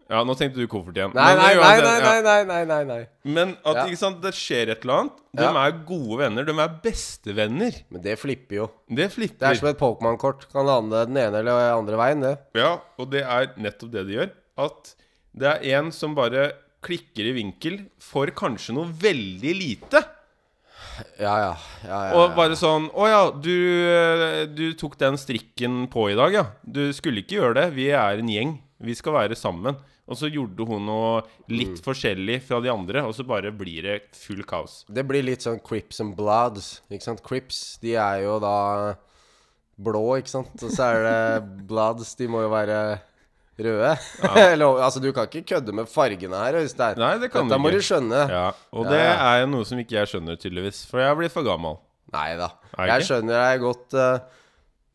Ja, 0.10 0.24
nå 0.26 0.34
tenkte 0.34 0.58
du 0.58 0.66
koffert 0.66 0.98
igjen. 0.98 1.12
Nei, 1.14 1.28
nei, 1.38 1.52
nei, 1.54 1.74
nei, 1.86 1.98
nei, 2.02 2.22
nei, 2.26 2.38
nei, 2.50 2.62
nei, 2.66 2.80
nei. 2.90 3.02
Men 3.30 3.52
at 3.62 3.84
ikke 3.84 4.00
sant, 4.00 4.18
det 4.24 4.32
skjer 4.34 4.72
et 4.74 4.82
eller 4.82 5.04
annet. 5.04 5.20
De 5.38 5.46
er 5.46 5.76
gode 5.86 6.18
venner. 6.24 6.48
De 6.48 6.56
er 6.64 6.72
bestevenner. 6.82 7.78
Men 7.94 8.02
det 8.08 8.16
flipper 8.18 8.58
jo. 8.64 8.66
Det 8.90 9.12
Det 9.14 9.52
er 9.52 9.60
som 9.60 9.70
et 9.70 9.78
Pokémon-kort. 9.78 10.48
Kan 10.50 10.66
lande 10.66 11.04
den 11.06 11.22
ene 11.22 11.44
eller 11.44 11.76
andre 11.76 12.02
veien, 12.02 12.26
det. 12.26 12.34
Ja, 12.58 12.80
og 12.98 13.12
det 13.14 13.22
er 13.22 13.52
nettopp 13.62 13.94
det 13.94 14.08
de 14.10 14.18
gjør. 14.18 14.34
At 14.66 14.96
det 15.40 15.50
er 15.56 15.80
en 15.80 15.92
som 15.96 16.14
bare 16.18 16.50
klikker 16.86 17.28
i 17.32 17.36
vinkel 17.36 17.82
for 18.00 18.30
kanskje 18.36 18.76
noe 18.78 18.88
veldig 19.02 19.54
lite. 19.58 20.04
Ja, 21.20 21.34
ja. 21.40 21.52
ja, 21.88 22.00
ja, 22.10 22.16
Og 22.20 22.34
bare 22.36 22.58
sånn 22.60 22.90
Å 22.92 23.06
ja, 23.08 23.20
du, 23.32 23.54
eh, 23.88 24.42
du 24.52 24.66
tok 24.80 24.98
den 25.00 25.16
strikken 25.20 25.86
på 25.92 26.10
i 26.12 26.16
dag, 26.20 26.34
ja. 26.36 26.44
Du 26.64 26.90
skulle 26.96 27.22
ikke 27.24 27.38
gjøre 27.40 27.56
det. 27.62 27.68
Vi 27.78 27.86
er 27.96 28.20
en 28.20 28.32
gjeng. 28.32 28.58
Vi 28.84 28.96
skal 29.00 29.16
være 29.16 29.38
sammen. 29.40 29.78
Og 30.10 30.18
så 30.20 30.28
gjorde 30.32 30.66
hun 30.68 30.88
noe 30.90 31.22
litt 31.54 31.78
Mm. 31.78 31.84
forskjellig 31.86 32.40
fra 32.48 32.60
de 32.66 32.72
andre, 32.74 33.04
og 33.06 33.14
så 33.14 33.24
bare 33.28 33.52
blir 33.54 33.84
det 33.86 33.98
full 34.18 34.42
kaos. 34.44 34.82
Det 34.90 35.04
blir 35.08 35.22
litt 35.24 35.44
sånn 35.46 35.60
Crips 35.64 36.00
and 36.02 36.16
Bloods. 36.18 36.82
Ikke 36.90 37.06
sant? 37.06 37.22
Crips, 37.24 37.78
de 37.84 37.94
er 37.96 38.24
jo 38.26 38.40
da 38.42 38.96
blå, 39.80 40.18
ikke 40.20 40.34
sant? 40.34 40.56
Og 40.66 40.72
så 40.74 40.88
er 40.96 41.04
det 41.06 41.44
Bloods, 41.70 42.16
de 42.20 42.28
må 42.28 42.42
jo 42.42 42.50
være 42.52 42.80
røde. 43.66 43.92
Eller, 44.54 44.80
altså, 44.86 45.02
du 45.04 45.10
kan 45.16 45.28
ikke 45.30 45.44
kødde 45.56 45.76
med 45.76 45.90
fargene 45.92 46.40
her, 46.44 46.58
Øystein. 46.62 47.00
Nei, 47.02 47.14
det 47.22 47.32
kan 47.34 47.48
Dette 47.50 47.58
du 47.60 47.64
må 47.64 47.72
ikke. 47.72 47.82
du 47.84 47.88
skjønne. 47.90 48.22
Ja, 48.32 48.46
og 48.72 48.88
Ja, 48.88 48.92
det 48.94 49.02
ja. 49.04 49.16
er 49.44 49.50
noe 49.52 49.68
som 49.68 49.82
ikke 49.82 49.98
jeg 50.00 50.12
skjønner, 50.14 50.40
tydeligvis. 50.42 50.84
For 50.90 51.02
jeg 51.04 51.18
blir 51.20 51.34
for 51.34 51.48
gammel. 51.48 51.78
Nei 52.14 52.30
da. 52.40 52.52
Jeg 52.90 53.06
skjønner 53.10 53.36
deg 53.38 53.66
godt. 53.66 53.94
Uh, 53.94 54.40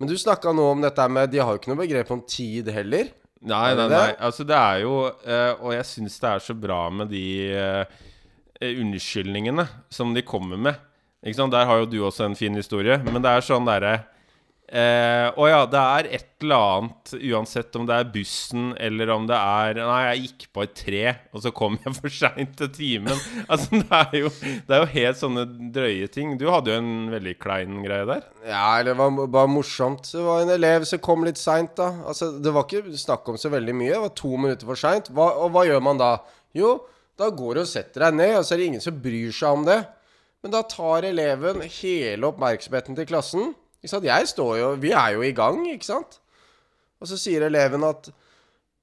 men 0.03 0.11
du 0.11 0.17
snakka 0.19 0.51
nå 0.57 0.65
om 0.73 0.81
dette 0.83 1.05
med 1.07 1.31
De 1.31 1.39
har 1.39 1.53
jo 1.55 1.61
ikke 1.61 1.71
noe 1.71 1.83
begrep 1.85 2.11
om 2.11 2.25
tid 2.27 2.71
heller. 2.75 3.13
Nei, 3.45 3.69
nei, 3.77 3.87
nei. 3.93 4.09
Altså, 4.25 4.47
det 4.49 4.57
er 4.57 4.81
jo 4.83 4.95
uh, 5.05 5.53
Og 5.61 5.75
jeg 5.77 5.85
syns 5.85 6.17
det 6.23 6.31
er 6.31 6.43
så 6.43 6.57
bra 6.57 6.81
med 6.91 7.13
de 7.13 7.25
uh, 7.53 8.03
unnskyldningene 8.65 9.67
som 9.93 10.15
de 10.17 10.25
kommer 10.27 10.57
med. 10.57 10.81
Ikke 11.25 11.39
sant? 11.39 11.55
Der 11.55 11.69
har 11.69 11.83
jo 11.83 11.89
du 11.89 11.99
også 12.05 12.27
en 12.27 12.37
fin 12.37 12.57
historie. 12.57 12.97
Men 13.05 13.23
det 13.25 13.31
er 13.31 13.45
sånn 13.45 13.69
derre 13.69 13.95
Eh, 14.65 15.27
og 15.37 15.45
ja, 15.51 15.59
det 15.69 15.81
er 15.81 16.07
et 16.17 16.31
eller 16.41 16.63
annet, 16.65 17.11
uansett 17.35 17.77
om 17.77 17.85
det 17.89 17.99
er 18.01 18.07
bussen 18.15 18.71
eller 18.81 19.11
om 19.13 19.27
det 19.29 19.37
er 19.37 19.77
Nei, 19.77 19.99
jeg 20.07 20.23
gikk 20.23 20.47
på 20.57 20.63
et 20.65 20.73
tre, 20.79 21.03
og 21.37 21.43
så 21.45 21.53
kom 21.55 21.77
jeg 21.85 21.93
for 22.01 22.13
seint 22.13 22.55
til 22.59 22.71
timen. 22.73 23.21
Altså, 23.45 23.83
det 23.83 23.99
er, 24.01 24.15
jo, 24.23 24.31
det 24.65 24.77
er 24.77 24.81
jo 24.83 24.91
helt 24.95 25.21
sånne 25.21 25.45
drøye 25.75 26.09
ting. 26.13 26.37
Du 26.41 26.47
hadde 26.49 26.73
jo 26.73 26.81
en 26.81 27.13
veldig 27.13 27.35
klein 27.45 27.83
greie 27.85 28.07
der. 28.09 28.25
Ja, 28.49 28.69
det 28.87 28.97
var 28.99 29.13
bare 29.21 29.53
morsomt. 29.53 30.09
Det 30.11 30.25
var 30.25 30.45
en 30.45 30.55
elev 30.57 30.89
som 30.89 31.03
kom 31.05 31.27
litt 31.29 31.41
seint, 31.41 31.75
da. 31.81 31.91
Altså, 32.09 32.33
det 32.41 32.55
var 32.55 32.65
ikke 32.65 32.97
snakk 33.01 33.29
om 33.31 33.41
så 33.41 33.53
veldig 33.53 33.77
mye. 33.77 33.93
Det 33.93 34.05
var 34.07 34.15
to 34.23 34.33
minutter 34.37 34.71
for 34.71 34.81
seint. 34.81 35.13
Og 35.13 35.51
hva 35.53 35.67
gjør 35.69 35.85
man 35.85 36.01
da? 36.01 36.15
Jo, 36.57 36.79
da 37.21 37.29
går 37.31 37.61
du 37.61 37.63
og 37.67 37.69
setter 37.71 38.09
deg 38.09 38.17
ned, 38.17 38.39
og 38.39 38.47
så 38.47 38.57
er 38.57 38.63
det 38.63 38.71
ingen 38.73 38.85
som 38.85 38.97
bryr 39.05 39.35
seg 39.35 39.61
om 39.61 39.69
det. 39.69 39.83
Men 40.45 40.57
da 40.57 40.65
tar 40.69 41.07
eleven 41.09 41.63
hele 41.79 42.33
oppmerksomheten 42.33 42.97
til 42.99 43.07
klassen. 43.13 43.53
Jeg 43.85 44.29
står 44.29 44.57
jo 44.57 44.69
Vi 44.81 44.91
er 44.91 45.17
jo 45.17 45.23
i 45.23 45.33
gang, 45.37 45.65
ikke 45.73 45.85
sant? 45.87 46.21
Og 47.01 47.09
så 47.11 47.19
sier 47.21 47.45
eleven 47.47 47.85
at 47.85 48.11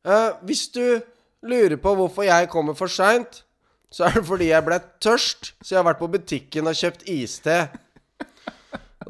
eh, 0.06 0.30
Hvis 0.46 0.68
du 0.76 1.02
lurer 1.42 1.78
på 1.82 1.96
hvorfor 1.98 2.28
jeg 2.28 2.50
kommer 2.50 2.78
for 2.78 2.92
seint, 2.92 3.44
så 3.92 4.06
er 4.06 4.20
det 4.20 4.26
fordi 4.28 4.52
jeg 4.52 4.64
ble 4.64 4.78
tørst, 5.04 5.56
så 5.62 5.74
jeg 5.74 5.80
har 5.80 5.88
vært 5.90 6.00
på 6.00 6.12
butikken 6.14 6.70
og 6.70 6.78
kjøpt 6.78 7.02
iste. 7.10 7.56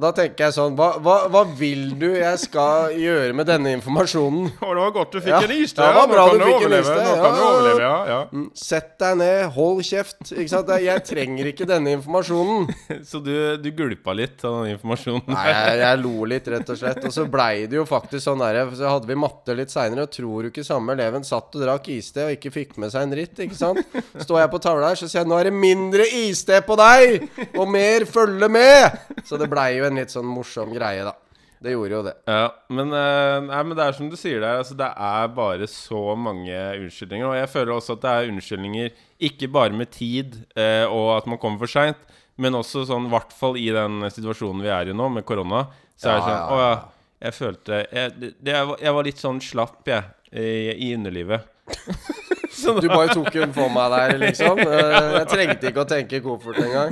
Da 0.01 0.09
tenker 0.17 0.47
jeg 0.47 0.53
sånn 0.55 0.73
hva, 0.77 0.87
hva, 1.03 1.15
hva 1.29 1.41
vil 1.57 1.91
du 1.99 2.07
jeg 2.15 2.37
skal 2.41 2.95
gjøre 2.97 3.35
med 3.37 3.45
denne 3.45 3.73
informasjonen? 3.77 4.47
Og 4.65 4.71
det 4.73 4.81
var 4.81 4.93
godt 4.95 5.11
du 5.13 5.19
fikk 5.21 5.29
Ja, 5.35 5.41
en 5.45 5.53
iste. 5.53 5.77
ja, 5.85 5.91
var 5.93 6.07
Nå 6.09 6.15
bra 6.15 6.23
kan 6.25 6.39
du 6.39 6.45
en 6.47 6.53
overleve. 6.55 6.95
Nå 6.97 7.11
kan 7.21 7.35
du 7.37 7.41
overleve, 7.45 7.83
ja, 7.85 7.97
ja. 8.09 8.19
Mm, 8.33 8.47
Sett 8.57 8.95
deg 9.03 9.19
ned, 9.21 9.41
hold 9.57 9.83
kjeft. 9.85 10.31
Ikke 10.33 10.51
sant? 10.55 10.71
Jeg 10.81 11.03
trenger 11.05 11.51
ikke 11.51 11.67
denne 11.69 11.93
informasjonen. 11.99 12.71
Så 13.11 13.21
du, 13.21 13.31
du 13.61 13.69
gulpa 13.77 14.15
litt 14.17 14.41
av 14.47 14.57
den 14.63 14.73
informasjonen? 14.77 15.27
Nei, 15.29 15.45
jeg, 15.51 15.77
jeg 15.83 16.01
lo 16.01 16.15
litt, 16.33 16.49
rett 16.55 16.73
og 16.73 16.81
slett. 16.81 17.03
Og 17.05 17.13
så 17.13 17.27
blei 17.37 17.67
det 17.69 17.77
jo 17.77 17.85
faktisk 17.89 18.25
sånn 18.25 18.41
derre 18.41 18.65
Så 18.77 18.89
hadde 18.89 19.09
vi 19.11 19.19
matte 19.21 19.55
litt 19.57 19.73
seinere, 19.73 20.07
og 20.07 20.15
tror 20.17 20.47
du 20.47 20.49
ikke 20.51 20.65
samme 20.65 20.95
eleven 20.97 21.25
satt 21.27 21.53
og 21.59 21.61
drakk 21.61 21.91
iste 21.93 22.25
og 22.25 22.33
ikke 22.39 22.53
fikk 22.57 22.73
med 22.81 22.89
seg 22.93 23.05
en 23.05 23.13
dritt, 23.13 23.37
ikke 23.45 23.59
sant? 23.59 23.85
Står 24.17 24.41
jeg 24.41 24.51
på 24.55 24.63
tavla 24.65 24.91
her, 24.91 24.97
så 24.99 25.05
sier 25.05 25.21
jeg 25.21 25.29
'nå 25.29 25.37
er 25.39 25.51
det 25.51 25.55
mindre 25.61 26.09
iste 26.23 26.57
på 26.65 26.77
deg', 26.79 27.29
og 27.53 27.69
mer 27.69 28.05
følge 28.09 28.49
med'. 28.49 28.97
Så 29.29 29.37
det 29.37 29.49
blei 29.51 29.75
jo 29.77 29.85
en 29.90 29.90
litt 29.99 30.13
sånn 30.13 30.29
morsom 30.29 30.71
greie, 30.75 31.03
da. 31.07 31.15
Det 31.61 31.75
gjorde 31.75 31.93
jo 31.93 32.01
det. 32.07 32.13
Ja, 32.25 32.47
men, 32.73 32.89
eh, 32.97 33.35
nei, 33.45 33.59
men 33.67 33.77
det 33.77 33.83
er 33.85 33.93
som 33.93 34.07
du 34.09 34.15
sier 34.17 34.39
der. 34.41 34.63
Altså, 34.63 34.73
det 34.79 34.87
er 34.89 35.27
bare 35.35 35.67
så 35.69 36.15
mange 36.17 36.55
unnskyldninger. 36.79 37.27
Og 37.29 37.37
jeg 37.37 37.51
føler 37.53 37.73
også 37.75 37.97
at 37.99 38.01
det 38.01 38.13
er 38.13 38.31
unnskyldninger 38.31 39.03
ikke 39.29 39.51
bare 39.53 39.77
med 39.77 39.91
tid 39.93 40.39
eh, 40.57 40.87
og 40.89 41.19
at 41.19 41.29
man 41.29 41.37
kommer 41.41 41.61
for 41.61 41.69
seint, 41.69 42.01
men 42.41 42.57
også 42.57 42.87
sånn, 42.89 43.05
i 43.05 43.13
hvert 43.13 43.35
fall 43.37 43.59
i 43.61 43.69
den 43.75 44.01
situasjonen 44.09 44.65
vi 44.65 44.73
er 44.73 44.89
i 44.89 44.97
nå, 44.97 45.11
med 45.13 45.27
korona, 45.27 45.67
så 45.93 46.09
er 46.09 46.17
det 46.17 46.25
sånn 46.25 46.33
ja, 46.33 46.41
Å 46.41 46.59
ja, 46.63 46.71
ja. 46.71 47.07
jeg 47.27 47.37
følte 47.37 47.81
jeg, 47.83 48.13
det, 48.17 48.33
det, 48.39 48.55
jeg, 48.55 48.69
var, 48.71 48.81
jeg 48.87 48.97
var 48.97 49.09
litt 49.11 49.21
sånn 49.21 49.45
slapp, 49.45 49.81
jeg, 49.85 50.09
i, 50.31 50.47
i 50.89 50.93
underlivet. 50.97 51.45
Du 52.81 52.87
bare 52.91 53.13
tok 53.15 53.29
den 53.33 53.53
for 53.55 53.71
meg 53.71 53.93
der, 53.93 54.17
liksom. 54.21 54.59
Eh, 54.71 55.13
Jeg 55.19 55.27
trengte 55.31 55.69
ikke 55.71 55.83
å 55.85 55.87
tenke 55.87 56.19
koffert 56.25 56.59
engang. 56.61 56.91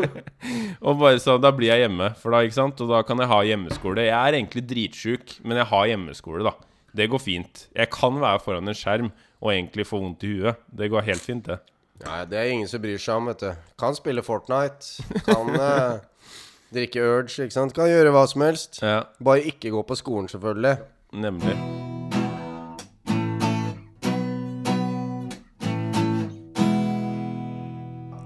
Og 0.86 0.98
bare 1.00 1.20
sånn, 1.22 1.40
da 1.42 1.50
blir 1.56 1.70
jeg 1.72 1.86
hjemme, 1.86 2.10
for 2.20 2.34
da, 2.34 2.42
ikke 2.44 2.58
sant? 2.58 2.80
Og 2.84 2.90
da 2.92 3.00
kan 3.06 3.20
jeg 3.22 3.30
ha 3.30 3.38
hjemmeskole. 3.48 4.04
Jeg 4.06 4.16
er 4.16 4.36
egentlig 4.40 4.64
dritsjuk, 4.68 5.36
men 5.48 5.60
jeg 5.62 5.68
har 5.72 5.86
hjemmeskole, 5.92 6.44
da. 6.50 6.52
Det 6.96 7.08
går 7.12 7.20
fint. 7.20 7.66
Jeg 7.76 7.90
kan 7.92 8.20
være 8.22 8.40
foran 8.44 8.68
en 8.72 8.76
skjerm 8.76 9.10
og 9.44 9.50
egentlig 9.52 9.84
få 9.88 10.00
vondt 10.00 10.24
i 10.24 10.34
huet. 10.38 10.60
Det 10.72 10.90
går 10.92 11.04
helt 11.10 11.24
fint, 11.24 11.48
det. 11.48 11.58
Nei, 12.04 12.20
det 12.28 12.36
er 12.40 12.52
ingen 12.52 12.68
som 12.68 12.80
bryr 12.84 13.00
seg 13.00 13.16
om, 13.20 13.30
vet 13.32 13.40
du. 13.44 13.64
Kan 13.80 13.96
spille 13.96 14.24
Fortnite. 14.24 15.06
Kan 15.28 15.52
eh, 15.56 15.96
drikke 16.76 17.00
Urge, 17.04 17.46
ikke 17.48 17.56
sant. 17.56 17.76
Kan 17.76 17.88
gjøre 17.92 18.12
hva 18.16 18.26
som 18.28 18.44
helst. 18.44 18.80
Ja, 18.84 19.02
Bare 19.24 19.44
ikke 19.48 19.72
gå 19.76 19.84
på 19.88 19.96
skolen, 20.00 20.28
selvfølgelig. 20.32 20.76
nemlig. 21.16 21.56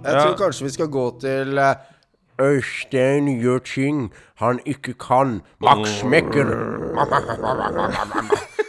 Jeg 0.05 0.23
tror 0.23 0.37
kanskje 0.37 0.65
vi 0.65 0.71
skal 0.71 0.89
gå 0.89 1.21
til 1.21 1.59
eh, 1.59 1.75
Øystein 2.41 3.41
gjør 3.41 3.59
ting 3.59 4.13
han 4.41 4.61
ikke 4.67 4.93
kan. 4.93 5.41
Max 5.61 6.05
Mekker. 6.05 6.51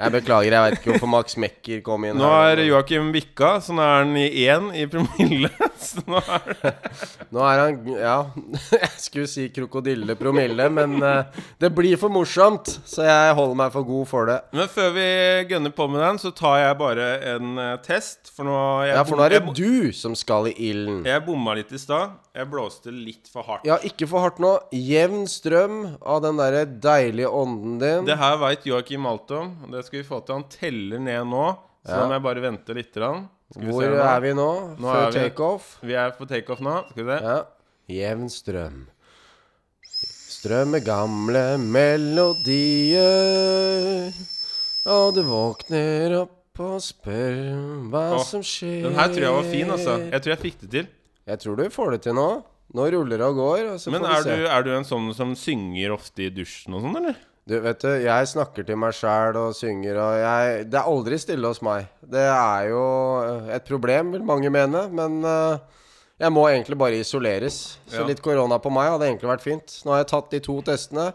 Jeg 0.00 0.12
beklager, 0.14 0.54
jeg 0.54 0.64
veit 0.64 0.76
ikke 0.78 0.92
hvorfor 0.94 1.10
Max 1.12 1.34
Mekker 1.40 1.80
kom 1.84 2.04
inn 2.08 2.16
Nå 2.16 2.28
er 2.48 2.62
Joakim 2.64 3.10
bikka, 3.12 3.50
så 3.60 3.74
nå 3.76 3.82
er 3.84 3.98
han 4.00 4.14
i 4.16 4.28
én 4.46 4.70
i 4.80 4.86
promille. 4.88 5.50
Så 5.80 6.02
nå 6.04 6.18
er 6.20 6.56
Nå 7.34 7.40
er 7.48 7.60
han 7.62 7.76
Ja, 7.94 8.16
jeg 8.74 8.90
skulle 9.00 9.28
si 9.30 9.46
krokodille 9.54 10.12
promille, 10.20 10.66
men 10.72 10.98
eh, 11.04 11.38
det 11.60 11.70
blir 11.76 11.96
for 12.00 12.12
morsomt, 12.12 12.68
så 12.88 13.06
jeg 13.06 13.34
holder 13.38 13.56
meg 13.62 13.72
for 13.74 13.86
god 13.88 14.08
for 14.10 14.28
det. 14.28 14.36
Men 14.56 14.68
før 14.72 14.90
vi 14.96 15.06
gønner 15.50 15.72
på 15.76 15.86
med 15.90 16.02
den, 16.04 16.20
så 16.20 16.32
tar 16.36 16.58
jeg 16.62 16.76
bare 16.80 17.08
en 17.34 17.60
eh, 17.60 17.72
test. 17.84 18.32
For 18.36 18.48
nå 18.48 18.56
Ja, 18.90 19.04
for 19.08 19.16
nå 19.20 19.24
er 19.26 19.38
det 19.38 19.54
du 19.56 19.90
som 19.96 20.16
skal 20.18 20.50
i 20.52 20.54
ilden. 20.70 21.02
jeg 21.08 21.24
bomma 21.26 21.56
litt 21.58 21.72
i 21.76 21.80
stad. 21.80 22.16
Jeg 22.36 22.46
blåste 22.52 22.92
litt 22.94 23.26
for 23.32 23.42
hardt. 23.48 23.64
Ja, 23.66 23.80
ikke 23.82 24.06
for 24.06 24.22
hardt 24.22 24.38
nå. 24.42 24.52
Jevn 24.76 25.24
strøm 25.28 25.80
av 25.98 26.20
den 26.22 26.38
derre 26.38 26.62
deilige 26.68 27.32
ånden 27.34 27.80
din. 27.82 28.06
Det 28.06 28.16
her 28.20 28.36
veit 28.38 28.68
Joakim 28.68 29.08
alt 29.10 29.32
om. 29.34 29.50
Det 29.72 29.82
skal 29.88 29.89
vi 29.92 30.02
få 30.06 30.20
til. 30.24 30.34
Han 30.34 30.44
teller 30.52 30.98
ned 31.00 31.26
nå. 31.26 31.46
Så 31.86 31.96
da 31.96 32.06
må 32.06 32.12
jeg 32.18 32.22
bare 32.22 32.40
vente 32.44 32.74
litt. 32.76 32.92
Skal 32.92 33.64
vi 33.66 33.72
Hvor 33.72 33.82
se 33.82 34.02
er 34.14 34.20
vi 34.20 34.32
nå? 34.36 34.50
Nå 34.78 34.86
Før 34.94 35.10
vi- 35.12 35.18
takeoff? 35.30 35.78
Vi 35.82 35.94
er 35.94 36.10
på 36.18 36.26
takeoff 36.28 36.60
nå. 36.60 36.74
Skal 36.90 37.04
vi 37.04 37.10
se. 37.18 37.24
Ja. 37.24 37.44
Jevn 37.90 38.28
strøm. 38.30 38.86
Strøm 40.30 40.68
med 40.76 40.84
gamle 40.84 41.58
melodier. 42.90 44.12
Og 44.90 45.14
du 45.16 45.22
våkner 45.26 46.14
opp 46.22 46.36
og 46.60 46.78
spør 46.84 47.36
hva 47.92 48.04
Åh, 48.18 48.24
som 48.26 48.42
skjer. 48.44 48.82
Den 48.88 48.94
her 48.98 49.08
tror 49.12 49.24
jeg 49.26 49.34
var 49.36 49.48
fin, 49.50 49.70
altså. 49.74 49.96
Jeg 50.10 50.20
tror 50.22 50.32
jeg 50.34 50.42
fikk 50.44 50.60
det 50.64 50.70
til. 50.74 50.86
Jeg 51.30 51.38
tror 51.42 51.56
du 51.60 51.64
får 51.72 51.90
det 51.96 52.02
til 52.08 52.14
nå. 52.18 52.28
Nå 52.74 52.86
ruller 52.94 53.18
det 53.18 53.26
og 53.26 53.34
går. 53.40 53.62
Og 53.74 53.80
så 53.82 53.90
Men 53.90 54.02
får 54.04 54.10
er 54.10 54.22
vi 54.22 54.22
se. 54.30 54.36
du, 54.36 54.46
er 54.46 54.62
du 54.62 54.70
en 54.76 54.84
sånn 54.86 55.08
som 55.16 55.34
synger 55.34 55.90
ofte 55.96 56.26
i 56.26 56.30
dusjen 56.30 56.74
og 56.76 56.82
sånn, 56.84 56.96
eller? 57.00 57.16
Du, 57.50 57.56
vet 57.64 57.82
du, 57.82 57.88
jeg 58.04 58.28
snakker 58.30 58.62
til 58.66 58.78
meg 58.78 58.94
sjæl 58.94 59.34
og 59.40 59.56
synger, 59.58 59.96
og 59.98 60.12
jeg 60.20 60.64
Det 60.70 60.78
er 60.78 60.86
aldri 60.86 61.18
stille 61.18 61.50
hos 61.50 61.58
meg. 61.66 61.88
Det 62.06 62.22
er 62.22 62.68
jo 62.70 62.82
eh, 63.24 63.54
et 63.56 63.66
problem, 63.66 64.12
vil 64.14 64.22
mange 64.26 64.52
mene, 64.54 64.84
men 64.94 65.16
uh, 65.26 65.58
jeg 66.20 66.30
må 66.30 66.44
egentlig 66.46 66.78
bare 66.78 67.00
isoleres. 67.02 67.78
Så 67.90 68.04
Ja. 68.04 68.06
litt 68.06 68.22
korona 68.22 68.60
på 68.62 68.70
meg 68.70 68.92
hadde 68.92 69.08
egentlig 69.08 69.32
vært 69.32 69.42
fint. 69.42 69.80
Nå 69.82 69.96
har 69.96 70.04
jeg 70.04 70.12
tatt 70.12 70.30
de 70.30 70.40
to 70.46 70.60
testene. 70.62 71.08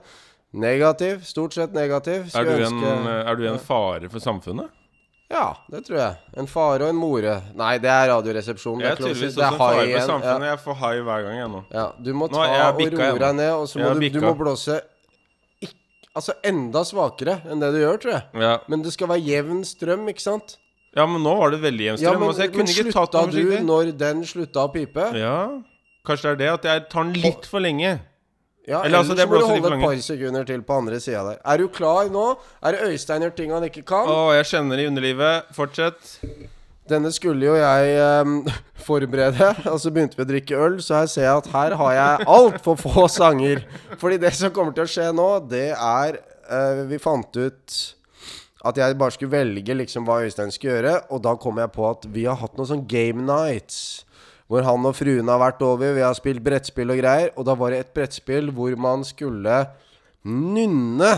Negativ. 0.56 1.24
Stort 1.24 1.56
sett 1.56 1.76
negativ. 1.76 2.28
Er 2.36 2.44
du, 2.44 2.58
du, 2.58 2.64
en, 2.68 3.08
er 3.08 3.36
du 3.40 3.46
en 3.48 3.60
fare 3.60 4.10
for 4.12 4.24
samfunnet? 4.24 4.74
Ja, 5.32 5.56
det 5.72 5.86
tror 5.88 5.98
jeg. 5.98 6.18
En 6.38 6.48
fare 6.48 6.84
og 6.86 6.92
en 6.92 7.00
more. 7.00 7.38
Nei, 7.58 7.78
det 7.82 7.90
er 7.90 8.10
Radioresepsjonen. 8.12 8.84
Jeg 8.84 8.92
er 8.92 9.00
tydeligvis 9.00 9.38
også 9.38 9.48
en 9.48 9.62
fare 9.62 9.86
for 9.88 10.12
samfunnet. 10.12 10.46
Ja. 10.46 10.52
Jeg 10.52 10.62
får 10.66 10.78
high 10.84 11.06
hver 11.08 11.24
gang, 11.30 11.40
jeg 11.40 11.54
nå. 11.56 11.64
Ja, 11.74 11.86
du 11.96 12.12
må 12.18 12.28
ta 12.34 12.44
og 12.44 12.84
roe 12.84 13.24
deg 13.24 13.40
ned, 13.40 13.54
og 13.56 13.66
så 13.72 13.82
må 13.82 13.96
du, 13.96 14.06
du 14.10 14.20
må 14.26 14.36
blåse 14.38 14.82
Altså 16.16 16.34
enda 16.48 16.82
svakere 16.88 17.42
enn 17.52 17.60
det 17.60 17.74
du 17.76 17.80
gjør, 17.82 17.98
tror 18.00 18.14
jeg. 18.16 18.24
Ja. 18.46 18.54
Men 18.72 18.82
det 18.86 18.94
skal 18.96 19.10
være 19.12 19.24
jevn 19.28 19.64
strøm, 19.68 20.06
ikke 20.14 20.24
sant? 20.24 20.58
ja, 20.96 21.04
men 21.12 21.20
nå 21.28 21.34
var 21.36 21.52
det 21.52 21.58
veldig 21.60 21.86
jevn 21.90 22.00
Ja, 22.00 22.10
strøm. 22.14 22.20
men, 22.22 22.30
altså, 22.30 22.42
jeg 22.46 22.50
men 22.54 22.60
kunne 22.62 22.72
ikke 22.72 22.84
tatt 22.86 22.94
slutta 22.96 23.22
den 23.26 23.32
du 23.34 23.40
forsiktig. 23.42 23.66
når 23.68 23.90
den 24.00 24.22
slutta 24.30 24.64
å 24.64 24.70
pipe? 24.72 25.08
Ja, 25.20 25.38
kanskje 26.08 26.24
det 26.24 26.32
er 26.32 26.40
det 26.40 26.52
at 26.54 26.68
jeg 26.72 26.86
tar 26.94 27.04
den 27.10 27.18
litt 27.26 27.46
for 27.52 27.60
lenge. 27.60 27.92
Ja, 28.66 28.80
Eller, 28.82 28.98
altså, 29.04 29.12
ellers 29.14 29.28
så 29.28 29.30
må 29.30 29.38
du 29.38 29.46
holde 29.46 29.76
et 29.76 29.84
par 29.84 30.00
sekunder 30.08 30.46
til 30.48 30.62
på 30.66 30.78
andre 30.80 31.00
sida 31.04 31.20
der. 31.28 31.38
Er 31.46 31.58
du 31.62 31.68
klar 31.68 32.08
nå? 32.10 32.24
Er 32.64 32.72
det 32.78 32.88
Øystein 32.88 33.22
gjør 33.28 33.36
ting 33.38 33.52
han 33.54 33.68
ikke 33.68 33.84
kan? 33.86 34.08
Å, 34.10 34.32
jeg 34.40 34.48
kjenner 34.56 34.80
i 34.82 34.88
underlivet. 34.90 35.52
Fortsett. 35.54 36.16
Denne 36.86 37.10
skulle 37.14 37.48
jo 37.48 37.56
jeg 37.58 37.96
ehm, 37.98 38.38
forberede, 38.88 39.50
og 39.72 39.80
så 39.82 39.92
begynte 39.94 40.20
vi 40.20 40.26
å 40.26 40.30
drikke 40.30 40.62
øl, 40.68 40.78
så 40.86 41.02
her 41.02 41.10
ser 41.10 41.28
jeg 41.28 41.42
at 41.42 41.52
her 41.56 41.76
har 41.80 41.98
jeg 41.98 42.30
altfor 42.38 42.78
få 42.78 43.08
sanger. 43.20 43.66
Fordi 43.98 44.22
det 44.22 44.36
som 44.38 44.54
kommer 44.54 44.76
til 44.76 44.86
å 44.86 44.92
skje 44.94 45.10
nå, 45.16 45.30
det 45.50 45.72
er 45.74 46.20
eh, 46.20 46.84
Vi 46.92 47.02
fant 47.02 47.42
ut 47.42 47.78
at 48.66 48.80
jeg 48.82 48.98
bare 48.98 49.14
skulle 49.14 49.34
velge 49.34 49.76
liksom 49.78 50.08
hva 50.08 50.24
Øystein 50.26 50.54
skulle 50.54 50.80
gjøre, 50.80 50.96
og 51.14 51.22
da 51.22 51.36
kom 51.38 51.60
jeg 51.62 51.70
på 51.74 51.86
at 51.86 52.08
vi 52.10 52.24
har 52.26 52.40
hatt 52.42 52.56
noen 52.58 52.70
sånn 52.72 52.88
game 52.90 53.22
nights. 53.22 54.06
Hvor 54.50 54.66
han 54.66 54.86
og 54.86 54.94
fruen 54.94 55.30
har 55.30 55.42
vært 55.42 55.62
over. 55.66 55.94
Vi 55.98 56.04
har 56.06 56.14
spilt 56.18 56.44
brettspill 56.46 56.94
og 56.94 57.00
greier. 57.00 57.32
Og 57.34 57.48
da 57.48 57.56
var 57.58 57.74
det 57.74 57.80
et 57.82 57.94
brettspill 57.98 58.52
hvor 58.54 58.76
man 58.78 59.02
skulle 59.06 59.56
nynne 60.22 61.12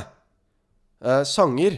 eh, 1.03 1.23
sanger. 1.27 1.75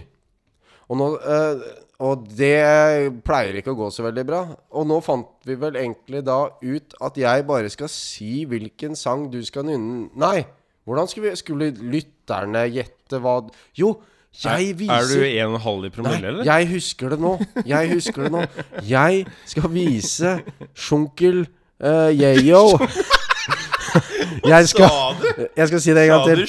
Og, 0.89 0.97
nå, 1.01 1.07
eh, 1.17 1.63
og 1.99 2.29
det 2.31 3.11
pleier 3.27 3.57
ikke 3.59 3.73
å 3.73 3.79
gå 3.79 3.89
så 3.91 4.05
veldig 4.05 4.23
bra. 4.27 4.43
Og 4.79 4.85
nå 4.87 5.01
fant 5.03 5.27
vi 5.47 5.57
vel 5.59 5.75
egentlig 5.81 6.21
da 6.27 6.45
ut 6.61 6.95
at 7.03 7.19
jeg 7.19 7.47
bare 7.49 7.71
skal 7.73 7.91
si 7.91 8.45
hvilken 8.47 8.95
sang 8.95 9.27
du 9.33 9.41
skal 9.43 9.67
nynne 9.67 10.07
Nei! 10.19 10.45
Hvordan 10.87 11.09
skulle, 11.11 11.29
vi, 11.29 11.37
skulle 11.37 11.67
lytterne 11.91 12.63
gjette 12.71 13.19
hva 13.21 13.35
Jo, 13.77 13.91
jeg 14.39 14.73
viser 14.79 14.95
Er 14.95 15.51
du 15.51 15.59
1,5 15.59 15.85
i 15.85 15.91
promille, 15.93 16.21
Nei, 16.21 16.31
eller? 16.31 16.47
jeg 16.47 16.69
husker 16.71 17.13
det 17.13 17.19
nå. 17.21 17.35
Jeg 17.67 17.91
husker 17.93 18.25
det 18.25 18.31
nå. 18.33 18.45
Jeg 18.87 19.25
skal 19.51 19.69
vise 19.73 20.35
sjunkel 20.73 21.43
uh, 21.83 22.09
Yeyo. 22.13 22.63
Jeg 24.45 24.67
skal 24.69 24.87
Sa 24.87 25.13
du? 25.17 25.18
Jeg 25.57 25.67
skal 25.67 25.81
si 25.81 25.93
det 25.95 26.03
en 26.03 26.09
gang 26.11 26.25
til. 26.27 26.41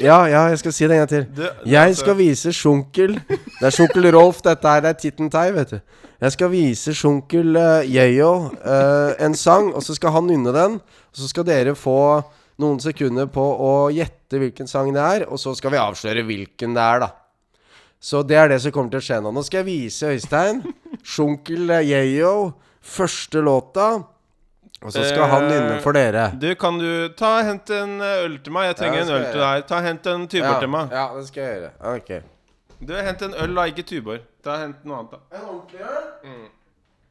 Ja, 0.00 0.18
ja, 0.30 0.42
jeg 0.52 0.58
skal 0.62 0.72
si 0.72 0.84
det 0.84 0.96
en 0.96 1.02
gang 1.02 1.08
til. 1.08 1.26
Jeg 1.66 1.88
altså- 1.88 2.04
skal 2.04 2.16
vise 2.18 2.52
sjunkel 2.52 3.14
Det 3.28 3.66
er 3.68 3.70
sjunkel 3.70 4.10
Rolf, 4.14 4.42
dette 4.42 4.68
her. 4.68 4.80
Det 4.80 4.88
er 4.88 4.98
Titten 5.00 5.30
Tei, 5.30 5.50
vet 5.52 5.70
du. 5.70 5.80
Jeg 6.20 6.32
skal 6.32 6.50
vise 6.50 6.94
sjunkel 6.94 7.56
uh, 7.56 7.80
Yeyo 7.84 8.50
uh, 8.64 9.12
en 9.24 9.34
sang, 9.34 9.74
og 9.74 9.82
så 9.82 9.94
skal 9.94 10.10
han 10.12 10.26
nynne 10.26 10.52
den. 10.52 10.80
Og 10.80 11.16
så 11.16 11.28
skal 11.28 11.46
dere 11.48 11.74
få 11.74 12.22
noen 12.60 12.80
sekunder 12.82 13.28
på 13.32 13.40
å 13.40 13.72
gjette 13.94 14.40
hvilken 14.40 14.68
sang 14.68 14.92
det 14.94 15.00
er, 15.00 15.24
og 15.28 15.40
så 15.40 15.54
skal 15.56 15.72
vi 15.74 15.80
avsløre 15.80 16.24
hvilken 16.28 16.76
det 16.76 16.84
er, 16.84 17.00
da. 17.06 17.10
Så 18.00 18.22
det 18.24 18.36
er 18.36 18.48
det 18.48 18.60
som 18.62 18.72
kommer 18.72 18.92
til 18.92 19.00
å 19.02 19.04
skje 19.04 19.18
nå. 19.20 19.32
Nå 19.32 19.42
skal 19.44 19.60
jeg 19.60 19.68
vise 19.68 20.12
Øystein 20.14 20.62
sjunkel 21.04 21.68
eh, 21.76 21.90
Yeyo, 21.90 22.52
første 22.80 23.42
låta. 23.44 23.90
Og 24.82 24.92
så 24.92 25.04
skal 25.04 25.22
han 25.28 25.44
inne 25.52 25.80
for 25.84 25.92
dere. 25.92 26.30
Du, 26.40 26.54
kan 26.56 26.78
du 26.80 27.08
ta 27.18 27.42
Hent 27.44 27.70
en 27.76 28.00
eh, 28.00 28.24
øl 28.24 28.38
til 28.44 28.52
meg? 28.56 28.64
Jeg 28.70 28.76
trenger 28.78 28.98
Ja, 28.98 29.02
en 29.04 29.10
øl 29.16 29.24
til 29.32 29.40
deg. 29.44 29.64
Ta 29.68 29.76
Hent 29.84 30.06
en 30.08 30.22
Tuborg 30.28 30.54
Ja, 30.54 30.58
til 30.62 30.68
meg. 30.72 30.84
ja, 30.96 31.04
det 31.18 31.24
skal 31.28 31.42
jeg 31.42 31.50
gjøre. 31.60 31.72
Ok. 31.96 32.10
Du, 32.88 32.92
Hent 32.96 33.22
en 33.26 33.34
øl, 33.44 33.52
da, 33.58 33.62
ikke 33.68 33.82
Tuborg. 33.90 34.20
Ta 34.44 34.52
Hent 34.62 34.78
noe 34.88 34.96
annet, 35.02 35.12
da. 35.12 35.18
En 35.36 35.44
ordentlig 35.52 35.80
øl? 35.84 35.88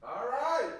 All 0.01 0.27
right. 0.33 0.73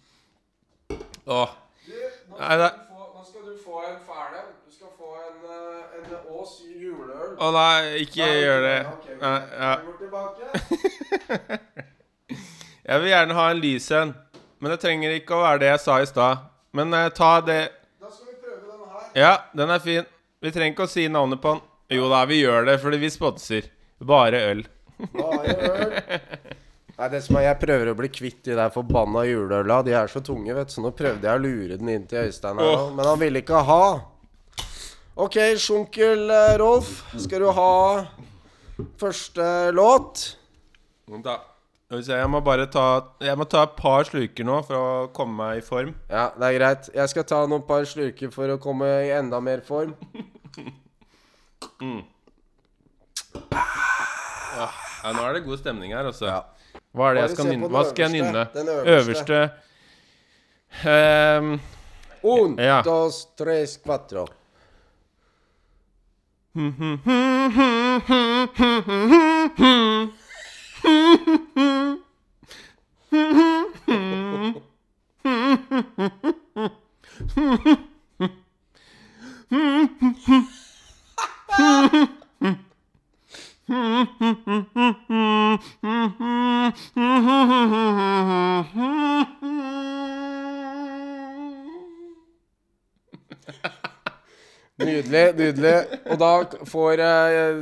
Åh. 1.26 1.48
Du, 1.86 1.92
nå 2.28 2.34
skal, 2.36 2.58
du 2.60 2.64
få, 2.90 3.00
nå 3.16 3.22
skal 3.24 3.42
du 3.48 3.54
få 3.64 3.74
en 3.88 3.98
fæl 4.04 4.30
en. 4.36 4.48
Du 4.66 4.70
skal 4.76 4.90
få 4.98 5.08
en, 5.24 5.36
eh, 5.48 5.96
en 5.96 6.04
Ås 6.40 6.52
juleøl. 6.82 7.30
Å 7.40 7.46
nei, 7.56 7.80
ikke 8.04 8.20
Nei, 8.26 8.36
gjør 8.44 8.60
det. 8.68 8.78
ok, 8.86 8.92
ok. 9.00 9.06
Nei, 9.22 9.40
ja. 9.64 9.72
Vi 9.76 9.82
går 9.86 9.96
tilbake. 10.04 10.44
Jeg 12.90 12.96
vil 13.00 13.08
gjerne 13.14 13.34
ha 13.40 13.44
en 13.54 13.60
lys 13.62 13.86
en. 13.96 14.10
Men 14.60 14.74
det 14.74 14.80
trenger 14.82 15.14
ikke 15.16 15.36
å 15.38 15.42
være 15.44 15.62
det 15.62 15.70
jeg 15.72 15.82
sa 15.86 15.98
i 16.02 16.08
stad. 16.08 16.46
Men 16.76 16.92
eh, 16.94 17.08
ta 17.16 17.32
det 17.44 17.60
Da 18.00 18.10
skal 18.12 18.28
vi 18.28 18.36
prøve 18.44 18.62
den 18.68 18.94
her. 18.94 19.10
Ja, 19.18 19.32
den 19.56 19.72
er 19.74 19.82
fin. 19.84 20.08
Vi 20.40 20.52
trenger 20.54 20.74
ikke 20.76 20.86
å 20.88 20.92
si 20.92 21.06
navnet 21.12 21.40
på 21.42 21.56
den. 21.56 21.64
Jo 21.96 22.06
da, 22.12 22.22
vi 22.30 22.42
gjør 22.42 22.68
det 22.68 22.76
fordi 22.82 23.00
vi 23.02 23.10
sponser. 23.10 23.66
Bare 23.98 24.44
øl. 24.52 24.62
Bare 25.16 25.56
øl. 25.72 25.96
Nei, 27.00 27.08
det 27.08 27.22
som 27.24 27.38
er, 27.40 27.46
Jeg 27.48 27.60
prøver 27.62 27.88
å 27.90 27.96
bli 27.96 28.10
kvitt 28.12 28.42
de 28.44 28.54
der 28.58 28.72
forbanna 28.74 29.22
juleøla. 29.24 29.80
De 29.86 29.94
er 29.96 30.10
så 30.12 30.20
tunge, 30.24 30.52
vet 30.52 30.68
du. 30.68 30.74
Så 30.76 30.84
nå 30.84 30.92
prøvde 30.96 31.24
jeg 31.24 31.40
å 31.40 31.42
lure 31.42 31.78
den 31.80 31.88
inn 31.88 32.04
til 32.08 32.28
Øystein 32.28 32.60
her, 32.60 32.72
Åh. 32.76 32.88
men 32.96 33.08
han 33.08 33.20
ville 33.22 33.40
ikke 33.40 33.62
ha. 33.64 33.84
Ok, 35.20 35.36
sjunkel 35.60 36.28
eh, 36.30 36.54
Rolf. 36.60 36.92
Skal 37.20 37.42
du 37.44 37.48
ha 37.56 37.70
første 39.00 39.46
låt? 39.76 40.26
Da. 41.24 41.40
Jeg 41.90 42.28
må 42.30 42.38
bare 42.46 42.68
ta 42.70 42.82
Jeg 43.20 43.34
må 43.36 43.44
ta 43.50 43.64
et 43.66 43.72
par 43.74 44.04
slurker 44.06 44.46
nå 44.46 44.60
for 44.62 44.76
å 44.78 45.08
komme 45.16 45.34
meg 45.40 45.58
i 45.58 45.64
form. 45.66 45.90
Ja, 46.10 46.28
det 46.38 46.46
er 46.46 46.58
greit. 46.60 46.90
Jeg 46.94 47.08
skal 47.10 47.24
ta 47.26 47.40
noen 47.50 47.64
par 47.66 47.82
slurker 47.90 48.30
for 48.30 48.46
å 48.54 48.58
komme 48.62 48.86
i 49.08 49.10
enda 49.16 49.40
mer 49.42 49.60
form. 49.66 49.96
mm. 51.82 52.00
Ja, 53.50 54.68
nå 55.16 55.24
er 55.26 55.34
det 55.38 55.44
god 55.48 55.58
stemning 55.62 55.94
her, 55.96 56.06
altså. 56.12 56.26
Ja. 56.30 56.40
Hva 56.94 57.10
er 57.10 57.14
det 57.18 57.22
jeg 57.24 57.34
skal 57.34 57.50
nynne? 57.50 57.68
Hva 57.74 57.82
skal 57.88 58.06
jeg 58.06 58.12
nynne? 58.20 58.46
Den 58.54 58.72
øverste. 58.76 58.94
Øverste 59.00 59.40
Ehm, 60.86 61.60
Un, 62.22 62.54
Ja. 62.62 62.82
dos, 62.86 63.24
tres, 63.36 63.78
cuatro. 63.82 64.26
Nydelig, 94.80 95.36
nydelig. 95.36 95.84
Og 96.06 96.18
da 96.20 96.30
får 96.64 96.92
eh, 97.04 97.56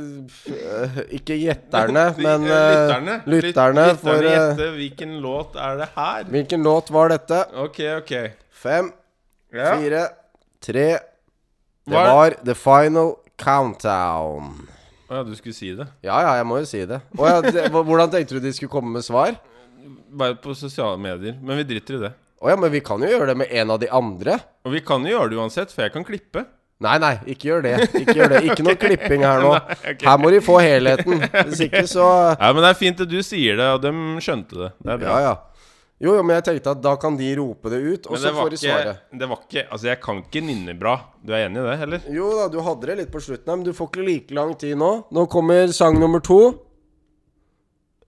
ikke 1.19 1.35
gjetterne, 1.39 2.03
men 2.17 2.45
eh, 2.47 2.69
Lytterne. 2.69 3.15
lytterne 3.33 3.85
for 4.01 4.19
eh, 4.23 4.29
gjette 4.33 4.67
hvilken 4.77 5.17
låt 5.23 5.55
er 5.59 5.77
det 5.83 5.89
her. 5.95 6.23
Hvilken 6.35 6.63
låt 6.65 6.89
var 6.95 7.09
dette? 7.13 7.41
Ok, 7.65 7.79
ok. 7.97 8.13
Fem, 8.51 8.91
Ja. 9.53 9.75
fire, 9.77 10.03
tre 10.61 10.87
Det 11.87 11.95
Hva 11.95 12.01
er- 12.05 12.13
var 12.13 12.35
The 12.45 12.53
Final 12.55 13.15
Countdown. 13.37 14.67
Å 15.09 15.15
ja, 15.17 15.23
du 15.25 15.31
skulle 15.35 15.55
si 15.57 15.71
det. 15.73 15.87
Ja, 16.05 16.19
ja, 16.21 16.35
jeg 16.37 16.45
må 16.45 16.59
jo 16.61 16.65
si 16.69 16.83
det. 16.85 16.99
Å 17.17 17.25
ja, 17.31 17.39
det 17.41 17.63
hvordan 17.73 18.11
tenkte 18.13 18.37
du 18.37 18.39
de 18.43 18.51
skulle 18.53 18.69
komme 18.69 18.91
med 18.93 19.03
svar? 19.05 19.39
Bare 20.11 20.35
på 20.37 20.53
sosiale 20.57 20.99
medier. 21.01 21.37
Men 21.41 21.57
vi 21.57 21.63
driter 21.71 21.95
i 21.97 22.01
det. 22.03 22.11
Å 22.43 22.51
ja, 22.51 22.55
men 22.55 22.71
vi 22.71 22.79
kan 22.85 23.01
jo 23.01 23.07
gjøre 23.09 23.31
det 23.31 23.37
med 23.41 23.49
en 23.51 23.71
av 23.73 23.79
de 23.81 23.89
andre. 23.89 24.37
Og 24.63 24.71
vi 24.75 24.81
kan 24.85 25.03
jo 25.03 25.15
gjøre 25.17 25.31
det 25.33 25.39
uansett, 25.41 25.73
for 25.73 25.81
jeg 25.87 25.93
kan 25.95 26.05
klippe. 26.07 26.45
Nei, 26.79 26.95
nei, 27.03 27.11
ikke 27.33 27.49
gjør 27.49 27.63
det. 27.65 27.73
Ikke 27.99 28.13
gjør 28.15 28.31
det. 28.31 28.39
Ikke 28.47 28.63
noe 28.63 28.77
klipping 28.85 29.23
her 29.27 29.41
nå. 29.43 29.51
Nei, 29.57 29.75
okay. 29.91 30.05
Her 30.07 30.19
må 30.23 30.29
de 30.31 30.39
få 30.43 30.55
helheten. 30.63 31.25
Hvis 31.49 31.65
ikke, 31.65 31.83
så 31.91 32.05
Ja, 32.39 32.53
men 32.55 32.63
det 32.63 32.69
er 32.71 32.77
fint 32.79 33.03
at 33.03 33.11
du 33.11 33.17
sier 33.25 33.59
det, 33.59 33.67
og 33.75 33.81
de 33.83 33.91
skjønte 34.23 34.55
det. 34.61 34.69
Det 34.79 34.93
er 34.95 35.01
bra. 35.01 35.09
Ja, 35.11 35.19
ja. 35.27 35.33
Jo, 35.99 36.13
jo, 36.15 36.21
men 36.23 36.37
jeg 36.37 36.45
tenkte 36.47 36.71
at 36.71 36.79
da 36.79 36.93
kan 36.95 37.17
de 37.19 37.27
rope 37.35 37.67
det 37.73 37.81
ut, 37.83 38.05
og 38.07 38.15
det 38.15 38.21
så 38.23 38.31
får 38.31 38.53
de 38.53 38.55
ikke, 38.55 38.71
svaret. 38.71 39.01
det 39.19 39.27
var 39.27 39.41
ikke 39.43 39.63
Altså, 39.67 39.87
jeg 39.89 39.99
kan 40.05 40.21
ikke 40.23 40.41
nynne 40.47 40.75
bra. 40.79 40.93
Du 41.19 41.33
er 41.35 41.49
enig 41.49 41.59
i 41.59 41.65
det, 41.65 41.73
eller? 41.83 42.05
Jo 42.15 42.29
da, 42.37 42.45
du 42.53 42.61
hadde 42.63 42.87
det 42.87 42.95
litt 43.01 43.11
på 43.11 43.19
slutten, 43.25 43.51
her, 43.51 43.59
men 43.59 43.65
du 43.67 43.73
får 43.75 43.89
ikke 43.91 44.05
like 44.07 44.37
lang 44.39 44.53
tid 44.61 44.79
nå. 44.79 44.91
Nå 45.11 45.25
kommer 45.33 45.67
sang 45.75 45.99
nummer 45.99 46.23
to. 46.23 46.39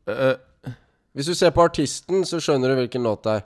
Uh, 0.07 0.37
Hvis 1.11 1.27
du 1.27 1.35
ser 1.35 1.51
på 1.51 1.67
artisten, 1.67 2.23
så 2.23 2.39
skjønner 2.39 2.71
du 2.71 2.79
hvilken 2.79 3.03
låt 3.03 3.27
det 3.27 3.35
er. 3.41 3.43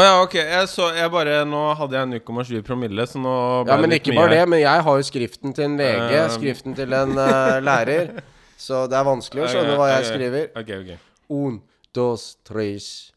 Ja, 0.00 0.12
ok. 0.22 0.34
Jeg 0.40 0.68
så 0.72 0.88
Jeg 0.96 1.10
bare 1.12 1.42
Nå 1.44 1.62
hadde 1.76 1.98
jeg 1.98 2.22
0,7 2.24 2.62
promille, 2.64 3.06
så 3.06 3.20
nå 3.20 3.34
ble 3.66 3.74
Ja, 3.74 3.76
men 3.76 3.90
det 3.90 3.98
litt 3.98 4.06
ikke 4.06 4.14
mye 4.16 4.22
bare 4.22 4.38
det, 4.38 4.48
men 4.48 4.62
jeg 4.62 4.84
har 4.86 5.00
jo 5.00 5.08
skriften 5.08 5.52
til 5.52 5.64
en 5.66 5.76
VG, 5.80 6.12
uh, 6.16 6.30
skriften 6.32 6.76
til 6.78 6.96
en 6.96 7.12
uh, 7.18 7.58
lærer. 7.60 8.14
Så 8.62 8.86
det 8.86 8.94
er 8.94 9.02
vanskelig 9.02 9.42
å 9.42 9.46
skjønne 9.50 9.74
hva 9.74 9.88
jeg 9.90 10.04
skriver. 10.06 10.44
Ok, 10.54 10.68
ok. 10.78 10.90
Un, 11.34 11.56
dos, 11.96 12.26
tres. 12.46 13.10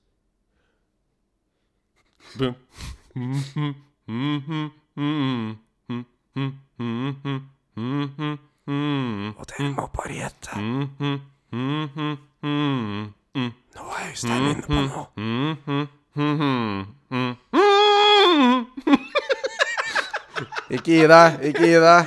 Boom. 2.39 2.55
Og 9.37 9.45
dere 9.51 9.69
må 9.75 9.85
bare 9.93 10.17
gjette. 10.17 10.57
Nå 13.75 13.85
er 13.85 14.09
Øystein 14.09 14.49
inne 14.49 14.65
på 14.65 14.81
noe. 14.81 15.85
Ikke 20.75 20.91
gi 20.91 21.07
deg, 21.11 21.35
ikke 21.49 21.67
gi 21.67 21.79
deg. 21.83 22.03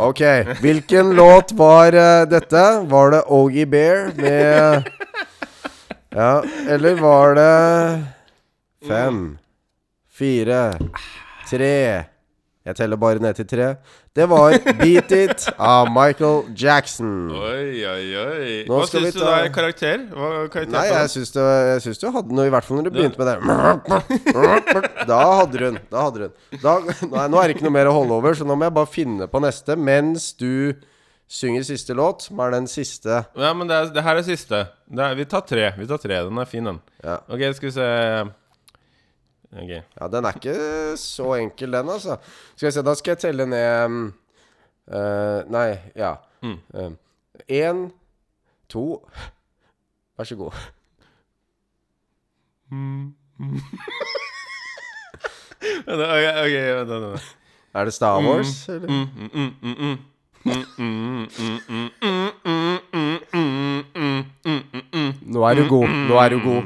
Ok, 0.00 0.22
hvilken 0.62 1.12
låt 1.18 1.52
var 1.58 1.92
eh, 1.92 2.24
dette? 2.30 2.64
Var 2.88 3.10
det 3.14 3.22
Ogie 3.28 3.66
Bear 3.66 4.10
med 4.16 4.88
Ja, 6.16 6.42
eller 6.68 6.94
var 7.00 7.34
det 7.36 8.04
Fem, 8.88 9.38
fire, 10.08 10.78
tre 11.50 12.04
Jeg 12.68 12.76
teller 12.76 12.98
bare 13.00 13.22
ned 13.24 13.36
til 13.38 13.46
tre. 13.48 13.66
Det 14.18 14.26
var 14.28 14.52
Beat 14.76 15.12
It 15.16 15.46
av 15.56 15.88
Michael 15.94 16.50
Jackson. 16.58 17.12
Oi, 17.32 17.80
oi, 17.88 18.02
oi. 18.20 18.48
Nå 18.68 18.80
Hva 18.82 18.88
syns 18.90 19.14
du 19.14 19.20
ta- 19.22 19.30
det 19.30 19.46
er 19.46 19.54
karakter? 19.54 20.02
Hva 20.12 20.28
er 20.42 20.50
karakter 20.52 20.74
Nei, 20.74 20.82
jeg 20.90 21.12
syns, 21.14 21.32
du, 21.32 21.40
jeg 21.40 21.80
syns 21.86 22.02
du 22.02 22.06
hadde 22.12 22.36
noe, 22.36 22.44
i 22.50 22.52
hvert 22.52 22.66
fall 22.68 22.80
når 22.82 22.90
du 22.90 22.92
begynte 22.98 23.22
med 23.22 23.30
det. 23.30 23.38
Da 25.08 25.18
hadde 25.40 25.64
hun. 25.64 25.78
Da 25.88 26.02
hadde 26.08 26.26
hun. 26.28 26.36
Da, 26.60 26.76
nei, 27.08 27.24
nå 27.32 27.40
er 27.40 27.48
det 27.48 27.56
ikke 27.56 27.66
noe 27.68 27.76
mer 27.78 27.88
å 27.88 27.94
holde 27.96 28.18
over, 28.20 28.36
så 28.36 28.44
nå 28.48 28.56
må 28.58 28.68
jeg 28.68 28.76
bare 28.76 28.90
finne 28.92 29.28
på 29.32 29.40
neste 29.42 29.76
mens 29.80 30.28
du 30.36 30.74
synger 31.28 31.64
siste 31.68 31.96
låt, 31.96 32.24
som 32.28 32.40
er 32.44 32.52
den 32.56 32.68
siste. 32.68 33.22
Ja, 33.36 33.54
men 33.56 33.68
det, 33.68 33.76
er, 33.80 33.90
det 33.96 34.04
her 34.04 34.20
er 34.20 34.24
siste. 34.28 34.62
Det 34.88 35.04
er, 35.04 35.16
vi 35.18 35.26
tar 35.28 35.42
tre. 35.48 35.70
Vi 35.76 35.88
tar 35.88 36.00
tre. 36.04 36.20
Den 36.28 36.40
er 36.40 36.48
fin, 36.48 36.68
den. 36.68 36.78
Ja. 37.04 37.18
Ok, 37.28 37.42
skal 37.56 37.68
vi 37.70 37.74
se 37.76 37.88
Ok. 39.52 39.70
Ja, 40.00 40.08
den 40.12 40.24
er 40.24 40.32
ikke 40.36 40.96
så 40.96 41.34
enkel, 41.34 41.72
den, 41.72 41.88
altså. 41.90 42.16
Skal 42.56 42.66
vi 42.66 42.72
se, 42.72 42.82
da 42.82 42.94
skal 42.94 43.10
jeg 43.10 43.18
telle 43.18 43.46
ned 43.46 43.84
um, 43.84 44.14
uh, 44.92 45.40
Nei, 45.50 45.78
ja. 45.96 46.14
Én, 47.48 47.88
to 48.68 48.84
Vær 50.18 50.24
så 50.24 50.36
god. 50.36 50.52
Mm. 52.70 53.14
okay, 55.86 56.44
okay, 56.44 56.74
vent, 56.74 56.90
vent, 56.90 57.02
vent. 57.12 57.36
Er 57.74 57.84
det 57.84 57.94
Star 57.94 58.20
Wars, 58.20 58.68
eller? 58.68 58.88
Nå 65.28 65.42
er 65.44 65.58
du 65.58 65.66
god. 65.68 65.88
Nå 66.08 66.16
er 66.22 66.32
du 66.32 66.38
god. 66.40 66.64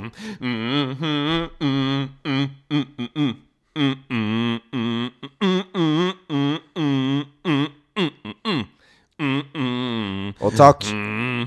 Og 10.42 10.54
takk. 10.58 10.86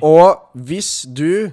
Og 0.03 0.59
hvis 0.68 1.05
du 1.07 1.51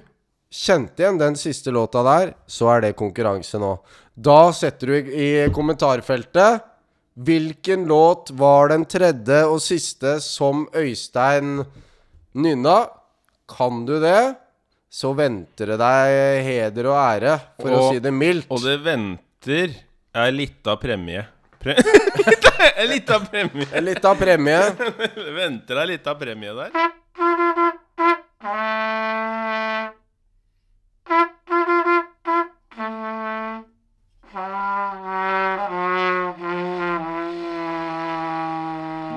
kjente 0.53 1.01
igjen 1.01 1.17
den 1.21 1.39
siste 1.39 1.71
låta 1.73 2.03
der, 2.05 2.35
så 2.45 2.69
er 2.75 2.83
det 2.85 2.97
konkurranse 2.99 3.61
nå. 3.61 3.77
Da 4.13 4.51
setter 4.53 4.91
du 4.91 5.15
i 5.15 5.31
kommentarfeltet 5.55 6.69
Hvilken 7.13 7.85
låt 7.85 8.31
var 8.33 8.71
den 8.71 8.87
tredje 8.89 9.43
og 9.45 9.59
siste 9.61 10.15
som 10.17 10.63
Øystein 10.73 11.59
nynna? 12.33 12.87
Kan 13.45 13.85
du 13.85 13.99
det? 14.01 14.33
Så 14.93 15.09
venter 15.17 15.71
det 15.73 15.79
deg 15.81 16.45
heder 16.45 16.87
og 16.91 16.97
ære, 17.01 17.37
for 17.57 17.73
å 17.73 17.85
si 17.89 18.01
det 18.03 18.11
mildt. 18.13 18.45
Og 18.53 18.61
det 18.61 18.75
venter 18.85 19.71
ei 20.21 20.33
lita 20.35 20.75
premie. 20.77 21.23
Pre 21.57 21.73
en 22.83 22.89
lita 22.91 23.17
premie. 23.23 23.65
En 23.73 23.87
lita 23.87 24.11
premie. 24.19 24.59
Venter 25.39 25.79
ei 25.81 25.87
lita 25.95 26.13
premie 26.19 26.53
der. 26.59 26.75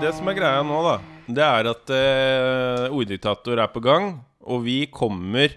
Det 0.01 0.14
som 0.16 0.33
er 0.33 0.39
greia 0.41 0.64
nå, 0.64 0.81
da, 0.87 0.97
det 1.29 1.47
er 1.51 1.70
at 1.74 1.95
eh, 2.01 2.89
Orddiktator 2.97 3.61
er 3.61 3.72
på 3.77 3.85
gang, 3.85 4.12
og 4.47 4.64
vi 4.64 4.81
kommer 4.89 5.53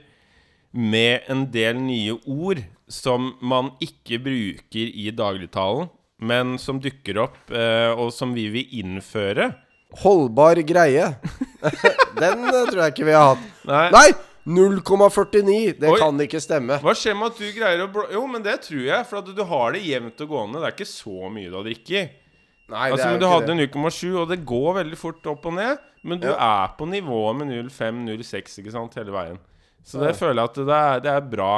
med 0.73 1.25
en 1.31 1.45
del 1.51 1.79
nye 1.81 2.17
ord 2.29 2.61
som 2.89 3.33
man 3.41 3.71
ikke 3.83 4.19
bruker 4.21 4.91
i 4.93 5.09
dagligtalen, 5.15 5.89
men 6.19 6.57
som 6.59 6.79
dukker 6.83 7.17
opp, 7.23 7.37
eh, 7.51 7.91
og 7.93 8.11
som 8.13 8.33
vi 8.35 8.47
vil 8.53 8.79
innføre. 8.81 9.51
Holdbar 10.03 10.59
greie. 10.67 11.13
Den 12.19 12.43
eh, 12.49 12.65
tror 12.69 12.83
jeg 12.83 12.93
ikke 12.93 13.07
vi 13.07 13.15
har 13.17 13.31
hatt. 13.35 13.45
Nei. 13.69 13.85
Nei! 13.95 14.09
0,49. 14.49 15.75
Det 15.77 15.89
Oi. 15.91 15.97
kan 16.01 16.21
ikke 16.23 16.39
stemme. 16.41 16.79
Hva 16.81 16.93
skjer 16.97 17.13
med 17.17 17.29
at 17.33 17.37
du 17.41 17.49
greier 17.53 17.83
å 17.85 17.89
blå... 17.93 18.05
Jo, 18.13 18.23
men 18.31 18.41
det 18.45 18.55
tror 18.65 18.81
jeg, 18.81 19.05
for 19.09 19.19
at 19.21 19.29
du 19.35 19.43
har 19.45 19.75
det 19.75 19.83
jevnt 19.85 20.23
og 20.25 20.31
gående. 20.31 20.61
Det 20.63 20.69
er 20.71 20.75
ikke 20.77 20.89
så 20.89 21.29
mye 21.33 21.51
du 21.51 21.57
har 21.59 21.67
drikket. 21.67 22.15
Nei, 22.69 22.87
det 22.87 22.95
Altså, 22.95 23.11
men 23.11 23.21
du 23.21 23.27
hadde 23.29 23.55
0,7, 23.59 24.01
og 24.23 24.25
det 24.31 24.39
går 24.49 24.71
veldig 24.79 24.97
fort 24.99 25.29
opp 25.31 25.45
og 25.49 25.55
ned. 25.57 25.85
Men 26.05 26.21
du 26.23 26.27
Ja. 26.29 26.37
er 26.63 26.73
på 26.79 26.87
nivået 26.89 27.37
med 27.41 27.51
0,5-0,6 27.51 28.59
ikke 28.63 28.73
sant, 28.73 28.95
hele 28.97 29.13
veien. 29.13 29.39
Så 29.85 29.99
det 30.03 30.15
føler 30.19 30.41
jeg 30.43 30.49
at 30.51 30.55
det 30.55 30.79
er, 30.79 30.99
det 31.05 31.11
er 31.15 31.21
bra. 31.35 31.51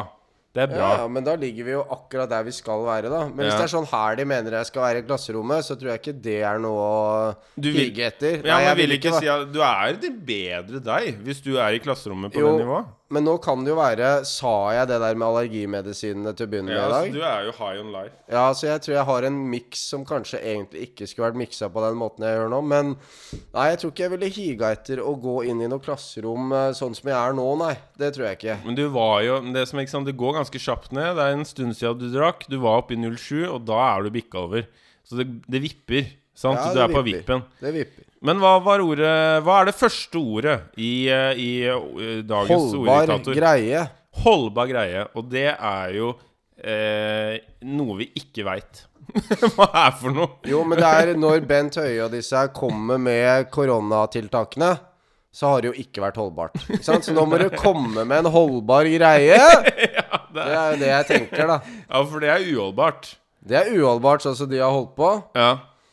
Det 0.52 0.64
er 0.66 0.68
bra. 0.68 0.78
Ja, 0.84 0.96
ja, 1.00 1.08
men 1.08 1.24
da 1.24 1.34
ligger 1.40 1.64
vi 1.64 1.72
jo 1.72 1.82
akkurat 1.96 2.28
der 2.30 2.44
vi 2.44 2.52
skal 2.52 2.82
være, 2.84 3.08
da. 3.10 3.22
Men 3.30 3.46
hvis 3.46 3.54
Ja. 3.54 3.60
det 3.62 3.68
er 3.70 3.72
sånn 3.72 3.88
her 3.88 4.16
de 4.20 4.26
mener 4.28 4.52
jeg 4.52 4.66
skal 4.68 4.82
være 4.84 5.00
i 5.00 5.06
klasserommet, 5.08 5.64
så 5.64 5.78
tror 5.80 5.94
jeg 5.94 6.02
ikke 6.02 6.22
det 6.22 6.42
er 6.44 6.60
noe 6.60 6.82
å 6.84 7.36
hige 7.64 8.04
etter. 8.10 8.42
Ja, 8.44 8.58
Nei, 8.58 8.64
jeg 8.66 8.78
vil 8.82 8.92
ikke 8.98 9.08
ikke 9.14 9.20
si 9.24 9.30
at 9.32 9.52
Du 9.54 9.62
er 9.64 9.94
det 9.94 10.12
bedre 10.28 10.82
deg 10.84 11.22
hvis 11.24 11.40
du 11.42 11.54
er 11.58 11.72
i 11.72 11.80
klasserommet 11.80 12.34
på 12.36 12.44
Jo, 12.44 12.58
det 12.58 12.66
nivået. 12.66 12.86
Men 13.12 13.26
nå 13.28 13.34
kan 13.44 13.66
det 13.66 13.74
jo 13.74 13.76
være 13.76 14.10
Sa 14.28 14.52
jeg 14.72 14.88
det 14.88 14.98
der 15.04 15.18
med 15.20 15.28
allergimedisinene 15.28 16.32
til 16.38 16.48
å 16.48 16.52
begynne 16.54 16.72
Ja, 16.72 16.86
med 16.86 16.88
i 16.88 16.92
dag? 16.92 17.02
altså, 17.02 17.16
du 17.18 17.26
er 17.28 17.46
jo 17.48 17.54
high 17.58 17.82
on 17.82 17.90
life. 17.92 18.14
Ja, 18.32 18.44
så 18.56 18.68
jeg 18.70 18.84
tror 18.86 18.96
jeg 18.96 19.08
har 19.10 19.28
en 19.28 19.40
miks 19.52 19.82
som 19.92 20.06
kanskje 20.08 20.40
egentlig 20.40 20.86
ikke 20.90 21.08
skulle 21.10 21.28
vært 21.30 21.40
miksa 21.42 21.70
på 21.74 21.84
den 21.84 22.00
måten 22.00 22.24
jeg 22.28 22.38
gjør 22.40 22.52
nå. 22.54 22.62
Men 22.72 22.94
nei, 22.96 23.66
jeg 23.74 23.82
tror 23.82 23.92
ikke 23.94 24.06
jeg 24.06 24.14
ville 24.16 24.32
higa 24.38 24.72
etter 24.78 25.02
å 25.04 25.16
gå 25.20 25.36
inn 25.52 25.64
i 25.66 25.70
noe 25.72 25.84
klasserom 25.84 26.54
eh, 26.56 26.70
sånn 26.78 26.96
som 26.98 27.12
jeg 27.12 27.18
er 27.20 27.36
nå, 27.38 27.48
nei. 27.62 27.74
Det 28.00 28.14
tror 28.16 28.30
jeg 28.30 28.40
ikke. 28.40 28.56
Men 28.66 28.80
du 28.80 28.86
var 28.96 29.18
jo 29.28 29.40
Det 29.52 29.66
som 29.70 29.80
er 29.82 29.88
ikke 29.88 29.96
sant, 29.98 30.08
det 30.08 30.18
går 30.24 30.38
ganske 30.40 30.64
kjapt 30.68 30.96
ned. 30.96 31.12
Det 31.20 31.26
er 31.28 31.36
en 31.36 31.46
stund 31.52 31.76
siden 31.78 32.00
du 32.00 32.08
drakk. 32.16 32.48
Du 32.52 32.58
var 32.64 32.82
oppe 32.86 32.96
i 32.96 33.02
07, 33.02 33.44
og 33.52 33.60
da 33.68 33.82
er 33.92 34.08
du 34.08 34.16
bikka 34.16 34.46
over. 34.48 34.66
Så 35.04 35.20
det, 35.20 35.28
det 35.52 35.62
vipper. 35.68 36.08
Sant? 36.38 36.58
Ja, 36.62 36.72
du 36.72 36.80
det 36.80 36.88
vipper. 36.88 36.96
på 36.96 37.06
vippen. 37.10 37.44
Det 37.60 37.76
vipper. 37.76 38.08
Men 38.22 38.38
hva 38.42 38.58
var 38.62 38.84
ordet 38.86 39.14
Hva 39.46 39.62
er 39.62 39.72
det 39.72 39.78
første 39.78 40.20
ordet 40.22 40.58
i, 40.78 41.10
eh, 41.10 41.32
i 41.42 41.50
eh, 41.66 42.20
dagens 42.28 42.52
Holdbar 42.52 43.08
orddiktator? 43.08 43.40
greie. 43.40 43.82
Holdbar 44.22 44.70
greie. 44.70 45.06
Og 45.18 45.26
det 45.32 45.48
er 45.56 45.96
jo 45.98 46.12
eh, 46.62 47.40
noe 47.66 47.98
vi 48.04 48.12
ikke 48.22 48.46
veit. 48.46 48.84
Hva 49.56 49.68
er 49.88 49.96
for 49.98 50.14
noe? 50.16 50.30
Jo, 50.48 50.62
men 50.68 50.80
det 50.80 50.92
er 51.02 51.14
når 51.20 51.42
Bent 51.50 51.80
Høie 51.82 52.06
og 52.06 52.14
disse 52.14 52.38
her 52.38 52.52
kommer 52.56 53.02
med 53.02 53.50
koronatiltakene, 53.52 54.76
så 55.32 55.54
har 55.54 55.64
det 55.64 55.72
jo 55.72 55.82
ikke 55.82 56.04
vært 56.04 56.20
holdbart. 56.20 56.60
Ikke 56.68 56.84
sant? 56.84 57.08
Så 57.08 57.16
nå 57.16 57.24
må 57.28 57.40
du 57.40 57.48
komme 57.56 58.04
med 58.04 58.18
en 58.26 58.32
holdbar 58.34 58.88
greie. 58.92 59.40
Det 60.32 60.44
er 60.48 60.70
jo 60.72 60.78
det 60.80 60.88
jeg 60.88 61.06
tenker, 61.10 61.50
da. 61.50 61.58
Ja, 61.90 62.00
for 62.08 62.24
det 62.24 62.30
er 62.32 62.46
uholdbart. 62.54 63.10
Det 63.44 63.58
er 63.58 63.74
uholdbart 63.76 64.24
sånn 64.24 64.38
som 64.40 64.48
de 64.48 64.62
har 64.64 64.72
holdt 64.72 64.94
på. 64.96 65.10
Ja. 65.36 65.50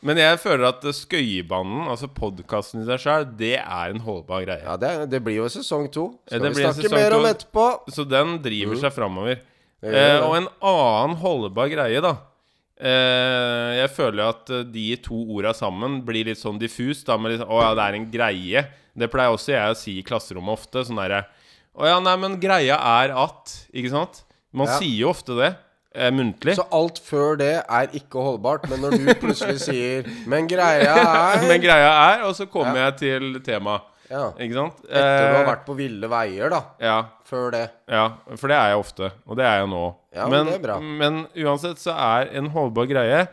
Men 0.07 0.21
jeg 0.21 0.39
føler 0.39 0.69
at 0.69 0.85
Skøyebanen, 0.95 1.89
altså 1.91 2.07
podkasten 2.15 2.85
i 2.85 2.87
seg 2.87 3.01
sjøl, 3.03 3.25
det 3.39 3.57
er 3.59 3.91
en 3.95 4.03
holdbar 4.05 4.45
greie. 4.47 4.63
Ja, 4.63 4.77
det, 4.79 4.93
det 5.11 5.19
blir 5.27 5.41
jo 5.41 5.49
sesong 5.51 5.89
to. 5.91 6.05
Skal 6.29 6.45
ja, 6.47 6.53
vi 6.55 6.63
snakke 6.69 6.93
mer 6.95 7.17
om 7.17 7.27
etterpå. 7.27 7.65
Så 7.91 8.07
den 8.07 8.37
driver 8.45 8.79
seg 8.79 8.95
framover. 8.95 9.41
Eh, 9.83 10.23
og 10.23 10.37
en 10.39 10.47
annen 10.71 11.19
holdbar 11.19 11.71
greie, 11.73 12.03
da. 12.05 12.15
Eh, 12.79 13.73
jeg 13.81 13.91
føler 13.91 14.29
at 14.31 14.51
eh, 14.55 14.63
de 14.71 14.87
to 15.03 15.19
orda 15.35 15.51
sammen 15.57 15.99
blir 16.07 16.29
litt 16.31 16.39
sånn 16.39 16.61
diffust. 16.63 17.09
Da, 17.09 17.19
med 17.19 17.35
litt, 17.35 17.43
å 17.43 17.59
ja, 17.63 17.73
det 17.75 17.87
er 17.89 17.99
en 17.99 18.09
greie. 18.13 18.65
Det 18.99 19.11
pleier 19.11 19.35
også 19.35 19.55
jeg 19.55 19.75
å 19.75 19.79
si 19.79 19.97
i 19.99 20.07
klasserommet 20.07 20.55
ofte. 20.61 20.87
Sånn 20.87 20.99
derre 20.99 21.25
Å 21.79 21.87
ja, 21.87 21.99
nei, 22.03 22.15
men 22.19 22.39
greia 22.43 22.75
er 23.03 23.13
at 23.15 23.53
Ikke 23.71 23.93
sant? 23.93 24.25
Man 24.51 24.67
Ja. 24.67 24.79
sier 24.81 25.05
jo 25.05 25.11
ofte 25.13 25.37
det. 25.39 25.53
Eh, 25.97 26.11
muntlig. 26.12 26.55
Så 26.59 26.66
alt 26.76 26.99
før 27.01 27.39
det 27.41 27.53
er 27.64 27.95
ikke 27.97 28.20
holdbart. 28.22 28.66
Men 28.70 28.82
når 28.84 28.97
du 28.99 29.07
plutselig 29.22 29.61
sier 29.64 30.09
Men 30.28 30.47
greia 30.51 30.93
er 31.01 31.45
men 31.49 31.62
greia 31.64 31.93
er 32.12 32.26
Og 32.28 32.34
så 32.36 32.45
kommer 32.51 32.76
jeg 32.84 32.97
til 33.01 33.39
temaet. 33.47 33.86
ja. 34.11 34.26
Ikke 34.41 34.55
sant? 34.59 34.82
Etter 34.84 35.24
du 35.24 35.34
har 35.39 35.43
Eh, 35.43 35.49
vært 35.53 35.64
på 35.66 35.74
ville 35.78 36.09
veier, 36.12 36.51
da. 36.53 36.61
ja. 36.80 36.99
Før 37.28 37.51
det. 37.53 37.64
Ja, 37.93 38.07
for 38.41 38.49
det 38.49 38.57
er 38.57 38.70
jeg 38.72 38.78
ofte. 38.80 39.11
Og 39.28 39.36
det 39.36 39.45
er 39.45 39.59
jeg 39.61 39.68
nå. 39.68 39.82
Ja, 40.16 40.28
men 40.32 40.47
det 40.49 40.55
er 40.55 40.62
bra. 40.64 40.78
men 40.80 41.26
uansett 41.36 41.76
så 41.82 41.93
er 41.93 42.30
en 42.41 42.47
holdbar 42.55 42.86
greie 42.89 43.26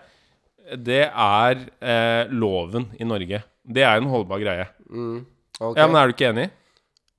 Det 0.83 1.05
er 1.07 1.61
eh, 1.79 2.27
loven 2.33 2.89
i 2.99 3.05
Norge. 3.07 3.39
Det 3.63 3.83
er 3.87 4.01
en 4.01 4.09
holdbar 4.11 4.41
greie. 4.43 4.65
Mm. 4.89 5.21
Okay. 5.61 5.79
Ja, 5.79 5.87
Men 5.87 5.95
er 6.01 6.07
du 6.11 6.13
ikke 6.17 6.27
enig? 6.33 6.49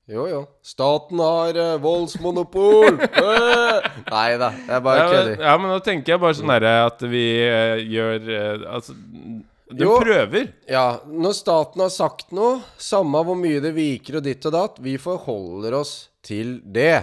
Jo, 0.07 0.27
jo. 0.31 0.41
Staten 0.63 1.19
har 1.19 1.57
uh, 1.59 1.73
voldsmonopol! 1.83 2.99
Eh! 3.27 3.87
Nei 4.07 4.37
da, 4.39 4.53
jeg 4.69 4.83
bare 4.85 5.01
Ja, 5.01 5.07
men, 5.07 5.17
kødder. 5.17 5.41
ja, 5.43 5.55
men 5.59 5.71
nå 5.73 5.79
tenker 5.83 6.13
jeg 6.15 6.21
bare 6.23 6.37
sånn 6.39 6.53
derre 6.53 6.75
at 6.87 7.03
vi 7.11 7.25
uh, 7.43 7.81
gjør 7.83 8.29
uh, 8.31 8.67
Altså 8.77 8.95
De 8.97 9.83
Jo. 9.83 9.97
prøver. 9.99 10.53
Ja, 10.71 10.85
når 11.11 11.35
staten 11.35 11.83
har 11.83 11.91
sagt 11.91 12.31
noe, 12.37 12.61
samme 12.79 13.23
hvor 13.27 13.35
mye 13.41 13.59
det 13.65 13.73
viker 13.75 14.21
og 14.21 14.27
ditt 14.29 14.47
og 14.47 14.55
datt, 14.55 14.79
vi 14.85 14.95
forholder 15.03 15.75
oss 15.81 15.95
til 16.27 16.61
det. 16.63 17.01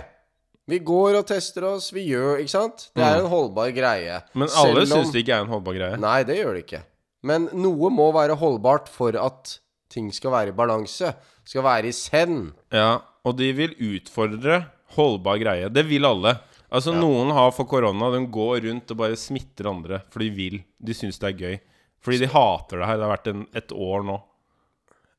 Vi 0.72 0.80
går 0.80 1.18
og 1.20 1.28
tester 1.28 1.66
oss, 1.74 1.90
vi 1.92 2.06
gjør 2.08 2.40
Ikke 2.40 2.54
sant? 2.56 2.86
Det 2.96 3.04
er 3.04 3.20
en 3.20 3.28
holdbar 3.28 3.74
greie. 3.76 4.22
Mm. 4.32 4.46
Men 4.46 4.54
alle 4.64 4.86
om- 4.86 4.94
syns 4.94 5.12
det 5.12 5.26
ikke 5.26 5.36
er 5.36 5.44
en 5.44 5.52
holdbar 5.52 5.76
greie. 5.76 6.00
Nei, 6.00 6.22
det 6.24 6.40
gjør 6.40 6.56
det 6.56 6.64
ikke. 6.64 6.82
Men 7.28 7.50
noe 7.52 7.92
må 7.92 8.08
være 8.16 8.40
holdbart 8.40 8.88
for 8.92 9.16
at 9.20 9.58
ting 9.94 10.10
skal 10.16 10.34
være 10.34 10.54
i 10.54 10.58
balanse. 10.58 11.14
Skal 11.46 11.66
være 11.66 11.92
i 11.92 11.96
send. 11.96 12.54
Ja, 12.74 12.98
og 13.24 13.38
de 13.40 13.52
vil 13.56 13.76
utfordre 13.94 14.64
holdbar 14.98 15.40
greie. 15.42 15.70
Det 15.74 15.86
vil 15.88 16.08
alle. 16.08 16.36
Altså 16.74 16.94
Noen 16.96 17.30
har 17.36 17.52
for 17.54 17.70
korona, 17.70 18.10
de 18.16 18.24
går 18.34 18.64
rundt 18.66 18.92
og 18.96 19.00
bare 19.04 19.20
smitter 19.20 19.70
andre. 19.70 20.02
For 20.10 20.24
de 20.26 20.32
vil. 20.34 20.60
De 20.82 20.96
syns 20.98 21.22
det 21.22 21.30
er 21.30 21.40
gøy. 21.40 21.58
Fordi 22.04 22.24
de 22.24 22.30
hater 22.34 22.82
det 22.82 22.88
her. 22.90 23.00
Det 23.00 23.06
har 23.06 23.14
vært 23.14 23.32
en, 23.32 23.44
et 23.56 23.74
år 23.78 24.06
nå. 24.08 24.20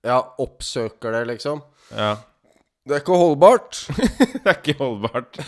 Ja, 0.05 0.21
oppsøker 0.43 1.15
det, 1.17 1.25
liksom. 1.33 1.63
Ja 1.95 2.17
Det 2.85 2.97
er 2.97 3.01
ikke 3.01 3.17
holdbart. 3.17 3.79
Det 4.35 4.43
er 4.51 4.59
ikke 4.59 4.77
holdbart. 4.77 5.39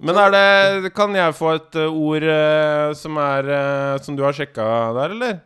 Men 0.00 0.20
er 0.22 0.32
det 0.32 0.94
Kan 0.96 1.16
jeg 1.16 1.36
få 1.36 1.52
et 1.58 1.76
eh, 1.76 1.92
ord 1.92 2.24
uh, 2.24 2.94
som 2.96 3.20
er 3.20 3.50
uh, 3.52 4.00
Som 4.04 4.16
du 4.16 4.24
har 4.24 4.36
sjekka 4.36 4.64
der, 4.96 5.12
eller? 5.16 5.36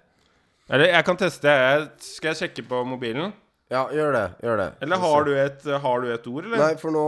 Eller 0.72 0.92
jeg 0.94 1.04
kan 1.04 1.18
teste. 1.20 1.52
Jeg, 1.52 1.88
skal 2.00 2.32
jeg 2.32 2.40
sjekke 2.40 2.66
på 2.68 2.82
mobilen? 2.88 3.32
Ja, 3.72 3.86
gjør 3.92 4.12
det. 4.16 4.26
Gjør 4.44 4.60
det. 4.60 4.68
Eller 4.84 5.00
har 5.04 5.24
du 5.24 5.32
et, 5.36 5.66
har 5.84 6.04
du 6.04 6.12
et 6.12 6.28
ord, 6.28 6.44
eller? 6.48 6.60
Nei, 6.60 6.74
for 6.80 6.92
nå 6.92 7.06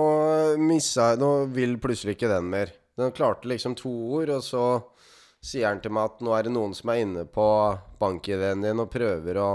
missa 0.60 1.10
jeg 1.12 1.20
Nå 1.20 1.30
vil 1.52 1.76
plutselig 1.80 2.16
ikke 2.16 2.30
den 2.32 2.48
mer. 2.52 2.72
Den 3.00 3.12
klarte 3.16 3.48
liksom 3.50 3.74
to 3.76 3.92
ord, 4.20 4.30
og 4.36 4.44
så 4.44 4.64
sier 5.44 5.68
den 5.72 5.82
til 5.84 5.92
meg 5.92 6.12
at 6.12 6.22
nå 6.24 6.32
er 6.36 6.46
det 6.46 6.54
noen 6.54 6.72
som 6.76 6.92
er 6.92 7.02
inne 7.04 7.24
på 7.28 7.46
bank-ID-en 8.00 8.64
din 8.64 8.80
og 8.80 8.92
prøver 8.92 9.40
å 9.42 9.48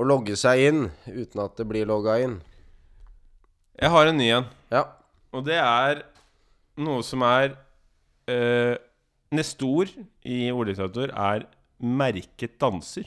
å 0.00 0.06
logge 0.08 0.36
seg 0.38 0.62
inn 0.68 0.86
uten 1.06 1.42
at 1.44 1.58
det 1.58 1.66
blir 1.68 1.88
logga 1.88 2.16
inn. 2.24 2.38
Jeg 3.78 3.92
har 3.92 4.08
en 4.08 4.18
ny 4.18 4.28
en. 4.38 4.48
Ja. 4.72 4.86
Og 5.32 5.44
det 5.46 5.58
er 5.58 6.02
noe 6.82 7.04
som 7.06 7.24
er 7.26 7.54
øh, 8.30 8.76
Neste 9.32 9.64
ord 9.64 9.88
i 10.28 10.50
ordlitteratur 10.52 11.08
er 11.08 11.46
merket 11.82 12.58
danser. 12.60 13.04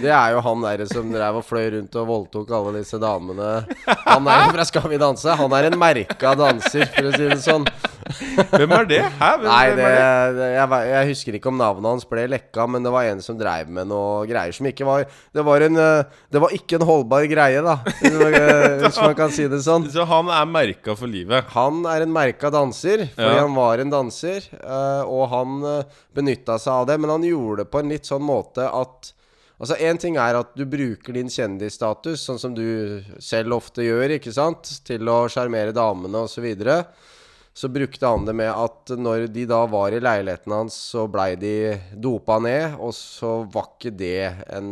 Det 0.00 0.08
er 0.08 0.32
jo 0.32 0.40
han 0.40 0.62
der 0.64 0.84
som 0.88 1.10
drev 1.12 1.38
og 1.42 1.44
fløy 1.44 1.66
rundt 1.74 1.96
og 2.00 2.06
voldtok 2.08 2.52
alle 2.56 2.78
disse 2.80 2.96
damene. 3.00 3.50
Han 4.06 4.28
er 4.30 4.46
jo 4.46 4.52
fra 4.54 4.64
Skal 4.68 4.88
vi 4.88 5.00
danse. 5.00 5.36
Han 5.36 5.52
er 5.56 5.68
en 5.68 5.78
merka 5.80 6.32
danser, 6.38 6.86
for 6.94 7.10
å 7.10 7.12
si 7.16 7.28
det 7.28 7.40
sånn. 7.44 7.66
Hvem 8.58 8.72
er 8.76 8.88
det? 8.90 9.00
Hæ? 9.18 9.30
Hvem, 9.40 9.46
Nei, 9.48 9.66
hvem 9.70 9.78
det, 9.78 9.92
er 10.02 10.34
det? 10.36 10.48
jeg, 10.56 10.88
jeg 10.92 11.08
husker 11.12 11.38
ikke 11.38 11.50
om 11.52 11.60
navnet 11.60 11.88
hans 11.90 12.06
ble 12.08 12.24
lekka, 12.32 12.66
men 12.70 12.84
det 12.86 12.92
var 12.94 13.08
en 13.10 13.22
som 13.24 13.38
dreiv 13.40 13.70
med 13.72 13.88
noe 13.90 14.26
greier 14.30 14.54
som 14.56 14.68
ikke 14.70 14.86
var 14.88 15.06
Det 15.34 15.44
var, 15.46 15.64
en, 15.68 15.78
eh, 15.80 16.18
det 16.32 16.42
var 16.44 16.54
ikke 16.56 16.78
en 16.80 16.86
holdbar 16.88 17.26
greie, 17.30 17.62
da. 17.64 17.78
Hvis 18.02 19.00
man, 19.00 19.10
eh, 19.12 19.16
kan 19.22 19.32
si 19.34 19.48
det 19.52 19.62
sånn. 19.64 19.88
Så 19.92 20.06
han 20.10 20.30
er 20.32 20.48
merka 20.50 20.96
for 20.98 21.10
livet. 21.10 21.48
Han 21.56 21.82
er 21.88 22.04
en 22.06 22.14
merka 22.14 22.50
danser, 22.52 23.06
fordi 23.16 23.32
Ja. 23.32 23.40
han 23.46 23.56
var 23.56 23.82
en 23.82 23.92
danser. 23.92 24.46
eh, 24.60 25.02
og 25.08 25.26
han 25.32 25.58
uh, 25.64 25.98
benytta 26.14 26.58
seg 26.60 26.72
av 26.82 26.86
det, 26.88 26.98
men 27.02 27.10
han 27.12 27.26
gjorde 27.26 27.62
det 27.64 27.70
på 27.72 27.82
en 27.82 27.92
litt 27.92 28.08
sånn 28.08 28.24
måte 28.24 28.68
at 28.68 29.12
Altså, 29.62 29.76
én 29.78 29.94
ting 30.00 30.16
er 30.18 30.34
at 30.34 30.56
du 30.58 30.64
bruker 30.66 31.14
din 31.14 31.28
kjendisstatus, 31.30 32.24
sånn 32.26 32.40
som 32.42 32.54
du 32.56 32.98
selv 33.22 33.54
ofte 33.54 33.84
gjør, 33.86 34.16
ikke 34.16 34.32
sant, 34.34 34.66
til 34.82 35.06
å 35.06 35.28
sjarmere 35.30 35.70
damene 35.76 36.24
osv. 36.24 36.32
Så, 36.34 36.42
videre. 36.42 36.80
Så 37.52 37.68
brukte 37.68 38.08
han 38.08 38.24
det 38.24 38.34
med 38.36 38.48
at 38.48 38.92
når 38.96 39.26
de 39.32 39.44
da 39.48 39.60
var 39.68 39.92
i 39.92 40.00
leiligheten 40.00 40.54
hans, 40.56 40.76
så 40.92 41.04
blei 41.10 41.34
de 41.36 41.54
dopa 41.92 42.38
ned, 42.40 42.78
og 42.80 42.94
så 42.96 43.42
var 43.52 43.74
ikke 43.74 43.92
det 43.96 44.30
en 44.56 44.70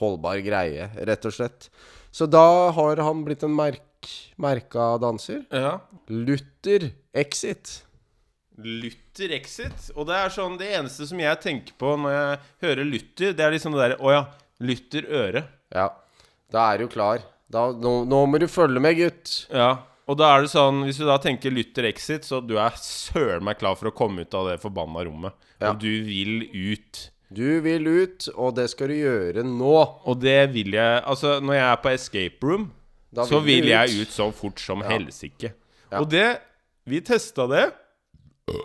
holdbar 0.00 0.42
greie, 0.44 0.90
rett 1.06 1.28
og 1.28 1.36
slett. 1.36 1.68
Så 2.10 2.26
da 2.26 2.72
har 2.74 3.02
han 3.04 3.22
blitt 3.26 3.44
en 3.46 3.54
merk, 3.54 4.10
merka 4.40 4.94
danser. 5.02 5.44
Ja. 5.54 5.78
Luther 6.10 6.90
Exit. 7.16 7.82
Luther 8.56 9.34
Exit. 9.36 9.90
Og 9.94 10.06
det 10.08 10.16
er 10.16 10.32
sånn 10.32 10.54
Det 10.56 10.70
eneste 10.78 11.04
som 11.10 11.18
jeg 11.20 11.40
tenker 11.42 11.74
på 11.76 11.90
når 12.00 12.14
jeg 12.14 12.38
hører 12.64 12.88
Luther, 12.88 13.34
det 13.36 13.44
er 13.44 13.52
liksom 13.52 13.74
det 13.76 13.82
derre 13.82 13.98
Å 14.00 14.14
ja, 14.14 14.22
Luther 14.64 15.08
øre. 15.12 15.42
Ja, 15.74 15.90
da 16.52 16.70
er 16.72 16.80
du 16.80 16.88
klar. 16.88 17.20
Da, 17.52 17.68
nå, 17.70 17.98
nå 18.08 18.22
må 18.26 18.40
du 18.40 18.48
følge 18.50 18.80
med, 18.82 18.96
gutt. 18.98 19.34
Ja. 19.52 19.74
Og 20.06 20.18
da 20.20 20.28
er 20.36 20.44
det 20.44 20.52
sånn 20.52 20.84
Hvis 20.86 21.00
du 21.00 21.06
da 21.08 21.16
tenker 21.22 21.50
lytter 21.54 21.88
Exit, 21.90 22.26
så 22.28 22.40
du 22.44 22.56
er 22.62 22.76
søren 22.78 23.44
meg 23.46 23.58
klar 23.60 23.76
for 23.78 23.90
å 23.90 23.94
komme 23.96 24.22
ut 24.26 24.34
av 24.38 24.52
det 24.52 24.60
forbanna 24.62 25.04
rommet. 25.06 25.36
Ja. 25.58 25.72
Og 25.72 25.80
du 25.82 25.90
vil 26.06 26.44
ut. 26.52 27.06
Du 27.34 27.58
vil 27.64 27.88
ut, 27.90 28.28
og 28.38 28.54
det 28.54 28.68
skal 28.70 28.92
du 28.92 29.00
gjøre 29.00 29.42
nå. 29.46 29.72
Og 30.06 30.20
det 30.22 30.52
vil 30.54 30.76
jeg 30.76 31.00
Altså, 31.02 31.40
når 31.42 31.58
jeg 31.58 31.66
er 31.70 31.80
på 31.82 31.94
escape 31.96 32.46
room, 32.46 32.68
vil 33.16 33.30
så 33.32 33.40
vil 33.42 33.72
jeg 33.72 34.04
ut 34.04 34.14
så 34.14 34.28
fort 34.34 34.62
som 34.62 34.84
helsike. 34.86 35.50
Ja. 35.90 36.00
Og 36.02 36.10
det 36.10 36.28
Vi 36.86 37.00
testa 37.02 37.48
det. 37.50 37.64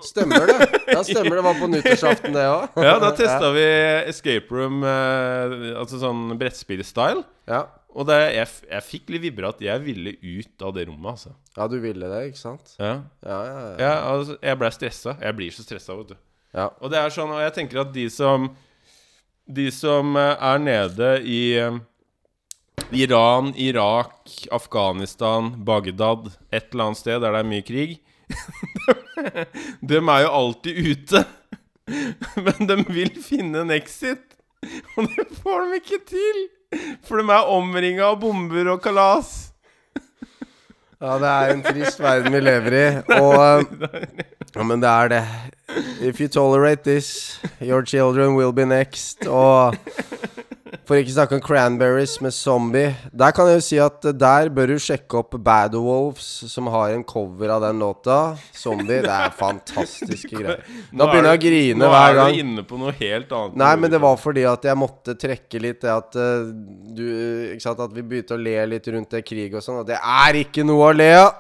Stemmer 0.06 0.46
det? 0.46 0.68
Ja, 0.94 1.00
stemmer 1.02 1.39
det. 1.39 1.42
var 1.42 1.56
på 1.58 1.68
nyttårsaften, 1.72 2.36
det 2.38 2.44
òg. 2.46 2.76
Ja, 2.86 3.00
da 3.02 3.10
testa 3.18 3.50
vi 3.56 3.64
escape 4.12 4.54
room, 4.54 4.84
eh, 4.86 5.72
altså 5.74 5.98
sånn 6.04 6.36
brettspill-style. 6.38 7.24
Ja. 7.50 7.64
Og 7.92 8.08
det, 8.08 8.18
jeg, 8.32 8.48
jeg 8.72 8.84
fikk 8.88 9.10
litt 9.12 9.24
vibber 9.26 9.50
at 9.50 9.62
jeg 9.64 9.82
ville 9.84 10.14
ut 10.22 10.64
av 10.64 10.74
det 10.78 10.86
rommet, 10.88 11.10
altså. 11.12 11.34
ja, 11.58 11.66
du 11.68 11.76
ville 11.84 12.08
det, 12.08 12.22
ikke 12.30 12.39
sant? 12.39 12.74
Ja, 12.80 12.94
Ja, 13.26 13.39
ja, 13.44 13.56
ja. 13.60 13.72
ja 13.82 13.94
altså, 14.14 14.38
Jeg 14.39 14.60
blei 14.62 14.70
stressa. 14.72 15.16
Jeg 15.20 15.36
blir 15.36 15.52
så 15.56 15.66
stressa, 15.66 15.96
vet 16.00 16.14
du. 16.14 16.20
ja. 16.56 16.70
Og 16.80 16.92
det 16.94 17.02
er 17.02 17.12
sånn, 17.12 17.34
og 17.36 17.42
jeg 17.44 17.56
tenker 17.58 17.82
at 17.84 17.92
de 17.96 18.06
som 18.12 18.50
De 19.52 19.66
som 19.76 20.16
eh, 20.16 20.38
er 20.52 20.62
nede 20.64 21.10
i 21.28 21.42
eh, 21.60 21.80
Iran, 22.96 23.52
Irak, 23.60 24.30
Afghanistan, 24.52 25.52
Bagdad 25.68 26.30
Et 26.52 26.72
eller 26.72 26.86
annet 26.92 27.00
sted 27.02 27.20
der 27.24 27.36
det 27.36 27.42
er 27.44 27.50
mye 27.52 27.66
krig 27.68 27.98
Dem 29.92 30.10
er 30.10 30.24
jo 30.26 30.32
alltid 30.39 30.80
ute 30.94 31.24
Men 32.46 32.70
de 32.70 32.80
vil 32.88 33.12
finne 33.24 33.66
en 33.66 33.76
exit 33.76 34.38
Og 34.96 35.08
det 35.12 35.28
får 35.42 35.68
de 35.68 35.80
ikke 35.82 36.02
til 36.14 36.42
For 37.07 37.19
de 37.19 37.26
er 37.28 37.49
omringa 37.51 38.11
av 38.13 38.19
bomber 38.22 38.69
og 38.72 38.84
kalas 38.84 39.32
Ja, 41.01 41.15
det 41.17 41.30
er 41.32 41.51
en 41.55 41.63
trist 41.65 41.97
verden 41.99 42.36
vi 42.36 42.39
lever 42.43 42.76
i. 42.78 42.86
Og 43.17 43.65
Ja, 44.55 44.63
men 44.67 44.82
det 44.84 44.89
er 44.89 45.07
det. 45.07 45.22
If 46.01 46.19
you 46.19 46.28
tolerate 46.28 46.84
this, 46.84 47.39
your 47.61 47.86
children 47.86 48.36
will 48.36 48.51
be 48.51 48.65
next. 48.65 49.26
Og 49.28 49.76
for 50.88 50.99
ikke 50.99 51.13
snakke 51.13 51.38
om 51.38 51.41
Cranberries 51.43 52.13
med 52.24 52.34
Zombie. 52.36 52.93
Der 53.11 53.34
kan 53.36 53.49
jeg 53.49 53.59
jo 53.59 53.65
si 53.65 53.80
at 53.82 54.05
eh, 54.07 54.15
der 54.15 54.51
bør 54.53 54.72
du 54.74 54.78
sjekke 54.82 55.19
opp 55.22 55.36
Bad 55.43 55.76
Wolves, 55.76 56.30
som 56.51 56.69
har 56.72 56.95
en 56.95 57.03
cover 57.07 57.53
av 57.55 57.65
den 57.65 57.82
låta. 57.84 58.19
Zombie. 58.55 59.01
Det 59.03 59.11
er 59.11 59.36
fantastiske 59.36 60.32
greier. 60.39 60.63
Nå 60.91 61.09
begynner 61.11 61.36
jeg 61.36 61.41
å 61.41 61.43
grine 61.45 61.91
hver 61.91 62.17
gang. 62.17 62.24
Nå 62.24 62.26
er 62.26 62.39
du 62.39 62.43
inne 62.45 62.65
på 62.67 62.82
noe 62.82 62.95
helt 62.97 63.36
annet 63.38 63.61
Nei, 63.61 63.72
men 63.84 63.93
det 63.93 64.01
var 64.03 64.17
fordi 64.22 64.47
at 64.47 64.67
jeg 64.72 64.80
måtte 64.80 65.17
trekke 65.19 65.63
litt 65.63 65.84
det 65.84 65.93
at 65.93 66.19
eh, 66.19 66.49
du 66.95 67.05
Ikke 67.51 67.63
sant, 67.63 67.84
at 67.84 67.95
vi 67.95 68.03
begynte 68.05 68.38
å 68.38 68.41
le 68.41 68.57
litt 68.74 68.91
rundt 68.93 69.15
det 69.15 69.24
krig 69.28 69.55
og 69.55 69.63
sånn, 69.65 69.82
og 69.84 69.88
det 69.89 69.99
er 69.99 70.43
ikke 70.45 70.65
noe 70.67 70.91
å 70.91 70.95
le 70.95 71.13
av! 71.19 71.32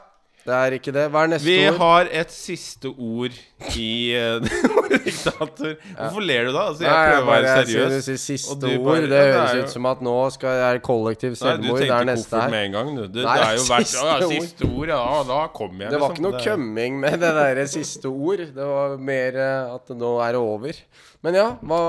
Det 0.41 0.53
er 0.57 0.73
ikke 0.73 0.91
det. 0.95 1.03
Hva 1.13 1.21
er 1.27 1.29
neste 1.35 1.45
Vi 1.45 1.55
ord? 1.69 1.75
har 1.77 2.07
et 2.17 2.31
siste 2.33 2.89
ord 2.89 3.35
i 3.77 3.89
uh, 4.17 4.47
Diktator. 4.89 5.75
Hvorfor 5.93 6.23
ler 6.25 6.47
du 6.47 6.51
da? 6.55 6.63
Altså, 6.71 6.81
jeg 6.87 6.91
Nei, 6.91 7.11
prøver 7.11 7.21
å 7.21 7.29
være 7.29 7.51
seriøs. 7.67 7.91
Jeg 7.93 8.05
sier 8.07 8.21
siste 8.23 8.55
du 8.63 8.67
ord. 8.71 8.85
bare- 8.87 9.09
det 9.11 9.19
høres 9.21 9.53
jo- 9.53 9.61
ut 9.67 9.75
som 9.75 9.85
at 9.91 10.01
nå 10.07 10.15
skal 10.33 10.57
jeg 10.57 10.75
er 10.75 10.81
kollektiv 10.87 11.29
Nei, 11.29 11.35
du 11.35 11.41
selvmord. 11.43 11.77
Det 11.83 11.89
er 11.89 11.93
tenkte 11.93 12.15
koffert 12.23 12.55
med 12.55 12.65
en 12.65 12.71
gang, 12.77 12.89
du. 12.97 13.03
Det, 13.07 13.25
Nei, 13.27 13.35
det 13.37 13.45
er 13.45 13.53
jo 13.59 13.65
siste 13.67 14.01
ja, 14.01 14.29
siste 14.31 14.71
ord. 14.71 14.87
Ja, 14.95 15.03
da 15.29 15.39
kommer 15.59 15.85
jeg. 15.85 15.91
Det 15.93 15.99
var 16.01 16.09
liksom. 16.09 16.25
ikke 16.25 16.25
noe 16.31 16.43
kømming 16.47 16.99
med 17.05 17.19
det 17.21 17.31
der 17.37 17.61
siste 17.75 18.09
ord. 18.09 18.41
Det 18.57 18.69
var 18.73 18.97
mer 19.11 19.37
uh, 19.37 19.75
at 19.77 19.93
nå 20.01 20.15
er 20.25 20.31
det 20.39 20.41
over. 20.41 20.81
Men 21.21 21.37
ja, 21.37 21.47
hva, 21.61 21.81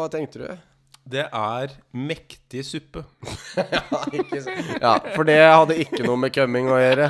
hva 0.00 0.08
tenkte 0.16 0.40
du? 0.46 0.48
Det 1.08 1.24
er 1.28 1.76
mektig 1.92 2.64
suppe. 2.68 3.04
Ja, 3.58 3.80
ja, 4.80 4.90
for 5.16 5.24
det 5.26 5.36
hadde 5.40 5.74
ikke 5.82 6.04
noe 6.06 6.16
med 6.20 6.32
kømming 6.36 6.68
å 6.70 6.76
gjøre. 6.78 7.08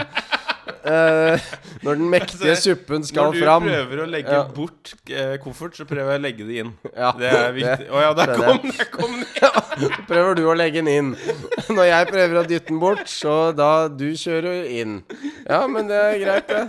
Eh, 0.68 1.46
når 1.82 1.98
den 2.00 2.08
mektige 2.12 2.54
suppen 2.66 3.04
skal 3.06 3.32
fram. 3.36 3.64
Når 3.66 3.68
du 3.68 3.74
prøver 3.74 4.02
å 4.02 4.06
legge 4.10 4.34
Ja. 4.34 4.42
bort 4.54 4.92
eh, 5.10 5.34
koffert, 5.42 5.76
så 5.78 5.86
prøver 5.88 6.14
jeg 6.14 6.20
å 6.20 6.24
legge 6.24 6.46
det 6.48 6.58
inn. 6.62 6.72
Ja, 6.92 7.12
Det 7.18 7.30
er 7.32 7.52
viktig. 7.56 7.88
Å 7.90 8.02
ja, 8.04 8.12
der 8.18 8.34
kom, 8.36 8.60
der 8.68 8.90
kom 8.92 9.16
den! 9.18 9.96
prøver 10.10 10.38
du 10.38 10.42
å 10.50 10.56
legge 10.58 10.82
den 10.82 10.90
inn. 10.92 11.10
Når 11.76 11.90
jeg 11.90 12.08
prøver 12.12 12.40
å 12.40 12.44
dytte 12.48 12.72
den 12.72 12.80
bort, 12.82 13.04
så 13.10 13.36
da 13.56 13.70
du 13.88 14.08
kjører 14.18 14.68
inn. 14.80 15.00
Ja, 15.48 15.62
men 15.70 15.88
det 15.90 15.98
er 15.98 16.18
greit, 16.22 16.48
det. 16.50 16.64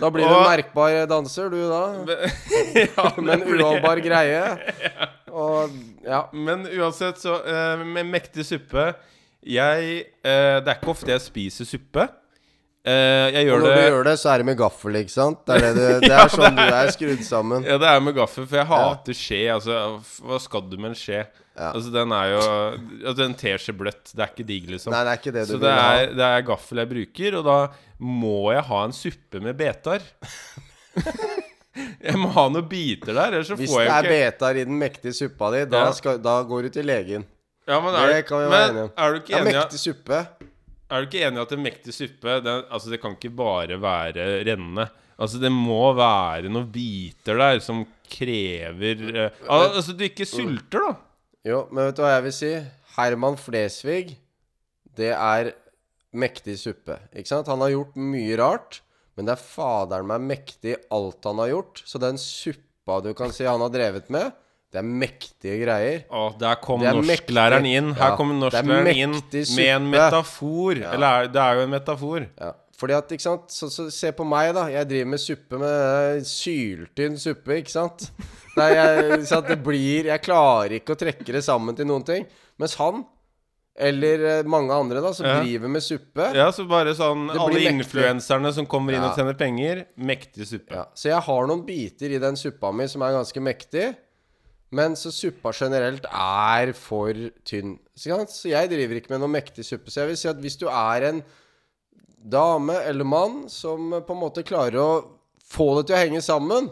Da 0.00 0.10
blir 0.12 0.28
du 0.28 0.34
en 0.36 0.46
merkbar 0.48 1.02
danser, 1.10 1.50
du 1.52 1.60
da. 1.70 1.82
ja, 2.76 3.08
Med 3.18 3.34
en 3.38 3.46
det 3.46 3.58
uholdbar 3.58 4.02
greie. 4.04 4.42
Og 5.32 5.72
ja. 6.04 6.26
Men 6.32 6.66
uansett, 6.68 7.20
så 7.22 7.38
uh, 7.40 7.80
Med 7.88 8.04
mektig 8.04 8.44
suppe 8.44 8.90
Jeg 9.40 10.02
uh, 10.26 10.58
Det 10.60 10.68
er 10.68 10.76
ikke 10.76 10.90
ofte 10.92 11.08
jeg 11.14 11.24
spiser 11.24 11.68
suppe. 11.68 12.04
Eh, 12.82 13.28
jeg 13.30 13.46
Og 13.54 13.60
når 13.62 13.68
det 13.68 13.74
du 13.78 13.92
gjør 13.94 14.04
det, 14.08 14.12
så 14.18 14.30
er 14.32 14.38
det 14.42 14.46
med 14.48 14.56
gaffel, 14.58 14.96
ikke 14.98 15.12
sant? 15.14 15.44
Det 15.46 15.54
er, 15.54 15.60
det, 15.76 15.84
du- 16.02 16.06
det 16.08 16.16
er 16.18 16.32
sånn 16.32 16.56
du 16.58 16.62
er 16.64 16.88
skrudd 16.90 17.20
sammen. 17.22 17.62
Ja, 17.70 17.76
det 17.78 17.86
er 17.92 18.00
med 18.02 18.16
gaffel, 18.16 18.46
for 18.50 18.58
jeg 18.58 18.66
hater 18.72 19.14
skje. 19.14 19.38
Altså, 19.54 19.76
hva 20.26 20.40
skal 20.42 20.64
du 20.66 20.74
med 20.82 20.90
en 20.90 20.98
skje? 20.98 21.20
Ja. 21.52 21.68
Altså, 21.76 21.92
den 21.94 22.10
er 22.16 22.30
jo 22.32 22.40
altså, 22.40 23.16
Den 23.22 23.34
ter 23.38 23.58
seg 23.62 23.76
bløtt. 23.78 24.10
Det 24.10 24.18
er 24.24 24.32
ikke 24.32 24.46
digg, 24.48 24.66
liksom. 24.72 24.90
Nei, 24.96 25.02
det 25.06 25.12
er 25.12 25.20
ikke 25.20 25.34
det 25.36 25.44
du 25.46 25.52
Så 25.52 25.58
vil 25.60 25.66
det 25.68 25.76
ha. 25.78 25.88
er, 26.00 26.14
det 26.18 26.28
er 26.32 26.46
gaffel 26.48 26.80
jeg 26.82 26.90
bruker, 26.96 27.36
og 27.38 27.44
da 27.46 27.58
må 28.02 28.34
jeg 28.56 28.64
ha 28.72 28.80
en 28.88 28.96
suppe 28.98 29.42
med 29.44 29.58
betar. 29.60 30.02
jeg 32.02 32.18
må 32.20 32.28
ha 32.34 32.46
noen 32.52 32.66
biter 32.68 33.14
der, 33.14 33.30
ellers 33.36 33.48
så 33.52 33.56
Hvis 33.60 33.70
får 33.72 33.84
det 33.86 33.92
er 34.00 34.08
betar 34.10 34.58
i 34.60 34.64
den 34.68 34.78
mektige 34.80 35.14
suppa 35.16 35.52
di, 35.54 35.62
da, 35.70 35.84
Ja. 35.86 35.92
skal, 35.96 36.18
da 36.24 36.40
går 36.50 36.66
du 36.66 36.68
til 36.80 36.88
legen. 36.88 37.24
ja, 37.68 37.78
men 37.80 37.94
Det 37.94 38.02
er, 38.16 38.22
kan 38.26 38.42
vi 38.42 38.48
være 38.50 38.66
men, 38.72 38.74
enige 38.74 38.82
om. 38.88 38.90
er 38.98 39.12
du 39.14 39.20
ikke 39.22 39.38
enig 39.38 39.52
Ja, 39.54 39.60
mektig 39.62 39.78
suppe. 39.86 40.26
Er 40.92 41.00
du 41.00 41.08
ikke 41.08 41.22
enig 41.24 41.40
i 41.40 41.44
at 41.46 41.54
en 41.56 41.64
mektig 41.64 41.94
suppe 41.96 42.34
det, 42.44 42.56
Altså 42.68 42.92
det 42.92 43.00
kan 43.00 43.16
ikke 43.16 43.32
bare 43.32 43.78
være 43.80 44.26
rennende. 44.44 44.90
Altså 45.16 45.40
Det 45.40 45.52
må 45.54 45.92
være 45.96 46.50
noen 46.52 46.68
biter 46.72 47.38
der 47.40 47.62
som 47.64 47.84
krever 48.12 49.00
uh, 49.08 49.40
al 49.48 49.68
Altså 49.70 49.94
du 49.96 50.04
ikke 50.04 50.28
sulter, 50.28 50.84
da. 50.84 50.92
Jo, 51.48 51.64
men 51.72 51.88
vet 51.88 51.98
du 51.98 52.04
hva 52.04 52.12
jeg 52.14 52.26
vil 52.28 52.36
si? 52.36 52.52
Herman 52.92 53.38
Flesvig, 53.40 54.16
det 54.98 55.10
er 55.16 55.54
mektig 56.12 56.58
suppe. 56.60 56.98
Ikke 57.16 57.30
sant? 57.30 57.48
Han 57.50 57.64
har 57.64 57.72
gjort 57.72 57.96
mye 57.98 58.36
rart, 58.38 58.82
men 59.16 59.26
det 59.26 59.34
er 59.34 59.42
faderen 59.42 60.10
meg 60.10 60.26
mektig 60.28 60.76
alt 60.92 61.24
han 61.26 61.40
har 61.42 61.50
gjort. 61.54 61.82
Så 61.88 61.98
den 62.02 62.20
suppa 62.20 63.00
du 63.02 63.10
kan 63.16 63.32
si 63.34 63.48
han 63.48 63.64
har 63.64 63.72
drevet 63.74 64.12
med, 64.12 64.30
det 64.72 64.80
er 64.80 64.86
mektige 64.88 65.58
greier. 65.66 66.02
Å, 66.08 66.22
der 66.40 66.54
kom 66.64 66.80
er 66.82 66.94
norsklæreren 66.96 67.66
inn. 67.68 67.90
Her 67.98 68.10
Ja, 68.10 68.16
kom 68.16 68.30
er 68.32 68.38
norsklæreren 68.40 68.88
inn 68.96 69.12
med 69.20 69.68
en 69.68 69.90
metafor. 69.92 70.80
metafor. 70.80 70.82
Eller 70.94 71.06
er, 71.26 71.28
det 71.34 71.42
er 71.44 71.54
jo 71.58 71.64
en 71.66 71.74
metafor. 71.76 72.26
Ja. 72.40 72.52
Fordi 72.82 72.94
at, 72.96 73.12
ikke 73.14 73.22
sant 73.22 73.52
så, 73.54 73.68
så 73.70 73.84
Se 73.94 74.10
på 74.16 74.24
meg, 74.26 74.54
da. 74.56 74.64
Jeg 74.72 74.88
driver 74.90 75.10
med 75.12 75.20
suppe 75.22 75.58
med 75.60 76.24
syltynn 76.26 77.18
suppe, 77.20 77.60
ikke 77.60 77.70
sant? 77.70 78.08
Nei, 78.56 78.70
jeg, 78.74 79.20
sant? 79.28 79.46
det 79.52 79.58
blir 79.64 80.08
Jeg 80.10 80.22
klarer 80.24 80.74
ikke 80.80 80.96
å 80.96 80.98
trekke 80.98 81.36
det 81.36 81.44
sammen 81.46 81.76
til 81.78 81.86
noen 81.92 82.02
ting. 82.08 82.26
Mens 82.60 82.74
han, 82.80 83.04
eller 83.78 84.24
eh, 84.28 84.42
mange 84.50 84.74
andre, 84.74 85.00
da, 85.04 85.12
som 85.16 85.24
Ja. 85.28 85.38
driver 85.40 85.70
med 85.72 85.80
suppe 85.84 86.26
Ja, 86.36 86.50
så 86.52 86.66
bare 86.68 86.92
sånn 86.98 87.30
Alle 87.32 87.62
influenserne 87.70 88.50
som 88.52 88.66
kommer 88.68 88.92
inn 88.96 89.00
Ja. 89.04 89.10
og 89.12 89.16
tjener 89.20 89.36
penger. 89.38 89.84
Mektig 89.96 90.48
suppe. 90.50 90.74
ja. 90.74 90.84
Så 90.96 91.08
jeg 91.12 91.20
har 91.28 91.46
noen 91.46 91.62
biter 91.68 92.10
i 92.12 92.18
den 92.18 92.36
suppa 92.36 92.72
mi 92.74 92.88
som 92.88 93.02
er 93.06 93.14
ganske 93.20 93.40
mektig. 93.40 93.92
Men 94.72 94.94
så 94.96 95.12
suppa 95.12 95.52
generelt 95.52 96.06
er 96.08 96.72
for 96.76 97.12
tynn. 97.44 97.74
Så 97.94 98.48
jeg 98.48 98.70
driver 98.72 98.98
ikke 98.98 99.12
med 99.12 99.20
noe 99.20 99.32
mektig 99.34 99.66
suppe. 99.68 99.92
Så 99.92 100.00
jeg 100.02 100.12
vil 100.12 100.20
si 100.20 100.30
at 100.30 100.40
hvis 100.40 100.56
du 100.60 100.64
er 100.72 101.08
en 101.10 101.22
dame 102.22 102.78
eller 102.86 103.04
mann 103.04 103.42
som 103.52 103.90
på 104.00 104.14
en 104.14 104.22
måte 104.22 104.44
klarer 104.46 104.78
å 104.80 104.92
få 105.52 105.74
det 105.78 105.90
til 105.90 105.96
å 105.98 106.00
henge 106.00 106.22
sammen, 106.24 106.70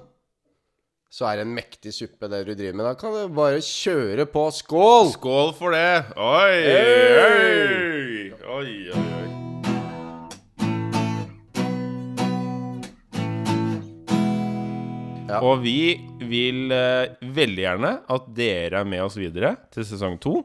så 1.11 1.27
er 1.27 1.41
det 1.41 1.45
en 1.49 1.57
mektig 1.57 1.93
suppe 1.93 2.29
det 2.31 2.45
du 2.47 2.53
driver 2.55 2.77
med. 2.79 2.87
Da 2.87 2.95
kan 2.97 3.13
du 3.17 3.35
bare 3.37 3.61
kjøre 3.67 4.29
på. 4.31 4.47
Skål! 4.55 5.11
Skål 5.17 5.53
for 5.59 5.75
det! 5.75 6.05
Oi, 6.15 6.61
Hey! 6.71 8.31
oi, 8.31 8.47
oi, 8.47 8.75
oi, 8.95 9.20
Ja. 15.31 15.41
Og 15.47 15.63
vi 15.63 15.95
vil 16.27 16.73
eh, 16.75 17.13
veldig 17.23 17.63
gjerne 17.65 17.93
at 18.11 18.31
dere 18.37 18.81
er 18.83 18.89
med 18.89 19.05
oss 19.05 19.17
videre 19.21 19.55
til 19.75 19.87
sesong 19.87 20.19
to. 20.23 20.41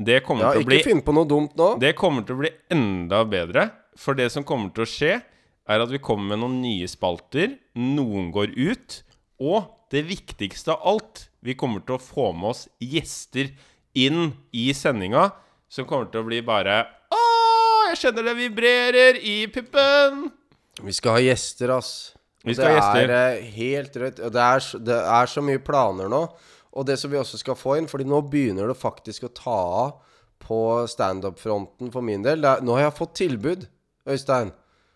Det 0.00 0.22
kommer, 0.24 0.46
Ja, 0.48 0.52
til 0.56 0.62
å 0.62 0.64
ikke 0.64 0.70
bli, 0.72 0.82
finn 0.86 1.02
på 1.04 1.12
noe 1.12 1.28
dumt 1.28 1.52
nå. 1.60 1.74
det 1.82 1.92
kommer 1.98 2.24
til 2.24 2.38
å 2.38 2.42
bli 2.42 2.50
enda 2.72 3.20
bedre. 3.28 3.68
For 4.00 4.16
det 4.16 4.30
som 4.32 4.46
kommer 4.48 4.72
til 4.72 4.86
å 4.86 4.88
skje, 4.88 5.18
er 5.70 5.82
at 5.84 5.90
vi 5.92 6.00
kommer 6.02 6.32
med 6.32 6.40
noen 6.42 6.60
nye 6.62 6.88
spalter. 6.88 7.52
Noen 7.76 8.30
går 8.32 8.54
ut. 8.56 9.02
Og 9.44 9.68
det 9.92 10.04
viktigste 10.08 10.72
av 10.72 10.86
alt, 10.88 11.26
vi 11.44 11.54
kommer 11.58 11.84
til 11.84 11.98
å 11.98 12.02
få 12.02 12.30
med 12.36 12.50
oss 12.54 12.64
gjester 12.80 13.52
inn 13.98 14.32
i 14.56 14.70
sendinga 14.76 15.30
som 15.70 15.86
kommer 15.88 16.10
til 16.12 16.22
å 16.22 16.26
bli 16.28 16.40
bare 16.46 16.80
Å, 17.10 17.20
jeg 17.90 17.98
kjenner 18.04 18.28
det 18.30 18.34
vibrerer 18.38 19.18
i 19.18 19.36
puppen! 19.50 20.28
Vi 20.80 20.94
skal 20.96 21.16
ha 21.18 21.22
gjester, 21.24 21.72
ass. 21.74 21.90
Vi 22.44 22.54
skal 22.56 22.70
ha 22.70 22.76
gjester. 22.78 23.08
Det 23.10 23.18
er 23.18 23.34
eh, 23.34 23.50
helt 23.56 23.98
rødt. 24.02 24.22
Det 24.32 24.44
er, 24.46 24.68
det 24.86 25.00
er 25.18 25.30
så 25.30 25.42
mye 25.44 25.60
planer 25.62 26.08
nå. 26.12 26.22
Og 26.70 26.86
det 26.86 26.96
som 27.00 27.10
vi 27.12 27.18
også 27.18 27.40
skal 27.40 27.58
få 27.58 27.76
inn, 27.80 27.88
Fordi 27.90 28.06
nå 28.06 28.22
begynner 28.30 28.70
det 28.70 28.78
faktisk 28.78 29.26
å 29.26 29.34
ta 29.34 29.58
av 29.84 29.98
på 30.40 30.60
standup-fronten 30.88 31.90
for 31.92 32.02
min 32.02 32.24
del. 32.24 32.44
Er, 32.44 32.62
nå 32.64 32.78
har 32.78 32.88
jeg 32.88 32.98
fått 32.98 33.16
tilbud, 33.20 33.66
Øystein. 34.08 34.54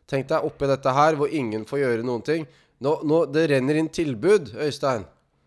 Tenk 0.08 0.28
deg 0.28 0.44
oppi 0.46 0.68
dette 0.68 0.92
her 0.92 1.16
hvor 1.18 1.32
ingen 1.32 1.66
får 1.68 1.82
gjøre 1.82 2.06
noen 2.06 2.24
ting. 2.24 2.46
Nå, 2.84 2.98
nå, 3.06 3.24
det 3.32 3.48
renner 3.52 3.78
inn 3.80 3.90
tilbud, 3.92 4.54
Øystein. 4.60 5.04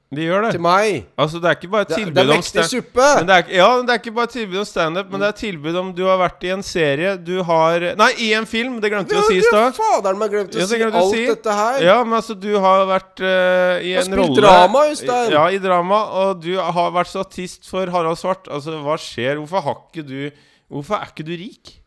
De 0.08 0.24
gjør 0.24 0.45
det. 0.45 0.53
Til 0.55 0.64
meg. 0.64 1.01
Altså, 1.20 1.39
det 1.43 1.49
er 1.49 1.58
ikke 1.58 1.70
bare 1.74 1.88
tilbud 1.89 2.14
det 2.16 2.22
er 2.22 2.30
om 2.32 2.39
mektig 2.39 2.64
suppe! 2.64 3.08
Men 3.18 3.26
det 3.28 3.36
er, 3.36 3.49
ja, 3.58 3.66
det 3.84 3.91
er 3.91 3.99
ikke 3.99 4.14
bare 4.16 4.30
tilbud 4.32 4.60
om 4.62 4.68
standup, 4.70 5.10
men 5.12 5.24
det 5.24 5.28
er 5.28 5.36
tilbud 5.41 5.80
om 5.82 5.89
du 5.97 6.03
har 6.08 6.22
vært 6.22 6.45
i 6.47 6.51
en 6.55 6.64
serie 6.64 7.16
Du 7.20 7.34
har 7.49 7.86
Nei, 7.99 8.08
i 8.24 8.30
en 8.38 8.47
film! 8.47 8.78
Det 8.84 8.91
glemte 8.93 9.12
vi 9.12 9.20
å 9.20 9.26
si 9.28 9.41
i 9.41 9.43
stad. 9.43 9.76
Faderen 9.76 10.22
meg 10.22 10.32
glemte 10.32 10.64
å 10.64 10.70
si 10.70 10.80
glemte 10.80 11.01
jeg 11.01 11.03
alt 11.03 11.18
si. 11.18 11.26
dette 11.34 11.58
her. 11.60 11.80
Ja, 11.89 11.97
men 12.08 12.20
altså, 12.22 12.38
du 12.39 12.53
har 12.55 12.86
vært 12.88 13.20
uh, 13.20 13.28
i 13.84 13.91
har 13.97 14.05
en 14.05 14.08
spilt 14.08 14.22
rolle 14.22 14.45
drama, 14.45 14.86
Øystein. 14.93 15.34
Ja, 15.36 15.43
i 15.51 15.60
drama. 15.68 15.99
Og 16.22 16.39
du 16.45 16.53
har 16.55 16.93
vært 16.95 17.12
statist 17.12 17.68
for 17.68 17.91
Harald 17.91 18.22
Svart. 18.22 18.47
Altså, 18.47 18.80
hva 18.86 18.95
skjer? 19.01 19.41
Hvorfor 19.41 19.68
har 19.68 19.82
ikke 19.89 20.08
du 20.08 20.22
Hvorfor 20.72 20.99
er 20.99 21.12
ikke 21.12 21.24
du 21.28 21.36
rik? 21.39 21.78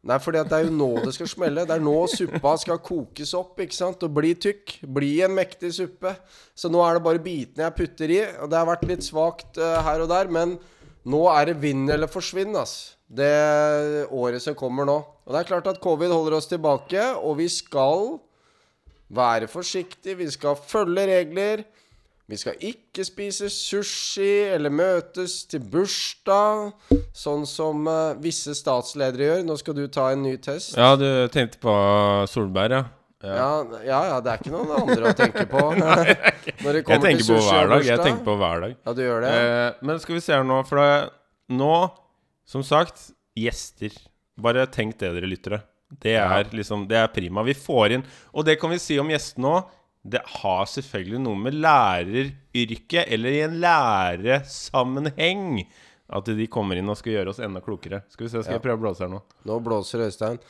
Nei, 0.00 0.16
fordi 0.16 0.40
det 0.48 0.56
er 0.56 0.64
jo 0.64 0.72
nå 0.72 0.88
det 1.04 1.12
skal 1.12 1.28
smelle. 1.28 1.66
Det 1.68 1.74
er 1.76 1.82
nå 1.84 1.94
suppa 2.08 2.54
skal 2.62 2.78
kokes 2.80 3.34
opp 3.36 3.60
ikke 3.60 3.76
sant? 3.76 4.00
og 4.06 4.14
bli 4.16 4.32
tykk. 4.32 4.78
Bli 4.88 5.10
en 5.26 5.34
mektig 5.36 5.74
suppe. 5.76 6.14
Så 6.56 6.70
nå 6.72 6.80
er 6.86 6.96
det 6.96 7.04
bare 7.04 7.20
bitene 7.20 7.66
jeg 7.66 7.76
putter 7.76 8.14
i. 8.14 8.20
Og 8.40 8.48
det 8.48 8.60
har 8.60 8.70
vært 8.70 8.86
litt 8.88 9.04
svakt 9.04 9.60
uh, 9.60 9.82
her 9.84 10.00
og 10.06 10.08
der, 10.12 10.32
men 10.32 10.56
nå 11.10 11.20
er 11.34 11.50
det 11.50 11.60
vinn 11.60 11.84
eller 11.92 12.08
forsvinn, 12.08 12.56
ass. 12.56 12.96
Det 13.04 13.28
året 14.14 14.40
som 14.44 14.56
kommer 14.56 14.88
nå. 14.88 14.96
Og 15.26 15.34
det 15.34 15.42
er 15.42 15.50
klart 15.52 15.68
at 15.68 15.82
covid 15.84 16.12
holder 16.14 16.38
oss 16.38 16.48
tilbake, 16.48 17.04
og 17.20 17.36
vi 17.42 17.50
skal 17.52 18.16
være 19.12 19.50
forsiktige. 19.52 20.16
Vi 20.16 20.30
skal 20.32 20.56
følge 20.56 21.04
regler. 21.10 21.66
Vi 22.30 22.38
skal 22.38 22.60
ikke 22.62 23.02
spise 23.02 23.48
sushi 23.50 24.52
eller 24.52 24.70
møtes 24.70 25.40
til 25.50 25.64
bursdag, 25.72 26.68
sånn 27.16 27.42
som 27.48 27.88
uh, 27.90 28.14
visse 28.22 28.54
statsledere 28.54 29.26
gjør. 29.26 29.40
Nå 29.48 29.56
skal 29.58 29.74
du 29.74 29.82
ta 29.90 30.12
en 30.14 30.22
ny 30.22 30.36
test. 30.42 30.76
Ja, 30.78 30.92
du 31.00 31.08
tenkte 31.34 31.58
på 31.64 31.74
Solberg, 32.30 32.76
ja. 32.76 32.84
Ja, 33.20 33.48
ja, 33.84 33.98
ja 34.12 34.20
det 34.24 34.30
er 34.32 34.44
ikke 34.44 34.52
noen 34.54 34.70
andre 34.78 35.10
å 35.10 35.16
tenke 35.16 35.42
på. 35.50 35.64
Det 36.60 36.76
Jeg 36.76 36.84
kommer 36.86 37.02
tenker 37.02 37.26
på 37.26 37.40
hver 37.48 37.72
dag. 37.72 37.84
Jeg 37.84 38.04
tenker 38.04 38.24
på 38.24 38.36
hver 38.40 38.62
dag. 38.62 38.76
Ja, 38.78 38.94
du 38.96 39.02
gjør 39.02 39.24
det? 39.24 39.32
Eh, 39.40 39.82
men 39.88 40.00
skal 40.00 40.16
vi 40.16 40.22
se 40.24 40.32
her 40.36 40.46
nå, 40.46 40.60
for 40.68 40.80
det, 40.80 41.10
nå, 41.56 41.74
som 42.48 42.64
sagt, 42.64 43.10
gjester. 43.36 43.96
Bare 44.40 44.64
tenk 44.72 44.96
det, 45.00 45.10
dere 45.16 45.28
lyttere. 45.28 45.60
Det 46.00 46.14
er 46.14 46.46
liksom 46.54 46.86
Det 46.88 46.96
er 47.00 47.10
prima. 47.10 47.42
Vi 47.42 47.56
får 47.58 47.96
inn 47.96 48.04
Og 48.30 48.44
det 48.46 48.54
kan 48.60 48.70
vi 48.70 48.78
si 48.78 48.94
om 49.02 49.08
gjestene 49.10 49.50
òg. 49.56 49.76
Det 50.02 50.22
har 50.40 50.64
selvfølgelig 50.70 51.20
noe 51.20 51.36
med 51.36 51.58
læreryrket, 51.60 53.04
eller 53.04 53.36
i 53.36 53.42
en 53.44 53.58
læresammenheng, 53.60 55.60
at 56.10 56.30
de 56.36 56.46
kommer 56.50 56.80
inn 56.80 56.88
og 56.88 56.96
skal 56.98 57.18
gjøre 57.18 57.34
oss 57.34 57.42
enda 57.44 57.60
klokere. 57.62 58.00
Skal 58.08 58.26
vi 58.26 58.32
se, 58.32 58.42
skal 58.42 58.56
jeg 58.56 58.64
prøve 58.64 58.80
å 58.80 58.84
blåse 58.86 59.04
her 59.04 59.12
nå? 59.12 59.20
Nå 59.46 59.58
blåser 59.64 60.06
Øystein. 60.06 60.40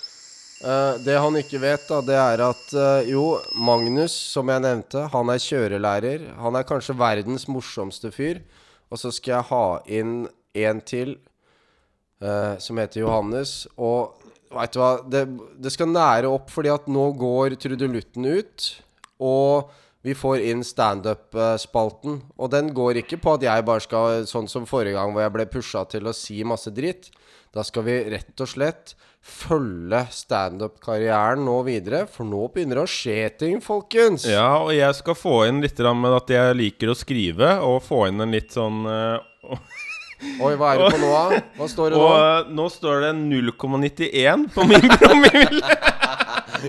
Uh, 0.61 1.01
det 1.01 1.16
han 1.16 1.36
ikke 1.40 1.59
vet, 1.62 1.86
da, 1.88 2.03
det 2.05 2.16
er 2.20 2.42
at 2.44 2.64
uh, 2.76 3.01
jo, 3.09 3.24
Magnus, 3.57 4.12
som 4.12 4.48
jeg 4.53 4.62
nevnte, 4.62 5.07
han 5.12 5.32
er 5.32 5.40
kjørelærer. 5.40 6.26
Han 6.40 6.59
er 6.59 6.68
kanskje 6.68 6.98
verdens 7.01 7.48
morsomste 7.51 8.12
fyr. 8.14 8.42
Og 8.90 9.01
så 9.01 9.12
skal 9.14 9.38
jeg 9.38 9.48
ha 9.51 9.64
inn 9.98 10.14
en 10.61 10.82
til 10.84 11.16
uh, 12.22 12.55
som 12.61 12.78
heter 12.80 13.03
Johannes. 13.03 13.64
Og 13.80 14.20
veit 14.53 14.76
du 14.76 14.80
hva, 14.82 14.92
det, 15.11 15.24
det 15.59 15.74
skal 15.74 15.90
nære 15.90 16.30
opp, 16.30 16.53
fordi 16.53 16.72
at 16.74 16.88
nå 16.92 17.09
går 17.18 17.57
trudelutten 17.61 18.28
ut. 18.30 18.70
Og 19.21 19.71
vi 20.03 20.14
får 20.16 20.41
inn 20.49 20.62
standup-spalten. 20.64 22.23
Og 22.41 22.53
den 22.53 22.73
går 22.77 23.03
ikke 23.03 23.21
på 23.21 23.37
at 23.37 23.45
jeg 23.45 23.66
bare 23.68 23.85
skal, 23.85 24.25
sånn 24.29 24.49
som 24.49 24.68
forrige 24.68 24.97
gang 24.97 25.12
hvor 25.12 25.25
jeg 25.27 25.35
ble 25.35 25.47
pusha 25.53 25.85
til 25.93 26.09
å 26.09 26.16
si 26.16 26.41
masse 26.49 26.73
dritt. 26.73 27.11
Da 27.53 27.64
skal 27.66 27.85
vi 27.85 27.99
rett 28.12 28.41
og 28.41 28.49
slett 28.49 28.95
følge 29.21 30.07
standup-karrieren 30.14 31.43
nå 31.45 31.59
videre, 31.66 32.07
for 32.09 32.25
nå 32.25 32.47
begynner 32.55 32.81
det 32.81 32.87
å 32.87 32.91
skje 32.91 33.18
ting, 33.43 33.59
folkens. 33.61 34.25
Ja, 34.25 34.62
og 34.62 34.73
jeg 34.73 34.97
skal 34.97 35.18
få 35.18 35.35
inn 35.51 35.61
litt 35.61 35.83
med 35.83 36.16
at 36.16 36.33
jeg 36.33 36.57
liker 36.57 36.93
å 36.93 36.97
skrive, 36.97 37.59
og 37.61 37.83
få 37.85 38.07
inn 38.09 38.25
en 38.25 38.33
litt 38.33 38.57
sånn 38.57 38.87
uh, 38.89 39.21
Oi, 40.45 40.53
hva 40.61 40.73
er 40.75 40.81
det 40.81 40.89
på 40.95 41.01
nå, 41.01 41.11
da? 41.12 41.41
Hva 41.57 41.68
står 41.68 41.93
det 41.93 42.01
Og 42.01 42.03
nå? 42.05 42.16
eh, 42.21 42.51
nå 42.57 42.66
står 42.73 43.07
det 43.07 43.12
0,91 43.21 44.49
på 44.53 44.66
min 44.68 44.91
promille. 45.01 45.79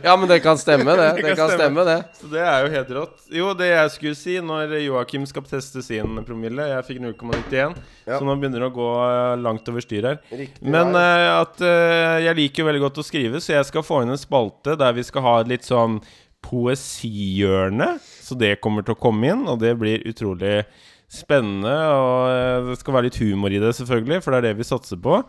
Ja, 0.03 0.15
men 0.17 0.29
det 0.29 0.39
kan 0.43 0.57
stemme, 0.59 0.95
det. 0.97 1.07
Det 1.17 1.23
kan 1.25 1.37
kan 1.39 1.53
stemme, 1.55 1.83
det. 1.87 1.97
Så 2.19 2.29
det 2.31 2.41
er 2.43 2.65
jo 2.65 2.71
helt 2.75 2.91
rått. 2.97 3.17
Jo, 3.33 3.51
det 3.57 3.69
jeg 3.71 3.93
skulle 3.95 4.17
si 4.19 4.37
når 4.43 4.75
Joakim 4.85 5.25
skal 5.29 5.45
teste 5.49 5.83
sin 5.85 6.21
promille 6.27 6.67
Jeg 6.69 6.87
fikk 6.87 7.01
0,91, 7.03 7.75
Ja. 8.07 8.17
så 8.17 8.25
nå 8.25 8.35
begynner 8.39 8.63
det 8.63 8.69
å 8.71 8.75
gå 8.75 8.89
eh, 9.05 9.35
langt 9.43 9.67
over 9.71 9.83
styr 9.83 10.07
her. 10.09 10.19
Riktig 10.31 10.65
Men 10.73 10.95
eh, 10.97 11.27
at 11.35 11.61
uh, 11.61 12.17
jeg 12.23 12.37
liker 12.39 12.63
jo 12.63 12.69
veldig 12.71 12.83
godt 12.87 13.01
å 13.03 13.05
skrive, 13.05 13.41
så 13.43 13.57
jeg 13.57 13.69
skal 13.69 13.85
få 13.85 14.01
inn 14.03 14.13
en 14.15 14.21
spalte 14.21 14.77
der 14.79 14.95
vi 14.97 15.05
skal 15.07 15.25
ha 15.27 15.35
et 15.41 15.51
litt 15.51 15.67
sånn 15.67 15.99
poesihjørne. 16.45 17.93
Så 18.01 18.37
det 18.39 18.57
kommer 18.63 18.85
til 18.85 18.95
å 18.95 19.01
komme 19.01 19.29
inn, 19.33 19.45
og 19.49 19.61
det 19.61 19.75
blir 19.79 20.03
utrolig 20.09 20.63
spennende. 21.11 21.75
Og 21.93 22.69
det 22.71 22.79
skal 22.81 22.97
være 22.97 23.09
litt 23.09 23.21
humor 23.21 23.53
i 23.53 23.61
det, 23.61 23.75
selvfølgelig, 23.77 24.21
for 24.23 24.33
det 24.33 24.41
er 24.41 24.49
det 24.49 24.59
vi 24.61 24.67
satser 24.67 25.01
på. 25.01 25.21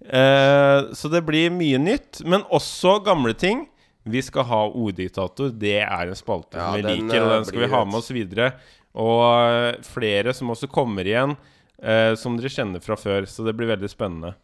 Eh, 0.00 0.78
så 0.96 1.10
det 1.12 1.22
blir 1.26 1.52
mye 1.52 1.80
nytt, 1.80 2.22
men 2.28 2.46
også 2.52 2.98
gamle 3.06 3.34
ting. 3.36 3.66
Vi 4.10 4.22
skal 4.26 4.46
ha 4.48 4.60
orddiktator. 4.68 5.52
Det 5.54 5.78
er 5.82 6.10
en 6.10 6.18
spalte 6.18 6.58
Ja, 6.58 6.70
som 6.70 6.78
vi 6.78 6.84
den, 6.86 7.08
liker, 7.08 7.22
og 7.24 7.30
eh, 7.30 7.34
den 7.36 7.48
skal 7.48 7.64
vi 7.64 7.70
ha 7.74 7.82
med 7.88 7.98
oss 8.00 8.10
videre. 8.14 8.52
Og 8.98 9.24
eh, 9.38 9.80
flere 9.86 10.34
som 10.36 10.50
også 10.50 10.68
kommer 10.72 11.06
igjen, 11.06 11.36
eh, 11.82 12.14
som 12.18 12.38
dere 12.38 12.50
kjenner 12.52 12.82
fra 12.84 12.98
før. 12.98 13.28
Så 13.30 13.46
det 13.46 13.54
blir 13.58 13.70
veldig 13.70 13.90
spennende. 13.92 14.34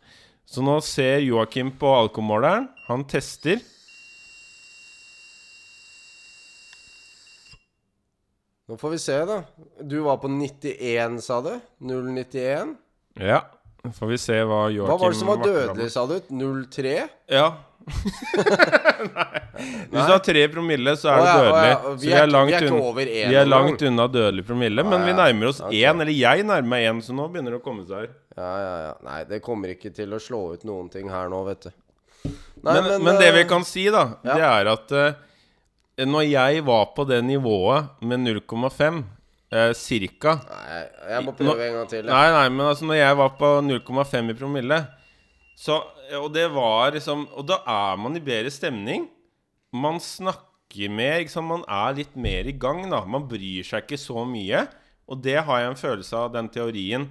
Så 0.47 0.63
nå 0.63 0.79
ser 0.87 1.25
Joakim 1.27 1.73
på 1.81 1.91
alkomåleren. 2.05 2.69
Han 2.87 3.03
tester. 3.11 3.59
Nå 8.67 8.77
får 8.79 8.91
vi 8.91 8.99
se, 8.99 9.19
da. 9.27 9.43
Du 9.83 10.01
var 10.03 10.17
på 10.23 10.29
91, 10.31 11.21
sa 11.23 11.41
du? 11.43 11.53
091? 11.79 12.75
Ja. 13.23 13.45
Nå 13.87 13.93
får 13.95 14.11
vi 14.11 14.19
se 14.19 14.39
hva 14.43 14.65
Joakim 14.75 14.91
Hva 14.91 14.97
var 14.99 15.13
det 15.13 15.19
som 15.21 15.31
var 15.31 15.43
dødelig, 15.45 15.91
sa 15.95 16.03
du? 16.11 16.17
03? 16.31 16.95
Ja. 17.31 17.47
Hvis 19.87 20.07
du 20.07 20.13
har 20.13 20.19
tre 20.25 20.43
promille, 20.53 20.95
så 20.99 21.09
er 21.13 21.17
Å 21.17 21.23
du 21.23 21.27
ja, 21.27 21.35
å 21.37 21.43
dødelig. 21.45 21.71
ja, 21.71 21.77
Så 21.77 21.93
vi 21.97 22.07
vi 22.07 22.13
er 22.13 22.17
er 22.17 22.27
ikke- 22.27 22.51
vi 22.51 22.67
er 22.67 22.73
over 22.83 23.05
vi 23.05 23.37
er 23.37 23.47
langt 23.47 23.83
unna 23.83 24.09
dødelig 24.09 24.45
promille. 24.47 24.85
Men 24.85 25.05
vi 25.07 25.13
nærmer 25.13 25.47
oss 25.49 25.61
én. 25.61 25.67
Okay. 25.67 25.85
eller 25.85 26.13
jeg 26.13 26.45
nærmer 26.45 26.69
meg 26.69 26.85
én, 26.91 27.03
så 27.03 27.15
nå 27.15 27.29
begynner 27.31 27.51
det 27.55 27.61
å 27.61 27.65
komme 27.65 27.87
seg 27.87 27.97
her. 27.97 28.09
Ja, 28.37 28.53
ja, 28.59 28.77
ja. 28.87 28.95
Nei, 29.05 29.25
det 29.25 29.43
kommer 29.43 29.69
ikke 29.73 29.95
til 29.95 30.09
å 30.13 30.19
slå 30.21 30.53
ut 30.55 30.65
noen 30.65 30.91
ting 30.91 31.09
her 31.09 31.29
nå, 31.29 31.45
vet 31.47 31.61
du. 31.63 31.71
Nei, 32.65 32.81
Men, 32.81 33.03
men, 33.05 33.19
det 33.21 33.33
vi 33.33 33.41
eh, 33.41 33.49
kan 33.49 33.65
si, 33.65 33.89
da, 33.89 34.17
ja. 34.25 34.35
det 34.35 34.43
er 34.43 34.67
at 34.73 34.93
uh, 34.93 35.13
når 36.05 36.25
jeg 36.31 36.65
var 36.67 36.87
på 36.97 37.07
det 37.07 37.23
nivået 37.25 37.87
med 38.03 38.19
0,5 38.27 39.05
eh, 39.53 39.73
cirka 39.73 40.41
Nei, 40.43 40.81
jeg 41.13 41.25
må 41.25 41.33
prøve 41.37 41.69
en 41.69 41.75
gang 41.79 41.89
til. 41.89 42.05
Ja. 42.05 42.13
Nei, 42.13 42.31
nei, 42.33 42.49
men 42.49 42.67
altså 42.67 42.89
når 42.89 42.99
jeg 42.99 43.17
var 43.17 43.31
på 43.39 43.53
0,5 43.63 44.31
i 44.31 44.35
promille 44.35 44.81
så, 45.57 45.81
Og 46.21 46.29
det 46.35 46.47
var 46.53 46.93
liksom 46.93 47.27
Og 47.33 47.47
da 47.49 47.63
er 47.65 47.97
man 48.01 48.17
i 48.19 48.25
bedre 48.25 48.53
stemning. 48.53 49.09
Man 49.73 49.99
snakker 50.03 50.91
mer. 50.93 51.23
Liksom. 51.23 51.49
Man 51.49 51.65
er 51.65 51.97
litt 51.97 52.17
mer 52.17 52.47
i 52.47 52.53
gang, 52.53 52.85
da. 52.93 53.01
Man 53.09 53.25
bryr 53.31 53.65
seg 53.65 53.87
ikke 53.87 54.01
så 54.01 54.27
mye. 54.29 54.67
Og 55.09 55.23
det 55.25 55.39
har 55.47 55.63
jeg 55.63 55.71
en 55.71 55.81
følelse 55.81 56.19
av, 56.19 56.33
den 56.35 56.51
teorien 56.53 57.07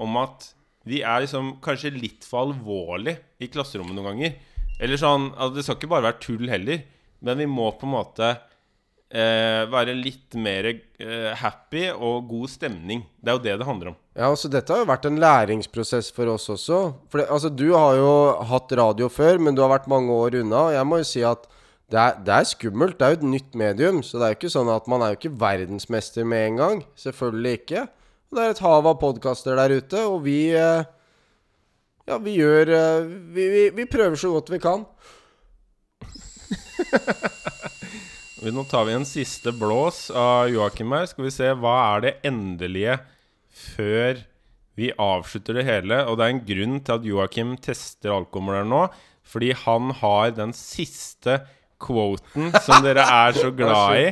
om 0.00 0.16
at 0.20 0.52
vi 0.88 1.02
er 1.04 1.24
liksom 1.24 1.58
kanskje 1.62 1.92
litt 1.92 2.24
for 2.24 2.46
alvorlig 2.46 3.18
i 3.42 3.50
klasserommet 3.52 3.96
noen 3.96 4.12
ganger. 4.12 4.36
Eller 4.80 5.00
sånn 5.00 5.32
altså 5.34 5.56
Det 5.58 5.64
skal 5.66 5.76
ikke 5.76 5.90
bare 5.92 6.06
være 6.08 6.22
tull 6.24 6.48
heller, 6.48 6.84
men 7.20 7.42
vi 7.42 7.48
må 7.50 7.68
på 7.76 7.88
en 7.88 7.96
måte 7.98 8.30
eh, 9.10 9.62
være 9.70 9.94
litt 9.98 10.36
mer 10.38 10.68
eh, 10.70 11.30
happy 11.40 11.88
og 11.92 12.28
god 12.30 12.52
stemning. 12.52 13.04
Det 13.18 13.32
er 13.32 13.38
jo 13.38 13.44
det 13.44 13.56
det 13.60 13.68
handler 13.68 13.92
om. 13.92 13.96
Ja, 14.14 14.30
altså 14.30 14.50
Dette 14.52 14.74
har 14.74 14.82
jo 14.84 14.90
vært 14.90 15.06
en 15.08 15.20
læringsprosess 15.22 16.10
for 16.14 16.30
oss 16.32 16.48
også. 16.52 16.80
For 17.10 17.22
det, 17.22 17.30
altså 17.30 17.50
Du 17.50 17.68
har 17.74 17.96
jo 17.98 18.12
hatt 18.50 18.72
radio 18.78 19.10
før, 19.12 19.40
men 19.42 19.56
du 19.56 19.62
har 19.64 19.72
vært 19.72 19.90
mange 19.90 20.14
år 20.14 20.40
unna. 20.42 20.68
Og 20.68 20.76
jeg 20.76 20.86
må 20.88 21.00
jo 21.02 21.08
si 21.10 21.24
at 21.26 21.48
det 21.90 21.98
er, 21.98 22.18
det 22.22 22.34
er 22.36 22.46
skummelt. 22.46 22.98
Det 22.98 23.06
er 23.06 23.14
jo 23.16 23.20
et 23.20 23.30
nytt 23.32 23.56
medium. 23.58 24.02
Så 24.06 24.18
det 24.18 24.26
er 24.26 24.34
jo 24.34 24.40
ikke 24.40 24.54
sånn 24.54 24.70
at 24.70 24.86
man 24.90 25.02
er 25.02 25.12
jo 25.12 25.18
ikke 25.18 25.40
verdensmester 25.40 26.28
med 26.28 26.46
en 26.52 26.60
gang. 26.62 26.84
Selvfølgelig 27.00 27.54
ikke. 27.62 27.86
Det 28.30 28.42
er 28.44 28.52
et 28.54 28.62
hav 28.62 28.86
av 28.86 29.00
podkaster 29.00 29.58
der 29.58 29.74
ute, 29.80 30.04
og 30.06 30.20
vi 30.22 30.54
eh, 30.54 30.86
Ja, 32.06 32.18
vi 32.22 32.36
gjør 32.38 32.70
eh, 32.74 33.08
vi, 33.34 33.48
vi, 33.50 33.62
vi 33.74 33.86
prøver 33.90 34.18
så 34.18 34.30
godt 34.36 34.52
vi 34.54 34.60
kan. 34.62 34.86
Nå 38.40 38.62
tar 38.64 38.86
vi 38.88 38.94
en 38.96 39.04
siste 39.04 39.52
blås 39.52 40.06
av 40.16 40.48
Joakim 40.48 40.94
her. 40.96 41.04
Skal 41.10 41.26
vi 41.26 41.32
se 41.34 41.50
hva 41.60 41.74
er 41.90 42.04
det 42.06 42.12
endelige 42.24 42.94
før 43.52 44.22
vi 44.80 44.88
avslutter 44.96 45.58
det 45.58 45.66
hele. 45.68 45.98
Og 46.08 46.16
det 46.16 46.24
er 46.24 46.32
en 46.32 46.40
grunn 46.46 46.78
til 46.80 46.94
at 46.94 47.04
Joakim 47.04 47.50
tester 47.60 48.14
alkohol 48.14 48.62
nå. 48.64 48.86
Fordi 49.28 49.50
han 49.66 49.92
har 50.00 50.32
den 50.38 50.54
siste 50.56 51.36
quoten 51.84 52.48
som 52.64 52.80
dere 52.86 53.04
er 53.04 53.36
så 53.36 53.52
glad 53.60 53.98
i 53.98 54.08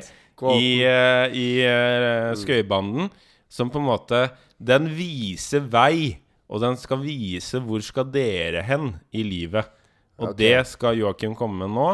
i, 0.59 0.69
eh, 0.85 1.33
i 1.33 1.49
eh, 1.65 2.35
Skøyerbanden. 2.37 3.09
Som 3.49 3.73
på 3.73 3.81
en 3.81 3.89
måte 3.89 4.27
Den 4.61 4.91
viser 4.93 5.65
vei, 5.73 6.19
og 6.51 6.61
den 6.61 6.77
skal 6.77 7.01
vise 7.01 7.63
hvor 7.65 7.81
skal 7.81 8.11
dere 8.13 8.61
hen 8.67 8.99
i 9.09 9.25
livet. 9.25 9.73
Og 10.21 10.35
okay. 10.35 10.39
det 10.43 10.69
skal 10.75 11.01
Joakim 11.01 11.33
komme 11.39 11.65
med 11.65 11.73
nå. 11.73 11.91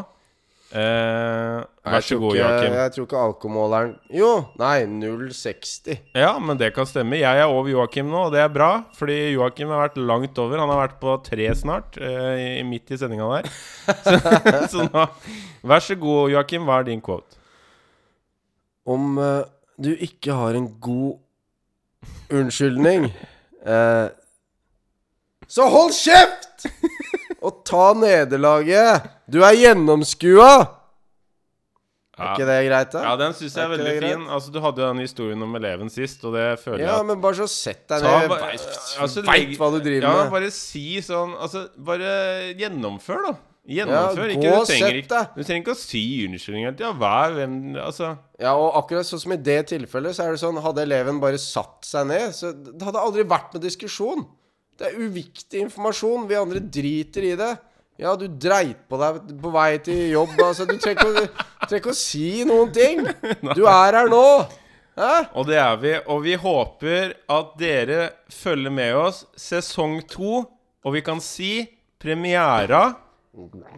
Eh, 0.73 1.61
vær 1.87 2.03
så 2.03 2.17
god, 2.19 2.35
Joakim. 2.35 2.73
Jeg 2.75 2.93
tror 2.95 3.05
ikke 3.07 3.19
alkomåleren 3.21 3.93
Jo, 4.11 4.31
nei, 4.59 4.87
0,60. 4.91 5.99
Ja, 6.19 6.33
men 6.43 6.59
det 6.59 6.73
kan 6.75 6.87
stemme. 6.89 7.19
Jeg 7.21 7.39
er 7.39 7.47
over 7.47 7.69
Joakim 7.71 8.09
nå, 8.11 8.25
og 8.27 8.33
det 8.35 8.41
er 8.43 8.49
bra. 8.51 8.71
Fordi 8.99 9.19
Joakim 9.37 9.69
har 9.71 9.85
vært 9.89 10.01
langt 10.03 10.39
over. 10.43 10.59
Han 10.59 10.73
har 10.73 10.81
vært 10.89 10.97
på 11.03 11.15
tre 11.29 11.47
snart, 11.55 11.99
eh, 12.01 12.59
i- 12.59 12.65
midt 12.67 12.91
i 12.91 12.99
sendinga 12.99 13.29
der. 13.37 13.51
Så, 14.09 14.19
så 14.73 14.89
nå 14.89 15.05
Vær 15.63 15.81
så 15.85 15.95
god, 16.01 16.31
Joakim. 16.33 16.65
Hva 16.67 16.81
er 16.81 16.89
din 16.91 17.01
quote? 17.05 17.39
Om 18.87 19.19
eh, 19.19 19.45
du 19.81 19.93
ikke 19.95 20.33
har 20.37 20.55
en 20.59 20.67
god 20.81 21.21
unnskyldning 22.35 23.07
eh, 23.67 24.09
Så 25.47 25.67
hold 25.71 25.93
kjeft! 25.97 26.67
Ta 27.75 27.91
nederlaget! 27.99 29.11
Du 29.27 29.43
er 29.43 29.57
gjennomskua! 29.59 30.51
Er 32.15 32.29
ikke 32.37 32.45
det 32.47 32.57
greit, 32.69 32.93
da? 32.95 33.01
Ja, 33.03 33.13
den 33.19 33.33
syns 33.35 33.57
jeg 33.59 33.65
er 33.65 33.73
Er 33.73 33.73
veldig 33.75 33.95
fin. 34.05 34.21
Altså, 34.31 34.53
Du 34.55 34.61
hadde 34.63 34.79
jo 34.85 34.91
den 34.93 35.01
historien 35.03 35.41
om 35.43 35.57
eleven 35.59 35.89
sist, 35.91 36.21
og 36.25 36.37
det 36.37 36.45
føler 36.63 36.85
Ja, 36.85 36.93
jeg 36.93 37.01
Ja, 37.01 37.03
men 37.09 37.21
bare 37.25 37.35
så 37.41 37.49
sett 37.51 37.89
deg 37.91 38.05
ned. 38.05 38.29
ba- 38.31 38.39
Veit 38.45 38.69
altså, 39.03 39.25
vet 39.27 39.57
hva 39.59 39.71
du 39.75 39.81
driver 39.83 40.07
Ja, 40.07 40.13
med. 40.23 40.31
bare 40.37 40.51
si 40.55 40.85
sånn 41.03 41.35
Altså, 41.43 41.65
bare 41.77 42.55
gjennomfør, 42.55 43.19
da. 43.27 43.35
Gjennomfør. 43.67 44.29
Ja, 44.31 44.37
ikke, 44.37 44.45
gå 44.45 44.61
du, 44.61 44.67
trenger, 44.69 44.87
sett 44.87 44.95
ikke, 45.01 45.09
deg. 45.09 45.35
du 45.35 45.43
trenger 45.43 45.63
ikke 45.65 45.75
å 45.75 45.81
si 45.81 46.05
unnskyldning 46.29 46.65
hele 46.69 46.77
tida. 46.79 46.93
Vær 47.03 47.35
hvem 47.35 47.59
Altså 47.83 48.13
Ja, 48.39 48.55
og 48.55 48.75
akkurat 48.85 49.11
sånn 49.11 49.21
som 49.25 49.33
i 49.33 49.37
det 49.51 49.59
tilfellet, 49.73 50.15
så 50.15 50.29
er 50.29 50.31
det 50.37 50.41
sånn 50.45 50.63
Hadde 50.63 50.83
eleven 50.87 51.19
bare 51.19 51.39
satt 51.43 51.83
seg 51.83 52.07
ned, 52.07 52.31
så 52.37 52.53
det 52.55 52.79
hadde 52.87 53.01
aldri 53.03 53.25
vært 53.27 53.51
noen 53.59 53.65
diskusjon. 53.67 54.23
Det 54.79 54.89
er 54.91 54.99
uviktig 55.07 55.61
informasjon. 55.69 56.27
Vi 56.29 56.35
andre 56.39 56.61
driter 56.61 57.23
i 57.29 57.35
det. 57.39 57.53
Ja, 58.03 58.17
du 58.19 58.25
dreit 58.27 58.81
på 58.91 58.99
deg 58.99 59.21
på 59.43 59.51
vei 59.55 59.77
til 59.87 60.01
jobb. 60.17 60.33
Altså, 60.43 60.65
du 60.67 60.75
trenger 60.83 61.29
ikke, 61.71 61.93
å- 61.93 61.95
si 61.95 62.43
noen 62.49 62.73
ting. 62.75 63.05
Du 63.59 63.63
er 63.71 63.95
her 64.01 64.09
nå. 64.11 64.25
Hæ? 64.99 65.13
Og 65.39 65.47
det 65.47 65.59
er 65.63 65.77
vi. 65.83 65.93
Og 66.11 66.25
vi 66.27 66.35
håper 66.39 67.15
at 67.37 67.55
dere 67.59 68.01
følger 68.31 68.71
med 68.75 68.95
oss 68.99 69.23
sesong 69.39 70.01
to. 70.11 70.43
Og 70.85 70.93
vi 70.97 71.01
kan 71.07 71.23
si 71.23 71.53
premiera 72.03 72.89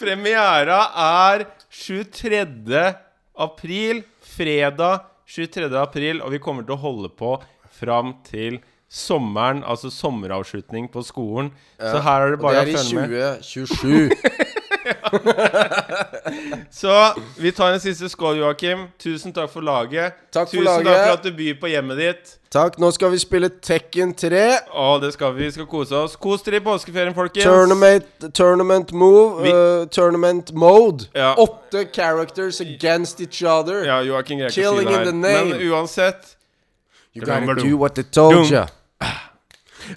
Premiera 0.00 0.80
er 0.96 1.44
23. 1.70 2.94
april. 3.36 4.02
Fredag 4.30 5.04
23. 5.28 5.68
april. 5.80 6.20
Og 6.24 6.32
vi 6.34 6.40
kommer 6.42 6.64
til 6.66 6.76
å 6.76 6.80
holde 6.84 7.10
på 7.16 7.34
fram 7.80 8.14
til 8.28 8.60
sommeren, 8.90 9.62
altså 9.64 9.90
sommeravslutning 9.94 10.88
på 10.92 11.02
skolen. 11.06 11.52
Så 11.78 12.00
her 12.02 12.26
er 12.26 12.30
det 12.36 12.40
bare 12.42 12.64
å 12.64 12.70
følge 12.74 12.94
med. 12.96 13.04
Og 13.04 13.10
det 13.14 13.22
er 13.22 13.36
i 13.38 13.42
2027. 13.44 14.10
Så 16.70 17.14
vi 17.38 17.52
tar 17.52 17.72
en 17.76 17.80
siste 17.82 18.08
skål, 18.10 18.40
Joakim. 18.40 18.86
Tusen 19.00 19.32
takk 19.36 19.50
for 19.52 19.64
laget. 19.64 20.16
Takk 20.34 20.48
for 20.50 20.56
Tusen 20.56 20.64
laget. 20.66 20.86
takk 20.90 21.06
for 21.06 21.16
at 21.18 21.24
du 21.26 21.30
byr 21.36 21.58
på 21.60 21.70
hjemmet 21.70 22.00
ditt. 22.00 22.34
Takk. 22.50 22.78
Nå 22.82 22.90
skal 22.94 23.12
vi 23.14 23.20
spille 23.22 23.50
Tekken 23.62 24.10
3. 24.18 24.42
Å, 24.74 24.88
det 25.02 25.12
skal 25.14 25.34
vi. 25.36 25.44
Vi 25.46 25.52
skal 25.54 25.68
kose 25.70 25.94
oss. 26.00 26.16
Kos 26.18 26.42
dere 26.46 26.58
i 26.58 26.64
påskeferien, 26.64 27.14
folkens. 27.14 27.46
Tournament, 27.46 28.08
tournament 28.34 28.90
move. 28.92 29.44
Vi- 29.44 29.54
uh, 29.54 29.86
tournament 29.94 30.50
mode. 30.52 31.06
Ja. 31.14 31.34
Åtte 31.38 31.86
characters 31.94 32.60
against 32.60 33.20
each 33.20 33.42
other. 33.44 33.84
Ja, 33.86 34.00
Joakim 34.02 34.38
greier 34.42 34.50
ikke 34.50 34.66
å 34.72 34.78
si 34.80 34.84
det 34.90 34.98
her. 34.98 35.12
Men 35.14 35.54
uansett 35.70 36.34
You 37.12 37.22
ah. 37.22 37.26
mm. 37.26 37.46
gotta 37.46 37.62
do 37.62 37.76
what 37.76 37.94
they 37.94 38.02
told 38.02 38.50
ya. 38.50 38.66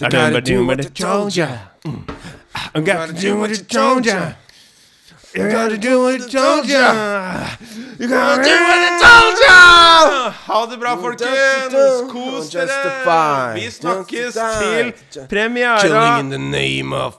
You 0.01 0.09
gotta 0.09 0.41
do 0.41 0.65
what 0.65 0.77
they 0.77 0.89
told 0.89 1.35
ya. 1.35 1.57
I 2.75 2.81
got 2.81 3.07
to 3.09 3.13
do 3.13 3.37
what 3.37 3.49
you 3.49 3.57
told 3.57 4.05
ya. 4.05 4.33
You 5.35 5.49
gotta 5.49 5.77
do 5.77 6.01
what 6.01 6.19
you 6.19 6.27
told 6.29 6.67
ya. 6.67 7.47
You 7.99 8.07
gotta 8.07 8.43
do 8.43 8.49
what 8.49 8.79
you 8.81 8.91
told 9.01 9.35
ya. 9.41 10.29
Ha 10.31 10.65
det 10.69 10.77
bra, 10.77 10.95
folkens. 10.97 12.11
Kos 12.11 12.49
dere. 12.49 13.53
Vi 13.55 13.71
snakkes 13.71 14.33
til 14.33 15.27
premiera. 15.29 15.79
Killing 15.79 16.19
in 16.19 16.29
the 16.29 16.37
name 16.37 16.93
of 16.93 17.13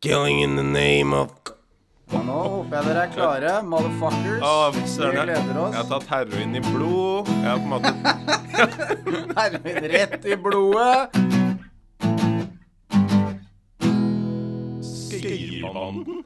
Killing 0.00 0.40
in 0.40 0.56
the 0.56 0.62
name 0.62 1.12
of 1.12 1.30
Og 2.08 2.22
nå 2.24 2.36
håper 2.40 2.76
jeg 2.78 2.86
dere 2.88 3.02
er 3.04 3.10
klare, 3.12 3.50
motherfuckers. 3.68 4.40
Å, 4.40 4.70
Vi 4.72 4.84
gleder 5.12 5.58
oss. 5.60 5.74
Jeg 5.74 5.82
har 5.82 5.88
tatt 5.90 6.06
heroin 6.12 6.56
i 6.56 6.62
blod. 6.64 7.28
Jeg 7.28 7.50
har 7.50 7.58
på 7.60 7.66
en 7.66 7.72
måte 7.74 7.92
Heroin 9.38 9.90
rett 9.92 10.24
i 10.24 10.38
blodet. 10.40 11.28
Skøyerbanden. 14.88 16.24